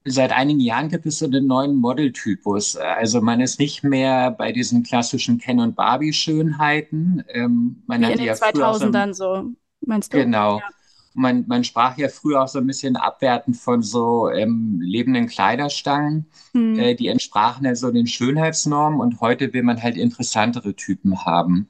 seit 0.06 0.32
einigen 0.32 0.62
Jahren 0.62 0.88
gibt 0.88 1.06
es 1.06 1.20
so 1.20 1.26
einen 1.26 1.46
neuen 1.46 1.76
Modeltypus. 1.76 2.78
Also 2.78 3.20
man 3.20 3.42
ist 3.42 3.60
nicht 3.60 3.84
mehr 3.84 4.32
bei 4.32 4.54
diesen 4.54 4.84
klassischen 4.84 5.40
Ken 5.40 5.60
und 5.60 5.76
Barbie 5.76 6.14
Schönheiten. 6.14 7.24
Ähm, 7.28 7.84
man 7.86 8.02
Wie 8.02 8.12
in 8.12 8.18
den 8.18 8.26
ja 8.28 8.34
2000ern 8.34 9.14
so, 9.14 9.52
meinst 9.90 10.14
du? 10.14 10.18
Genau. 10.18 10.60
Ja. 10.60 10.70
Man, 11.16 11.46
man 11.48 11.64
sprach 11.64 11.98
ja 11.98 12.08
früher 12.08 12.44
auch 12.44 12.48
so 12.48 12.60
ein 12.60 12.68
bisschen 12.68 12.96
abwertend 12.96 13.58
von 13.58 13.82
so 13.82 14.30
ähm, 14.30 14.80
lebenden 14.80 15.28
Kleiderstangen. 15.28 16.28
Hm. 16.54 16.80
Äh, 16.80 16.96
die 16.96 17.08
entsprachen 17.08 17.66
ja 17.66 17.76
so 17.76 17.92
den 17.92 18.08
Schönheitsnormen 18.08 19.02
und 19.02 19.20
heute 19.20 19.52
will 19.52 19.64
man 19.64 19.82
halt 19.82 19.98
interessantere 19.98 20.76
Typen 20.76 21.26
haben. 21.26 21.68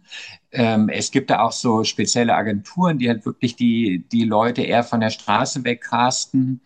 Ähm, 0.51 0.89
es 0.89 1.09
gibt 1.09 1.29
da 1.29 1.39
auch 1.39 1.53
so 1.53 1.83
spezielle 1.83 2.35
Agenturen, 2.35 2.99
die 2.99 3.07
halt 3.07 3.25
wirklich 3.25 3.55
die, 3.55 4.05
die 4.11 4.25
Leute 4.25 4.61
eher 4.61 4.83
von 4.83 4.99
der 4.99 5.09
Straße 5.09 5.63
wegcasten 5.63 6.61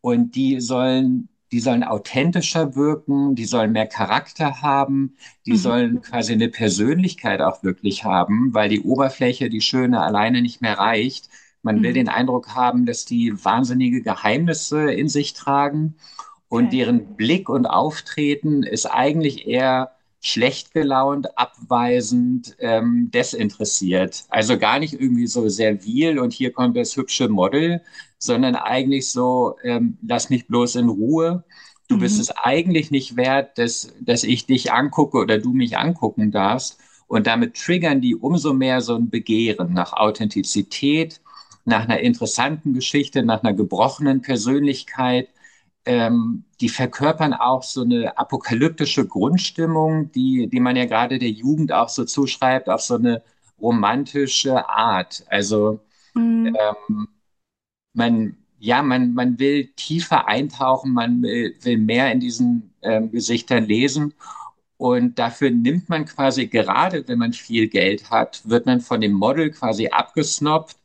und 0.00 0.36
die 0.36 0.60
sollen, 0.60 1.28
die 1.52 1.60
sollen 1.60 1.84
authentischer 1.84 2.76
wirken, 2.76 3.34
die 3.34 3.44
sollen 3.44 3.72
mehr 3.72 3.86
Charakter 3.86 4.60
haben, 4.60 5.16
die 5.46 5.52
mhm. 5.52 5.56
sollen 5.56 6.02
quasi 6.02 6.32
eine 6.32 6.48
Persönlichkeit 6.48 7.40
auch 7.40 7.62
wirklich 7.62 8.04
haben, 8.04 8.52
weil 8.52 8.68
die 8.68 8.82
Oberfläche, 8.82 9.48
die 9.48 9.60
schöne, 9.60 10.00
alleine 10.02 10.42
nicht 10.42 10.60
mehr 10.60 10.78
reicht. 10.78 11.28
Man 11.62 11.78
mhm. 11.78 11.82
will 11.82 11.92
den 11.94 12.08
Eindruck 12.08 12.54
haben, 12.54 12.86
dass 12.86 13.04
die 13.04 13.32
wahnsinnige 13.44 14.02
Geheimnisse 14.02 14.92
in 14.92 15.08
sich 15.08 15.32
tragen 15.32 15.96
und 16.48 16.66
okay. 16.66 16.76
deren 16.76 17.16
Blick 17.16 17.48
und 17.48 17.66
Auftreten 17.66 18.62
ist 18.62 18.86
eigentlich 18.86 19.46
eher 19.46 19.92
schlecht 20.20 20.72
gelaunt, 20.72 21.38
abweisend, 21.38 22.56
ähm, 22.58 23.10
desinteressiert. 23.12 24.24
Also 24.28 24.58
gar 24.58 24.78
nicht 24.80 24.94
irgendwie 24.94 25.28
so 25.28 25.48
servil 25.48 26.18
und 26.18 26.32
hier 26.32 26.52
kommt 26.52 26.76
das 26.76 26.96
hübsche 26.96 27.28
Model, 27.28 27.82
sondern 28.18 28.56
eigentlich 28.56 29.10
so, 29.10 29.56
ähm, 29.62 29.98
lass 30.06 30.30
mich 30.30 30.46
bloß 30.46 30.76
in 30.76 30.88
Ruhe. 30.88 31.44
Du 31.88 31.96
mhm. 31.96 32.00
bist 32.00 32.20
es 32.20 32.30
eigentlich 32.30 32.90
nicht 32.90 33.16
wert, 33.16 33.58
dass, 33.58 33.94
dass 34.00 34.24
ich 34.24 34.46
dich 34.46 34.72
angucke 34.72 35.18
oder 35.18 35.38
du 35.38 35.52
mich 35.52 35.78
angucken 35.78 36.30
darfst. 36.30 36.78
Und 37.06 37.26
damit 37.26 37.56
triggern 37.56 38.00
die 38.00 38.14
umso 38.14 38.52
mehr 38.52 38.80
so 38.82 38.94
ein 38.94 39.08
Begehren 39.08 39.72
nach 39.72 39.94
Authentizität, 39.94 41.20
nach 41.64 41.84
einer 41.84 42.00
interessanten 42.00 42.74
Geschichte, 42.74 43.22
nach 43.22 43.42
einer 43.42 43.54
gebrochenen 43.54 44.20
Persönlichkeit, 44.20 45.28
ähm, 45.86 46.44
die 46.60 46.68
verkörpern 46.68 47.32
auch 47.32 47.62
so 47.62 47.82
eine 47.82 48.18
apokalyptische 48.18 49.06
Grundstimmung, 49.06 50.12
die, 50.12 50.48
die 50.48 50.60
man 50.60 50.76
ja 50.76 50.84
gerade 50.84 51.18
der 51.18 51.30
Jugend 51.30 51.72
auch 51.72 51.88
so 51.88 52.04
zuschreibt, 52.04 52.68
auf 52.68 52.82
so 52.82 52.96
eine 52.96 53.22
romantische 53.60 54.68
Art. 54.68 55.24
Also 55.28 55.80
mhm. 56.14 56.54
ähm, 56.58 57.08
man, 57.98 58.36
ja, 58.58 58.82
man, 58.82 59.12
man 59.12 59.38
will 59.38 59.68
tiefer 59.76 60.26
eintauchen, 60.28 60.92
man 60.94 61.22
will, 61.22 61.54
will 61.62 61.78
mehr 61.78 62.10
in 62.12 62.20
diesen 62.20 62.72
ähm, 62.82 63.10
Gesichtern 63.12 63.66
lesen. 63.66 64.14
Und 64.78 65.18
dafür 65.18 65.50
nimmt 65.50 65.88
man 65.88 66.06
quasi, 66.06 66.46
gerade 66.46 67.06
wenn 67.08 67.18
man 67.18 67.32
viel 67.32 67.68
Geld 67.68 68.10
hat, 68.10 68.42
wird 68.48 68.66
man 68.66 68.80
von 68.80 69.00
dem 69.00 69.12
Model 69.12 69.50
quasi 69.50 69.88
abgesnoppt, 69.88 70.76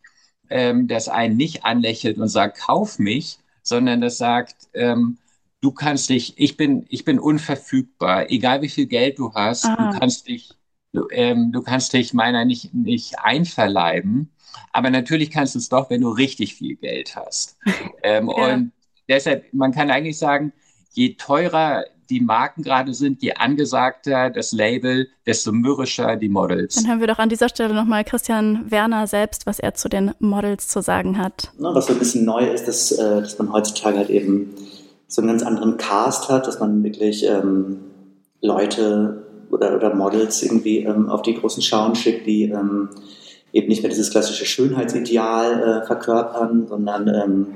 ähm, 0.49 0.87
das 0.87 1.07
einen 1.09 1.37
nicht 1.37 1.63
anlächelt 1.63 2.17
und 2.17 2.27
sagt, 2.27 2.59
kauf 2.59 2.99
mich, 2.99 3.37
sondern 3.61 4.01
das 4.01 4.17
sagt, 4.17 4.69
ähm, 4.73 5.17
du 5.61 5.71
kannst 5.71 6.09
dich, 6.09 6.33
ich 6.37 6.57
bin, 6.57 6.85
ich 6.89 7.05
bin 7.05 7.19
unverfügbar, 7.19 8.31
egal 8.31 8.61
wie 8.63 8.69
viel 8.69 8.87
Geld 8.87 9.19
du 9.19 9.33
hast, 9.33 9.65
Aha. 9.65 9.91
du 9.91 9.99
kannst 9.99 10.27
dich, 10.27 10.49
du, 10.91 11.07
ähm, 11.11 11.51
du 11.51 11.61
kannst 11.61 11.93
dich 11.93 12.13
meiner 12.13 12.45
nicht, 12.45 12.73
nicht 12.73 13.19
einverleiben. 13.19 14.32
Aber 14.71 14.89
natürlich 14.89 15.31
kannst 15.31 15.55
du 15.55 15.59
es 15.59 15.69
doch, 15.69 15.89
wenn 15.89 16.01
du 16.01 16.09
richtig 16.09 16.55
viel 16.55 16.75
Geld 16.75 17.15
hast. 17.15 17.57
ähm, 18.03 18.29
ja. 18.35 18.53
Und 18.53 18.71
deshalb, 19.07 19.53
man 19.53 19.71
kann 19.71 19.91
eigentlich 19.91 20.17
sagen, 20.17 20.53
je 20.93 21.15
teurer 21.15 21.85
die 22.09 22.19
Marken 22.19 22.63
gerade 22.63 22.93
sind, 22.93 23.21
je 23.21 23.33
angesagter 23.33 24.29
das 24.29 24.51
Label, 24.51 25.07
desto 25.25 25.51
mürrischer 25.51 26.15
die 26.15 26.29
Models. 26.29 26.75
Dann 26.75 26.87
hören 26.87 26.99
wir 26.99 27.07
doch 27.07 27.17
an 27.17 27.29
dieser 27.29 27.49
Stelle 27.49 27.73
nochmal 27.73 28.03
Christian 28.03 28.69
Werner 28.69 29.07
selbst, 29.07 29.45
was 29.45 29.59
er 29.59 29.73
zu 29.73 29.89
den 29.89 30.11
Models 30.19 30.67
zu 30.67 30.81
sagen 30.81 31.17
hat. 31.17 31.51
Was 31.57 31.87
so 31.87 31.93
ein 31.93 31.99
bisschen 31.99 32.25
neu 32.25 32.45
ist, 32.45 32.67
dass, 32.67 32.91
äh, 32.91 33.21
dass 33.21 33.39
man 33.39 33.51
heutzutage 33.51 33.97
halt 33.97 34.09
eben 34.09 34.53
so 35.07 35.21
einen 35.21 35.29
ganz 35.29 35.43
anderen 35.43 35.77
Cast 35.77 36.29
hat, 36.29 36.47
dass 36.47 36.59
man 36.59 36.83
wirklich 36.83 37.25
ähm, 37.25 37.79
Leute 38.41 39.23
oder, 39.49 39.75
oder 39.75 39.95
Models 39.95 40.43
irgendwie 40.43 40.79
ähm, 40.79 41.09
auf 41.09 41.21
die 41.21 41.35
großen 41.35 41.61
Schauen 41.61 41.95
schickt, 41.95 42.27
die 42.27 42.43
ähm, 42.43 42.89
eben 43.53 43.67
nicht 43.67 43.83
mehr 43.83 43.89
dieses 43.89 44.09
klassische 44.09 44.45
Schönheitsideal 44.45 45.81
äh, 45.83 45.85
verkörpern, 45.85 46.67
sondern 46.67 47.07
ähm, 47.07 47.47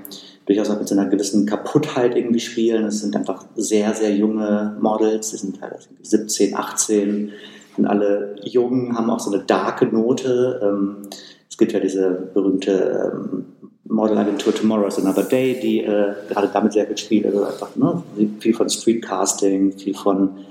durchaus 0.45 0.69
auch 0.69 0.79
mit 0.79 0.87
so 0.87 0.95
einer 0.95 1.09
gewissen 1.09 1.45
Kaputtheit 1.45 2.15
irgendwie 2.15 2.39
spielen. 2.39 2.85
Es 2.85 3.01
sind 3.01 3.15
einfach 3.15 3.45
sehr, 3.55 3.93
sehr 3.93 4.15
junge 4.15 4.77
Models, 4.79 5.31
die 5.31 5.37
sind 5.37 5.59
teilweise 5.59 5.89
17, 6.01 6.55
18, 6.55 7.31
sind 7.75 7.85
alle 7.85 8.35
jung, 8.43 8.95
haben 8.95 9.09
auch 9.09 9.19
so 9.19 9.31
eine 9.31 9.43
darke 9.43 9.87
Note. 9.87 10.61
Ähm, 10.63 11.09
es 11.49 11.57
gibt 11.57 11.73
ja 11.73 11.79
diese 11.79 12.29
berühmte 12.33 13.11
ähm, 13.13 13.45
Modelagentur 13.85 14.53
Tomorrow 14.53 14.87
is 14.87 14.99
Another 14.99 15.23
Day, 15.23 15.59
die 15.59 15.79
äh, 15.79 16.13
gerade 16.29 16.49
damit 16.53 16.73
sehr 16.73 16.85
gut 16.85 16.99
spielt. 16.99 17.25
Also 17.25 17.43
einfach 17.43 17.75
ne, 17.75 18.03
viel 18.39 18.53
von 18.53 18.69
Streetcasting, 18.69 19.71
viel 19.73 19.95
von 19.95 20.45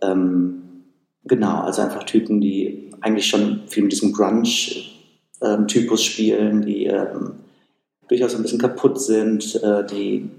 ähm, 0.00 0.62
genau, 1.24 1.60
also 1.60 1.82
einfach 1.82 2.04
Typen, 2.04 2.40
die 2.40 2.91
eigentlich 3.02 3.26
schon 3.26 3.62
viel 3.66 3.82
mit 3.84 3.92
diesem 3.92 4.12
Grunge-Typus 4.12 6.00
ähm, 6.00 6.04
spielen, 6.04 6.62
die 6.62 6.86
ähm, 6.86 7.34
durchaus 8.08 8.34
ein 8.34 8.42
bisschen 8.42 8.60
kaputt 8.60 9.00
sind, 9.00 9.62
äh, 9.62 9.84
die 9.86 10.30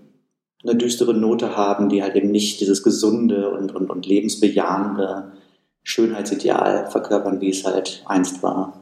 eine 0.64 0.76
düstere 0.76 1.14
Note 1.14 1.58
haben, 1.58 1.90
die 1.90 2.02
halt 2.02 2.16
eben 2.16 2.32
nicht 2.32 2.62
dieses 2.62 2.84
gesunde 2.84 3.50
und, 3.50 3.76
und, 3.76 3.90
und 3.90 4.06
lebensbejahende 4.06 5.34
Schönheitsideal 5.84 6.90
verkörpern, 6.90 7.42
wie 7.42 7.50
es 7.50 7.66
halt 7.66 8.04
einst 8.06 8.42
war. 8.42 8.82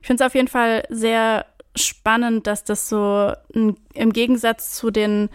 Ich 0.00 0.06
finde 0.08 0.24
es 0.24 0.26
auf 0.26 0.34
jeden 0.34 0.48
Fall 0.48 0.82
sehr 0.90 1.46
spannend, 1.76 2.46
dass 2.46 2.64
das 2.64 2.88
so 2.88 3.32
im 3.50 4.12
Gegensatz 4.12 4.74
zu 4.74 4.90
den 4.90 5.28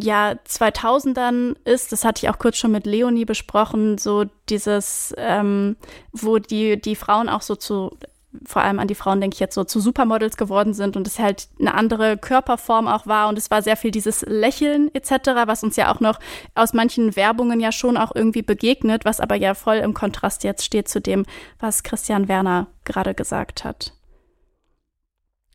ja 0.00 0.32
2000ern 0.46 1.56
ist, 1.64 1.92
das 1.92 2.04
hatte 2.04 2.24
ich 2.24 2.30
auch 2.30 2.38
kurz 2.38 2.56
schon 2.56 2.72
mit 2.72 2.86
Leonie 2.86 3.24
besprochen, 3.24 3.98
so 3.98 4.24
dieses, 4.48 5.14
ähm, 5.16 5.76
wo 6.12 6.38
die, 6.38 6.80
die 6.80 6.96
Frauen 6.96 7.28
auch 7.28 7.42
so 7.42 7.56
zu 7.56 7.96
vor 8.44 8.62
allem 8.62 8.78
an 8.78 8.88
die 8.88 8.94
Frauen 8.94 9.20
denke 9.20 9.34
ich 9.34 9.40
jetzt 9.40 9.54
so 9.54 9.64
zu 9.64 9.80
Supermodels 9.80 10.36
geworden 10.36 10.74
sind 10.74 10.96
und 10.96 11.06
es 11.06 11.18
halt 11.18 11.48
eine 11.58 11.74
andere 11.74 12.18
Körperform 12.18 12.86
auch 12.86 13.06
war 13.06 13.28
und 13.28 13.38
es 13.38 13.50
war 13.50 13.62
sehr 13.62 13.76
viel 13.76 13.90
dieses 13.90 14.22
Lächeln 14.22 14.94
etc., 14.94 15.30
was 15.46 15.62
uns 15.62 15.76
ja 15.76 15.92
auch 15.92 16.00
noch 16.00 16.20
aus 16.54 16.74
manchen 16.74 17.16
Werbungen 17.16 17.58
ja 17.58 17.72
schon 17.72 17.96
auch 17.96 18.14
irgendwie 18.14 18.42
begegnet, 18.42 19.04
was 19.04 19.20
aber 19.20 19.34
ja 19.34 19.54
voll 19.54 19.76
im 19.76 19.94
Kontrast 19.94 20.44
jetzt 20.44 20.64
steht 20.64 20.88
zu 20.88 21.00
dem, 21.00 21.24
was 21.58 21.82
Christian 21.82 22.28
Werner 22.28 22.66
gerade 22.84 23.14
gesagt 23.14 23.64
hat. 23.64 23.92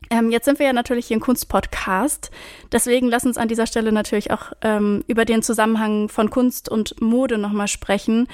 Ähm, 0.09 0.31
jetzt 0.31 0.45
sind 0.45 0.59
wir 0.59 0.65
ja 0.65 0.73
natürlich 0.73 1.07
hier 1.07 1.17
ein 1.17 1.21
Kunstpodcast. 1.21 2.31
Deswegen 2.71 3.07
lass 3.07 3.25
uns 3.25 3.37
an 3.37 3.47
dieser 3.47 3.67
Stelle 3.67 3.91
natürlich 3.91 4.31
auch 4.31 4.53
ähm, 4.61 5.03
über 5.07 5.25
den 5.25 5.41
Zusammenhang 5.41 6.09
von 6.09 6.29
Kunst 6.29 6.69
und 6.69 6.99
Mode 7.01 7.37
nochmal 7.37 7.67
sprechen. 7.67 8.27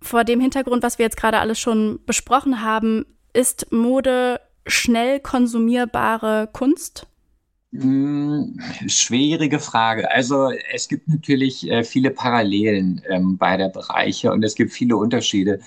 Vor 0.00 0.24
dem 0.24 0.40
Hintergrund, 0.40 0.82
was 0.82 0.98
wir 0.98 1.04
jetzt 1.04 1.16
gerade 1.16 1.38
alles 1.38 1.58
schon 1.58 2.00
besprochen 2.04 2.62
haben, 2.62 3.06
ist 3.32 3.72
Mode 3.72 4.40
schnell 4.66 5.20
konsumierbare 5.20 6.48
Kunst? 6.52 7.06
Hm, 7.72 8.60
schwierige 8.86 9.58
Frage. 9.58 10.08
Also 10.10 10.50
es 10.72 10.88
gibt 10.88 11.08
natürlich 11.08 11.68
äh, 11.68 11.82
viele 11.82 12.10
Parallelen 12.10 13.02
ähm, 13.08 13.36
beider 13.36 13.68
Bereiche 13.68 14.30
und 14.30 14.44
es 14.44 14.54
gibt 14.54 14.72
viele 14.72 14.96
Unterschiede. 14.96 15.60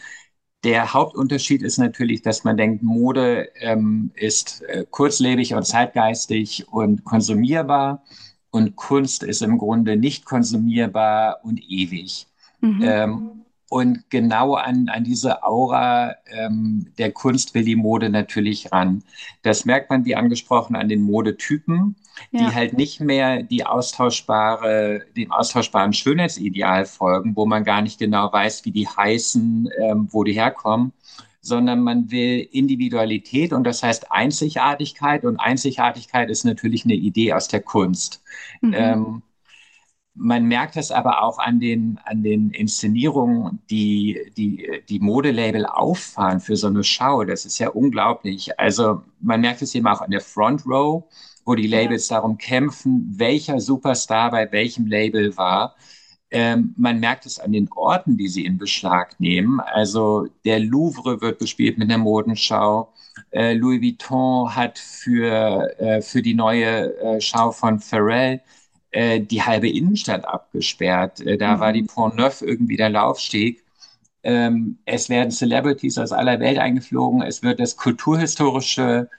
Der 0.63 0.93
Hauptunterschied 0.93 1.61
ist 1.61 1.77
natürlich, 1.77 2.23
dass 2.23 2.43
man 2.43 2.57
denkt, 2.57 2.81
Mode 2.83 3.49
ähm, 3.59 4.11
ist 4.15 4.63
äh, 4.63 4.85
kurzlebig 4.89 5.53
und 5.53 5.63
zeitgeistig 5.63 6.67
und 6.69 7.03
konsumierbar 7.03 8.03
und 8.49 8.75
Kunst 8.75 9.23
ist 9.23 9.41
im 9.41 9.57
Grunde 9.57 9.97
nicht 9.97 10.25
konsumierbar 10.25 11.39
und 11.43 11.61
ewig. 11.69 12.27
Mhm. 12.61 12.81
Ähm, 12.81 13.31
und 13.69 14.09
genau 14.09 14.55
an, 14.55 14.87
an 14.89 15.03
diese 15.03 15.43
Aura 15.43 16.15
ähm, 16.27 16.87
der 16.97 17.11
Kunst 17.11 17.53
will 17.53 17.65
die 17.65 17.75
Mode 17.75 18.09
natürlich 18.09 18.71
ran. 18.71 19.03
Das 19.43 19.65
merkt 19.65 19.89
man, 19.89 20.05
wie 20.05 20.15
angesprochen, 20.15 20.75
an 20.75 20.87
den 20.87 21.01
Modetypen, 21.01 21.97
ja. 22.31 22.39
die 22.49 22.55
halt 22.55 22.73
nicht 22.73 22.99
mehr 22.99 23.43
die 23.43 23.65
austauschbare, 23.65 25.05
dem 25.15 25.31
austauschbaren 25.31 25.93
Schönheitsideal 25.93 26.85
folgen, 26.85 27.35
wo 27.35 27.45
man 27.45 27.63
gar 27.63 27.81
nicht 27.81 27.99
genau 27.99 28.31
weiß, 28.31 28.65
wie 28.65 28.71
die 28.71 28.87
heißen, 28.87 29.69
ähm, 29.81 30.07
wo 30.11 30.23
die 30.23 30.33
herkommen, 30.33 30.93
sondern 31.41 31.81
man 31.81 32.11
will 32.11 32.47
Individualität 32.51 33.53
und 33.53 33.63
das 33.63 33.83
heißt 33.83 34.11
Einzigartigkeit. 34.11 35.25
Und 35.25 35.37
Einzigartigkeit 35.37 36.29
ist 36.29 36.43
natürlich 36.43 36.85
eine 36.85 36.95
Idee 36.95 37.33
aus 37.33 37.47
der 37.47 37.61
Kunst. 37.61 38.21
Mhm. 38.61 38.73
Ähm, 38.75 39.21
man 40.19 40.45
merkt 40.45 40.77
es 40.77 40.91
aber 40.91 41.21
auch 41.21 41.37
an 41.37 41.59
den, 41.59 41.99
an 42.03 42.23
den 42.23 42.49
Inszenierungen, 42.49 43.59
die, 43.69 44.31
die 44.35 44.81
die 44.89 44.99
Modelabel 44.99 45.65
auffahren 45.65 46.39
für 46.39 46.55
so 46.55 46.67
eine 46.67 46.83
Schau. 46.83 47.23
Das 47.23 47.45
ist 47.45 47.59
ja 47.59 47.69
unglaublich. 47.69 48.59
Also 48.59 49.03
man 49.21 49.41
merkt 49.41 49.61
es 49.61 49.75
eben 49.75 49.87
auch 49.87 50.01
an 50.01 50.11
der 50.11 50.21
Front 50.21 50.65
Row, 50.65 51.03
wo 51.47 51.55
die 51.55 51.67
Labels 51.67 52.07
darum 52.09 52.37
kämpfen, 52.37 53.13
welcher 53.17 53.59
Superstar 53.61 54.31
bei 54.31 54.51
welchem 54.51 54.85
Label 54.85 55.35
war. 55.37 55.75
Ähm, 56.29 56.73
man 56.77 56.99
merkt 56.99 57.25
es 57.25 57.39
an 57.39 57.53
den 57.53 57.69
Orten, 57.73 58.17
die 58.17 58.27
sie 58.27 58.45
in 58.45 58.57
Beschlag 58.57 59.17
nehmen. 59.19 59.61
Also 59.61 60.27
der 60.43 60.59
Louvre 60.59 61.21
wird 61.21 61.39
bespielt 61.39 61.77
mit 61.77 61.89
einer 61.89 61.99
Modenschau. 61.99 62.93
Äh, 63.31 63.53
Louis 63.53 63.81
Vuitton 63.81 64.53
hat 64.53 64.77
für, 64.77 65.79
äh, 65.79 66.01
für 66.01 66.21
die 66.21 66.33
neue 66.33 66.93
äh, 66.99 67.21
Schau 67.21 67.51
von 67.51 67.79
Pharrell 67.79 68.41
äh, 68.91 69.21
die 69.21 69.41
halbe 69.41 69.69
Innenstadt 69.69 70.25
abgesperrt. 70.25 71.21
Äh, 71.21 71.37
da 71.37 71.55
mhm. 71.55 71.59
war 71.61 71.71
die 71.71 71.83
mhm. 71.83 71.87
Pont 71.87 72.15
Neuf 72.17 72.41
irgendwie 72.41 72.75
der 72.75 72.89
Laufsteg. 72.89 73.63
Ähm, 74.23 74.79
es 74.83 75.07
werden 75.07 75.31
Celebrities 75.31 75.97
aus 75.97 76.11
aller 76.11 76.41
Welt 76.41 76.57
eingeflogen. 76.57 77.21
Es 77.21 77.41
wird 77.41 77.61
das 77.61 77.77
kulturhistorische 77.77 79.09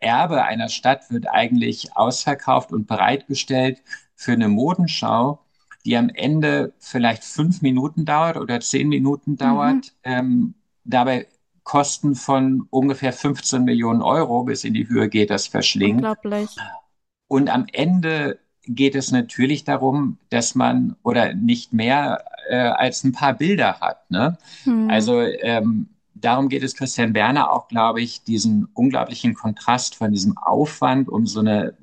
Erbe 0.00 0.44
einer 0.44 0.68
Stadt 0.68 1.10
wird 1.10 1.28
eigentlich 1.28 1.96
ausverkauft 1.96 2.72
und 2.72 2.86
bereitgestellt 2.86 3.82
für 4.14 4.32
eine 4.32 4.48
Modenschau, 4.48 5.40
die 5.84 5.96
am 5.96 6.08
Ende 6.08 6.72
vielleicht 6.78 7.24
fünf 7.24 7.62
Minuten 7.62 8.04
dauert 8.04 8.36
oder 8.36 8.60
zehn 8.60 8.88
Minuten 8.88 9.36
dauert. 9.36 9.74
Mhm. 9.74 9.82
Ähm, 10.04 10.54
dabei 10.84 11.26
Kosten 11.64 12.14
von 12.14 12.66
ungefähr 12.70 13.12
15 13.12 13.62
Millionen 13.62 14.00
Euro 14.00 14.44
bis 14.44 14.64
in 14.64 14.72
die 14.72 14.88
Höhe 14.88 15.08
geht 15.08 15.28
das 15.28 15.46
verschlingt. 15.46 15.96
Unglaublich. 15.96 16.56
Und 17.26 17.50
am 17.50 17.66
Ende 17.72 18.38
geht 18.62 18.94
es 18.94 19.12
natürlich 19.12 19.64
darum, 19.64 20.18
dass 20.30 20.54
man 20.54 20.96
oder 21.02 21.34
nicht 21.34 21.74
mehr 21.74 22.24
äh, 22.48 22.56
als 22.56 23.04
ein 23.04 23.12
paar 23.12 23.34
Bilder 23.34 23.80
hat. 23.80 24.10
Ne? 24.10 24.38
Mhm. 24.64 24.88
Also 24.90 25.20
ähm, 25.20 25.88
darum 26.20 26.48
geht 26.48 26.62
es 26.62 26.74
Christian 26.74 27.14
Werner 27.14 27.52
auch, 27.52 27.68
glaube 27.68 28.00
ich, 28.00 28.24
diesen 28.24 28.68
unglaublichen 28.74 29.34
Kontrast 29.34 29.94
von 29.94 30.12
diesem 30.12 30.36
Aufwand, 30.38 31.08
um 31.08 31.26
so 31.26 31.40
eine 31.40 31.76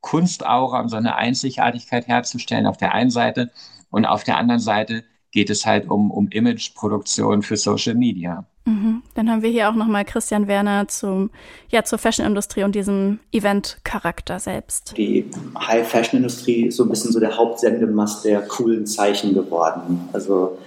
Kunstaura, 0.00 0.80
um 0.80 0.88
so 0.88 0.96
eine 0.96 1.16
Einzigartigkeit 1.16 2.08
herzustellen 2.08 2.66
auf 2.66 2.76
der 2.76 2.92
einen 2.92 3.10
Seite 3.10 3.50
und 3.90 4.06
auf 4.06 4.24
der 4.24 4.38
anderen 4.38 4.60
Seite 4.60 5.04
geht 5.30 5.48
es 5.48 5.64
halt 5.64 5.88
um, 5.88 6.10
um 6.10 6.28
Imageproduktion 6.28 7.42
für 7.42 7.56
Social 7.56 7.94
Media. 7.94 8.44
Mhm. 8.64 9.02
Dann 9.14 9.30
haben 9.30 9.42
wir 9.42 9.50
hier 9.50 9.68
auch 9.68 9.74
nochmal 9.74 10.04
Christian 10.04 10.46
Werner 10.46 10.86
zum, 10.86 11.30
ja, 11.70 11.82
zur 11.82 11.98
Fashion-Industrie 11.98 12.62
und 12.62 12.74
diesem 12.74 13.18
Event-Charakter 13.32 14.38
selbst. 14.38 14.94
Die 14.96 15.28
High-Fashion-Industrie 15.58 16.66
ist 16.66 16.76
so 16.76 16.84
ein 16.84 16.90
bisschen 16.90 17.12
so 17.12 17.18
der 17.18 17.36
Hauptsendemast 17.36 18.24
der 18.24 18.42
coolen 18.42 18.86
Zeichen 18.86 19.34
geworden. 19.34 20.08
Also 20.12 20.58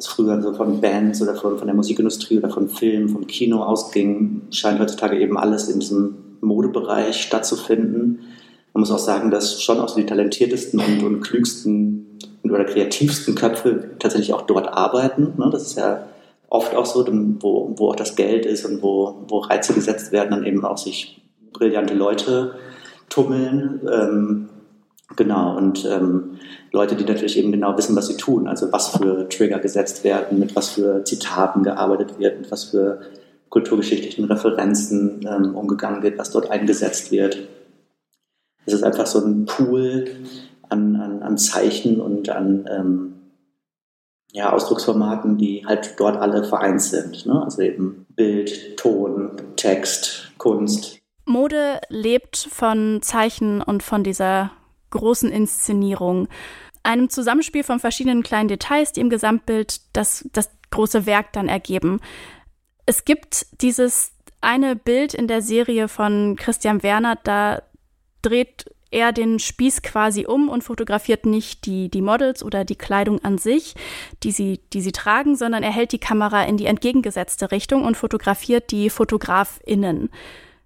was 0.00 0.06
früher 0.06 0.40
so 0.40 0.54
von 0.54 0.80
Bands 0.80 1.20
oder 1.20 1.34
von, 1.34 1.58
von 1.58 1.66
der 1.66 1.76
Musikindustrie 1.76 2.38
oder 2.38 2.48
von 2.48 2.70
Film, 2.70 3.10
vom 3.10 3.26
Kino 3.26 3.62
ausging, 3.62 4.40
scheint 4.50 4.80
heutzutage 4.80 5.20
eben 5.20 5.36
alles 5.36 5.68
in 5.68 5.78
diesem 5.80 6.14
Modebereich 6.40 7.20
stattzufinden. 7.20 8.20
Man 8.72 8.80
muss 8.80 8.90
auch 8.90 8.98
sagen, 8.98 9.30
dass 9.30 9.62
schon 9.62 9.78
auch 9.78 9.90
so 9.90 9.96
die 9.96 10.06
talentiertesten 10.06 10.80
und, 10.80 11.02
und 11.04 11.20
klügsten 11.20 12.18
oder 12.44 12.64
kreativsten 12.64 13.34
Köpfe 13.34 13.90
tatsächlich 13.98 14.32
auch 14.32 14.42
dort 14.42 14.68
arbeiten. 14.68 15.34
Ne? 15.36 15.50
Das 15.52 15.64
ist 15.64 15.76
ja 15.76 16.06
oft 16.48 16.74
auch 16.74 16.86
so, 16.86 17.06
wo, 17.40 17.74
wo 17.76 17.90
auch 17.90 17.96
das 17.96 18.16
Geld 18.16 18.46
ist 18.46 18.64
und 18.64 18.82
wo, 18.82 19.26
wo 19.28 19.40
Reize 19.40 19.74
gesetzt 19.74 20.12
werden, 20.12 20.30
dann 20.30 20.46
eben 20.46 20.64
auch 20.64 20.78
sich 20.78 21.20
brillante 21.52 21.92
Leute 21.92 22.54
tummeln. 23.10 23.80
Ähm, 23.92 24.48
genau, 25.16 25.56
und 25.56 25.84
ähm, 25.84 26.38
Leute, 26.72 26.94
die 26.94 27.04
natürlich 27.04 27.38
eben 27.38 27.52
genau 27.52 27.76
wissen, 27.76 27.96
was 27.96 28.06
sie 28.06 28.16
tun, 28.16 28.48
also 28.48 28.72
was 28.72 28.96
für 28.96 29.28
Trigger 29.28 29.58
gesetzt 29.58 30.04
werden, 30.04 30.38
mit 30.38 30.56
was 30.56 30.70
für 30.70 31.04
Zitaten 31.04 31.62
gearbeitet 31.62 32.18
wird, 32.18 32.40
mit 32.40 32.50
was 32.50 32.64
für 32.64 33.02
kulturgeschichtlichen 33.48 34.24
Referenzen 34.24 35.26
ähm, 35.28 35.54
umgegangen 35.54 36.02
wird, 36.02 36.18
was 36.18 36.30
dort 36.30 36.50
eingesetzt 36.50 37.10
wird. 37.10 37.48
Es 38.64 38.74
ist 38.74 38.84
einfach 38.84 39.06
so 39.06 39.24
ein 39.24 39.44
Pool 39.46 40.06
an, 40.68 40.96
an, 40.96 41.22
an 41.22 41.38
Zeichen 41.38 42.00
und 42.00 42.28
an 42.28 42.68
ähm, 42.70 43.14
ja, 44.32 44.52
Ausdrucksformaten, 44.52 45.38
die 45.38 45.66
halt 45.66 45.94
dort 45.98 46.16
alle 46.16 46.44
vereint 46.44 46.80
sind. 46.80 47.26
Ne? 47.26 47.42
Also 47.42 47.62
eben 47.62 48.06
Bild, 48.10 48.76
Ton, 48.76 49.32
Text, 49.56 50.30
Kunst. 50.38 50.98
Mode 51.24 51.80
lebt 51.88 52.36
von 52.36 53.00
Zeichen 53.02 53.60
und 53.60 53.82
von 53.82 54.04
dieser 54.04 54.52
großen 54.90 55.30
Inszenierung. 55.30 56.28
Einem 56.82 57.10
Zusammenspiel 57.10 57.62
von 57.62 57.80
verschiedenen 57.80 58.22
kleinen 58.22 58.48
Details, 58.48 58.92
die 58.92 59.00
im 59.00 59.10
Gesamtbild 59.10 59.80
das, 59.92 60.28
das 60.32 60.50
große 60.70 61.06
Werk 61.06 61.32
dann 61.32 61.48
ergeben. 61.48 62.00
Es 62.86 63.04
gibt 63.04 63.46
dieses 63.60 64.12
eine 64.40 64.76
Bild 64.76 65.14
in 65.14 65.26
der 65.26 65.42
Serie 65.42 65.88
von 65.88 66.36
Christian 66.36 66.82
Werner, 66.82 67.16
da 67.22 67.62
dreht 68.22 68.64
er 68.90 69.12
den 69.12 69.38
Spieß 69.38 69.82
quasi 69.82 70.26
um 70.26 70.48
und 70.48 70.64
fotografiert 70.64 71.24
nicht 71.24 71.66
die, 71.66 71.88
die 71.88 72.02
Models 72.02 72.42
oder 72.42 72.64
die 72.64 72.76
Kleidung 72.76 73.22
an 73.24 73.38
sich, 73.38 73.74
die 74.22 74.32
sie, 74.32 74.60
die 74.72 74.80
sie 74.80 74.92
tragen, 74.92 75.36
sondern 75.36 75.62
er 75.62 75.72
hält 75.72 75.92
die 75.92 75.98
Kamera 75.98 76.42
in 76.44 76.56
die 76.56 76.66
entgegengesetzte 76.66 77.52
Richtung 77.52 77.84
und 77.84 77.96
fotografiert 77.96 78.70
die 78.70 78.90
FotografInnen. 78.90 80.10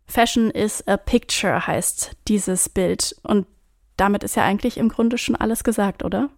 Fashion 0.06 0.50
is 0.50 0.86
a 0.86 0.96
picture 0.96 1.66
heißt 1.66 2.12
dieses 2.28 2.68
Bild. 2.68 3.16
Und 3.22 3.46
damit 3.96 4.24
ist 4.24 4.36
ja 4.36 4.44
eigentlich 4.44 4.76
im 4.76 4.88
Grunde 4.88 5.18
schon 5.18 5.36
alles 5.36 5.64
gesagt, 5.64 6.04
oder? 6.04 6.30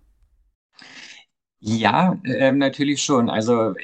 Ja, 1.59 2.19
äh, 2.25 2.53
natürlich 2.53 3.03
schon. 3.03 3.31
Also 3.31 3.75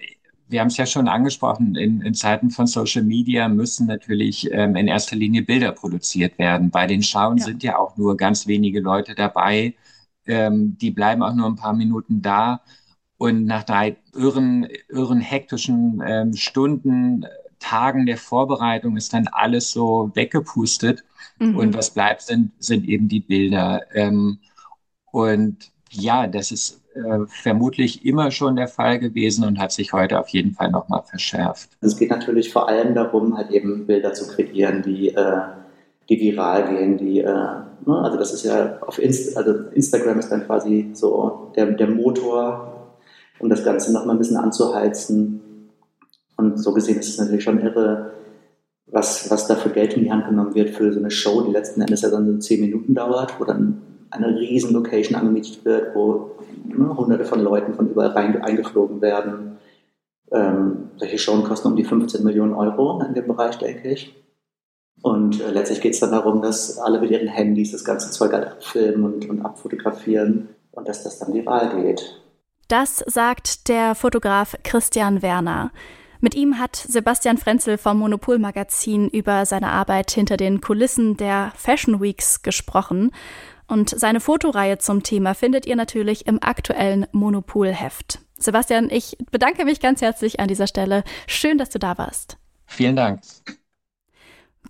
wir 0.52 0.60
haben 0.60 0.68
es 0.68 0.76
ja 0.76 0.86
schon 0.86 1.08
angesprochen, 1.08 1.74
in, 1.74 2.02
in, 2.02 2.14
Zeiten 2.14 2.50
von 2.50 2.66
Social 2.66 3.02
Media 3.02 3.48
müssen 3.48 3.86
natürlich 3.86 4.52
ähm, 4.52 4.76
in 4.76 4.86
erster 4.86 5.16
Linie 5.16 5.42
Bilder 5.42 5.72
produziert 5.72 6.38
werden. 6.38 6.70
Bei 6.70 6.86
den 6.86 7.02
Schauen 7.02 7.38
ja. 7.38 7.44
sind 7.44 7.62
ja 7.62 7.78
auch 7.78 7.96
nur 7.96 8.16
ganz 8.16 8.46
wenige 8.46 8.80
Leute 8.80 9.14
dabei. 9.14 9.74
Ähm, 10.26 10.76
die 10.78 10.90
bleiben 10.90 11.22
auch 11.22 11.34
nur 11.34 11.46
ein 11.46 11.56
paar 11.56 11.72
Minuten 11.74 12.22
da. 12.22 12.60
Und 13.16 13.44
nach 13.46 13.62
drei 13.62 13.96
irren, 14.14 14.68
irren 14.88 15.20
hektischen 15.20 16.02
ähm, 16.06 16.34
Stunden, 16.34 17.24
Tagen 17.72 18.04
der 18.04 18.18
Vorbereitung 18.18 18.98
ist 18.98 19.14
dann 19.14 19.28
alles 19.32 19.70
so 19.70 20.10
weggepustet. 20.14 21.04
Mhm. 21.38 21.56
Und 21.56 21.74
was 21.74 21.90
bleibt, 21.90 22.20
sind, 22.20 22.52
sind 22.58 22.86
eben 22.86 23.08
die 23.08 23.20
Bilder. 23.20 23.80
Ähm, 23.94 24.38
und 25.10 25.56
ja, 25.90 26.26
das 26.26 26.52
ist 26.52 26.82
äh, 26.94 27.26
vermutlich 27.26 28.04
immer 28.04 28.30
schon 28.30 28.56
der 28.56 28.68
Fall 28.68 28.98
gewesen 28.98 29.44
und 29.46 29.58
hat 29.58 29.72
sich 29.72 29.94
heute 29.94 30.20
auf 30.20 30.28
jeden 30.28 30.52
Fall 30.52 30.70
nochmal 30.70 31.02
verschärft. 31.02 31.70
Es 31.80 31.96
geht 31.96 32.10
natürlich 32.10 32.52
vor 32.52 32.68
allem 32.68 32.94
darum, 32.94 33.36
halt 33.38 33.50
eben 33.50 33.86
Bilder 33.86 34.12
zu 34.12 34.28
kreieren, 34.28 34.82
die, 34.82 35.08
äh, 35.08 35.40
die 36.10 36.20
viral 36.20 36.68
gehen, 36.68 36.98
die, 36.98 37.20
äh, 37.20 37.24
ne? 37.24 37.64
also 37.86 38.18
das 38.18 38.34
ist 38.34 38.44
ja 38.44 38.78
auf 38.82 38.98
Inst 38.98 39.34
also 39.36 39.52
Instagram 39.72 40.18
ist 40.18 40.28
dann 40.28 40.44
quasi 40.44 40.90
so 40.92 41.52
der, 41.56 41.66
der 41.72 41.88
Motor, 41.88 42.90
um 43.38 43.48
das 43.48 43.64
Ganze 43.64 43.94
nochmal 43.94 44.16
ein 44.16 44.18
bisschen 44.18 44.36
anzuheizen. 44.36 45.40
Und 46.42 46.58
so 46.58 46.72
gesehen 46.72 46.98
ist 46.98 47.08
es 47.08 47.18
natürlich 47.18 47.44
schon 47.44 47.60
irre, 47.60 48.12
was, 48.86 49.30
was 49.30 49.46
da 49.46 49.54
für 49.54 49.70
Geld 49.70 49.94
in 49.94 50.04
die 50.04 50.12
Hand 50.12 50.26
genommen 50.26 50.54
wird 50.54 50.70
für 50.70 50.92
so 50.92 50.98
eine 50.98 51.10
Show, 51.10 51.42
die 51.42 51.52
letzten 51.52 51.80
Endes 51.80 52.02
ja 52.02 52.10
dann 52.10 52.26
so 52.26 52.38
zehn 52.38 52.60
Minuten 52.60 52.94
dauert, 52.94 53.38
wo 53.38 53.44
dann 53.44 53.80
eine 54.10 54.28
riesen 54.38 54.74
Location 54.74 55.18
angemietet 55.18 55.64
wird, 55.64 55.94
wo 55.94 56.32
ne, 56.66 56.94
hunderte 56.96 57.24
von 57.24 57.40
Leuten 57.40 57.74
von 57.74 57.88
überall 57.88 58.10
rein, 58.10 58.42
eingeflogen 58.42 59.00
werden. 59.00 59.58
Ähm, 60.30 60.90
solche 60.96 61.18
Shows 61.18 61.44
kosten 61.44 61.68
um 61.68 61.76
die 61.76 61.84
15 61.84 62.22
Millionen 62.24 62.54
Euro 62.54 63.02
in 63.02 63.14
dem 63.14 63.26
Bereich, 63.26 63.56
denke 63.58 63.90
ich. 63.90 64.14
Und 65.00 65.40
äh, 65.40 65.50
letztlich 65.50 65.80
geht 65.80 65.94
es 65.94 66.00
dann 66.00 66.10
darum, 66.10 66.42
dass 66.42 66.78
alle 66.78 67.00
mit 67.00 67.10
ihren 67.10 67.28
Handys 67.28 67.72
das 67.72 67.84
ganze 67.84 68.10
Zeug 68.10 68.32
halt 68.32 68.46
abfilmen 68.46 69.04
und, 69.04 69.28
und 69.30 69.40
abfotografieren 69.40 70.48
und 70.72 70.88
dass 70.88 71.04
das 71.04 71.18
dann 71.18 71.32
viral 71.32 71.82
geht. 71.82 72.22
Das 72.68 73.04
sagt 73.06 73.68
der 73.68 73.94
Fotograf 73.94 74.56
Christian 74.62 75.22
Werner. 75.22 75.72
Mit 76.22 76.36
ihm 76.36 76.60
hat 76.60 76.76
Sebastian 76.76 77.36
Frenzel 77.36 77.76
vom 77.76 77.98
Monopol 77.98 78.38
Magazin 78.38 79.08
über 79.08 79.44
seine 79.44 79.70
Arbeit 79.70 80.12
hinter 80.12 80.36
den 80.36 80.60
Kulissen 80.60 81.16
der 81.16 81.52
Fashion 81.56 82.00
Weeks 82.00 82.42
gesprochen. 82.42 83.10
Und 83.66 83.90
seine 83.90 84.20
Fotoreihe 84.20 84.78
zum 84.78 85.02
Thema 85.02 85.34
findet 85.34 85.66
ihr 85.66 85.74
natürlich 85.74 86.28
im 86.28 86.40
aktuellen 86.40 87.08
Monopol-Heft. 87.10 88.20
Sebastian, 88.38 88.88
ich 88.88 89.16
bedanke 89.32 89.64
mich 89.64 89.80
ganz 89.80 90.00
herzlich 90.00 90.38
an 90.38 90.46
dieser 90.46 90.68
Stelle. 90.68 91.02
Schön, 91.26 91.58
dass 91.58 91.70
du 91.70 91.80
da 91.80 91.98
warst. 91.98 92.36
Vielen 92.66 92.94
Dank. 92.94 93.20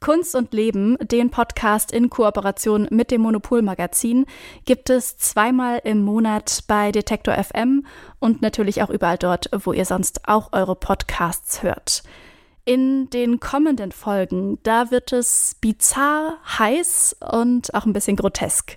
Kunst 0.03 0.35
und 0.35 0.53
Leben, 0.53 0.99
den 1.01 1.31
Podcast 1.31 1.93
in 1.93 2.11
Kooperation 2.11 2.89
mit 2.91 3.13
dem 3.13 3.21
Monopol-Magazin, 3.21 4.27
gibt 4.65 4.91
es 4.91 5.17
zweimal 5.17 5.81
im 5.85 6.03
Monat 6.03 6.65
bei 6.67 6.91
Detektor 6.91 7.35
FM 7.35 7.87
und 8.19 8.43
natürlich 8.43 8.83
auch 8.83 8.91
überall 8.91 9.17
dort, 9.17 9.49
wo 9.65 9.73
ihr 9.73 9.85
sonst 9.85 10.29
auch 10.29 10.53
eure 10.53 10.75
Podcasts 10.75 11.63
hört. 11.63 12.03
In 12.65 13.11
den 13.11 13.39
kommenden 13.39 13.93
Folgen, 13.93 14.59
da 14.65 14.91
wird 14.91 15.13
es 15.13 15.55
bizarr, 15.61 16.39
heiß 16.59 17.19
und 17.31 17.73
auch 17.73 17.87
ein 17.87 17.93
bisschen 17.93 18.17
grotesk. 18.17 18.77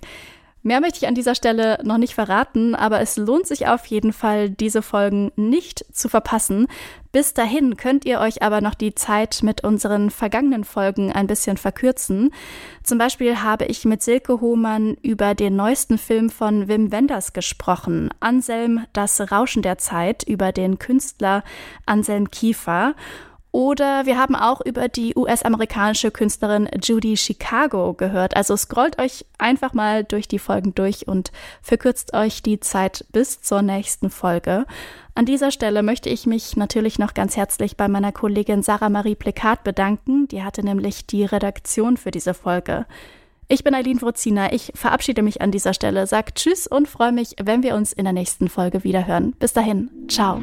Mehr 0.66 0.80
möchte 0.80 0.98
ich 0.98 1.06
an 1.06 1.14
dieser 1.14 1.36
Stelle 1.36 1.78
noch 1.84 1.96
nicht 1.96 2.14
verraten, 2.14 2.74
aber 2.74 3.00
es 3.00 3.16
lohnt 3.16 3.46
sich 3.46 3.68
auf 3.68 3.86
jeden 3.86 4.12
Fall, 4.12 4.50
diese 4.50 4.82
Folgen 4.82 5.30
nicht 5.36 5.84
zu 5.92 6.08
verpassen. 6.08 6.66
Bis 7.16 7.32
dahin 7.32 7.78
könnt 7.78 8.04
ihr 8.04 8.20
euch 8.20 8.42
aber 8.42 8.60
noch 8.60 8.74
die 8.74 8.94
Zeit 8.94 9.38
mit 9.42 9.64
unseren 9.64 10.10
vergangenen 10.10 10.64
Folgen 10.64 11.10
ein 11.10 11.26
bisschen 11.26 11.56
verkürzen. 11.56 12.30
Zum 12.82 12.98
Beispiel 12.98 13.40
habe 13.42 13.64
ich 13.64 13.86
mit 13.86 14.02
Silke 14.02 14.42
Hohmann 14.42 14.98
über 15.00 15.34
den 15.34 15.56
neuesten 15.56 15.96
Film 15.96 16.28
von 16.28 16.68
Wim 16.68 16.92
Wenders 16.92 17.32
gesprochen, 17.32 18.10
Anselm, 18.20 18.84
das 18.92 19.32
Rauschen 19.32 19.62
der 19.62 19.78
Zeit, 19.78 20.24
über 20.24 20.52
den 20.52 20.78
Künstler 20.78 21.42
Anselm 21.86 22.30
Kiefer. 22.30 22.94
Oder 23.56 24.04
wir 24.04 24.18
haben 24.18 24.34
auch 24.36 24.60
über 24.60 24.86
die 24.86 25.14
US-amerikanische 25.16 26.10
Künstlerin 26.10 26.68
Judy 26.84 27.16
Chicago 27.16 27.94
gehört. 27.94 28.36
Also 28.36 28.54
scrollt 28.54 29.00
euch 29.00 29.24
einfach 29.38 29.72
mal 29.72 30.04
durch 30.04 30.28
die 30.28 30.38
Folgen 30.38 30.74
durch 30.74 31.08
und 31.08 31.32
verkürzt 31.62 32.12
euch 32.12 32.42
die 32.42 32.60
Zeit 32.60 33.06
bis 33.12 33.40
zur 33.40 33.62
nächsten 33.62 34.10
Folge. 34.10 34.66
An 35.14 35.24
dieser 35.24 35.50
Stelle 35.50 35.82
möchte 35.82 36.10
ich 36.10 36.26
mich 36.26 36.58
natürlich 36.58 36.98
noch 36.98 37.14
ganz 37.14 37.38
herzlich 37.38 37.78
bei 37.78 37.88
meiner 37.88 38.12
Kollegin 38.12 38.62
Sarah 38.62 38.90
Marie 38.90 39.14
Plekat 39.14 39.64
bedanken. 39.64 40.28
Die 40.28 40.42
hatte 40.42 40.62
nämlich 40.62 41.06
die 41.06 41.24
Redaktion 41.24 41.96
für 41.96 42.10
diese 42.10 42.34
Folge. 42.34 42.84
Ich 43.48 43.64
bin 43.64 43.74
Eileen 43.74 44.02
Wrozina. 44.02 44.52
Ich 44.52 44.70
verabschiede 44.74 45.22
mich 45.22 45.40
an 45.40 45.50
dieser 45.50 45.72
Stelle, 45.72 46.06
sag 46.06 46.34
Tschüss 46.34 46.66
und 46.66 46.88
freue 46.88 47.12
mich, 47.12 47.36
wenn 47.42 47.62
wir 47.62 47.74
uns 47.74 47.94
in 47.94 48.04
der 48.04 48.12
nächsten 48.12 48.50
Folge 48.50 48.84
wiederhören. 48.84 49.32
Bis 49.38 49.54
dahin. 49.54 49.88
Ciao. 50.08 50.42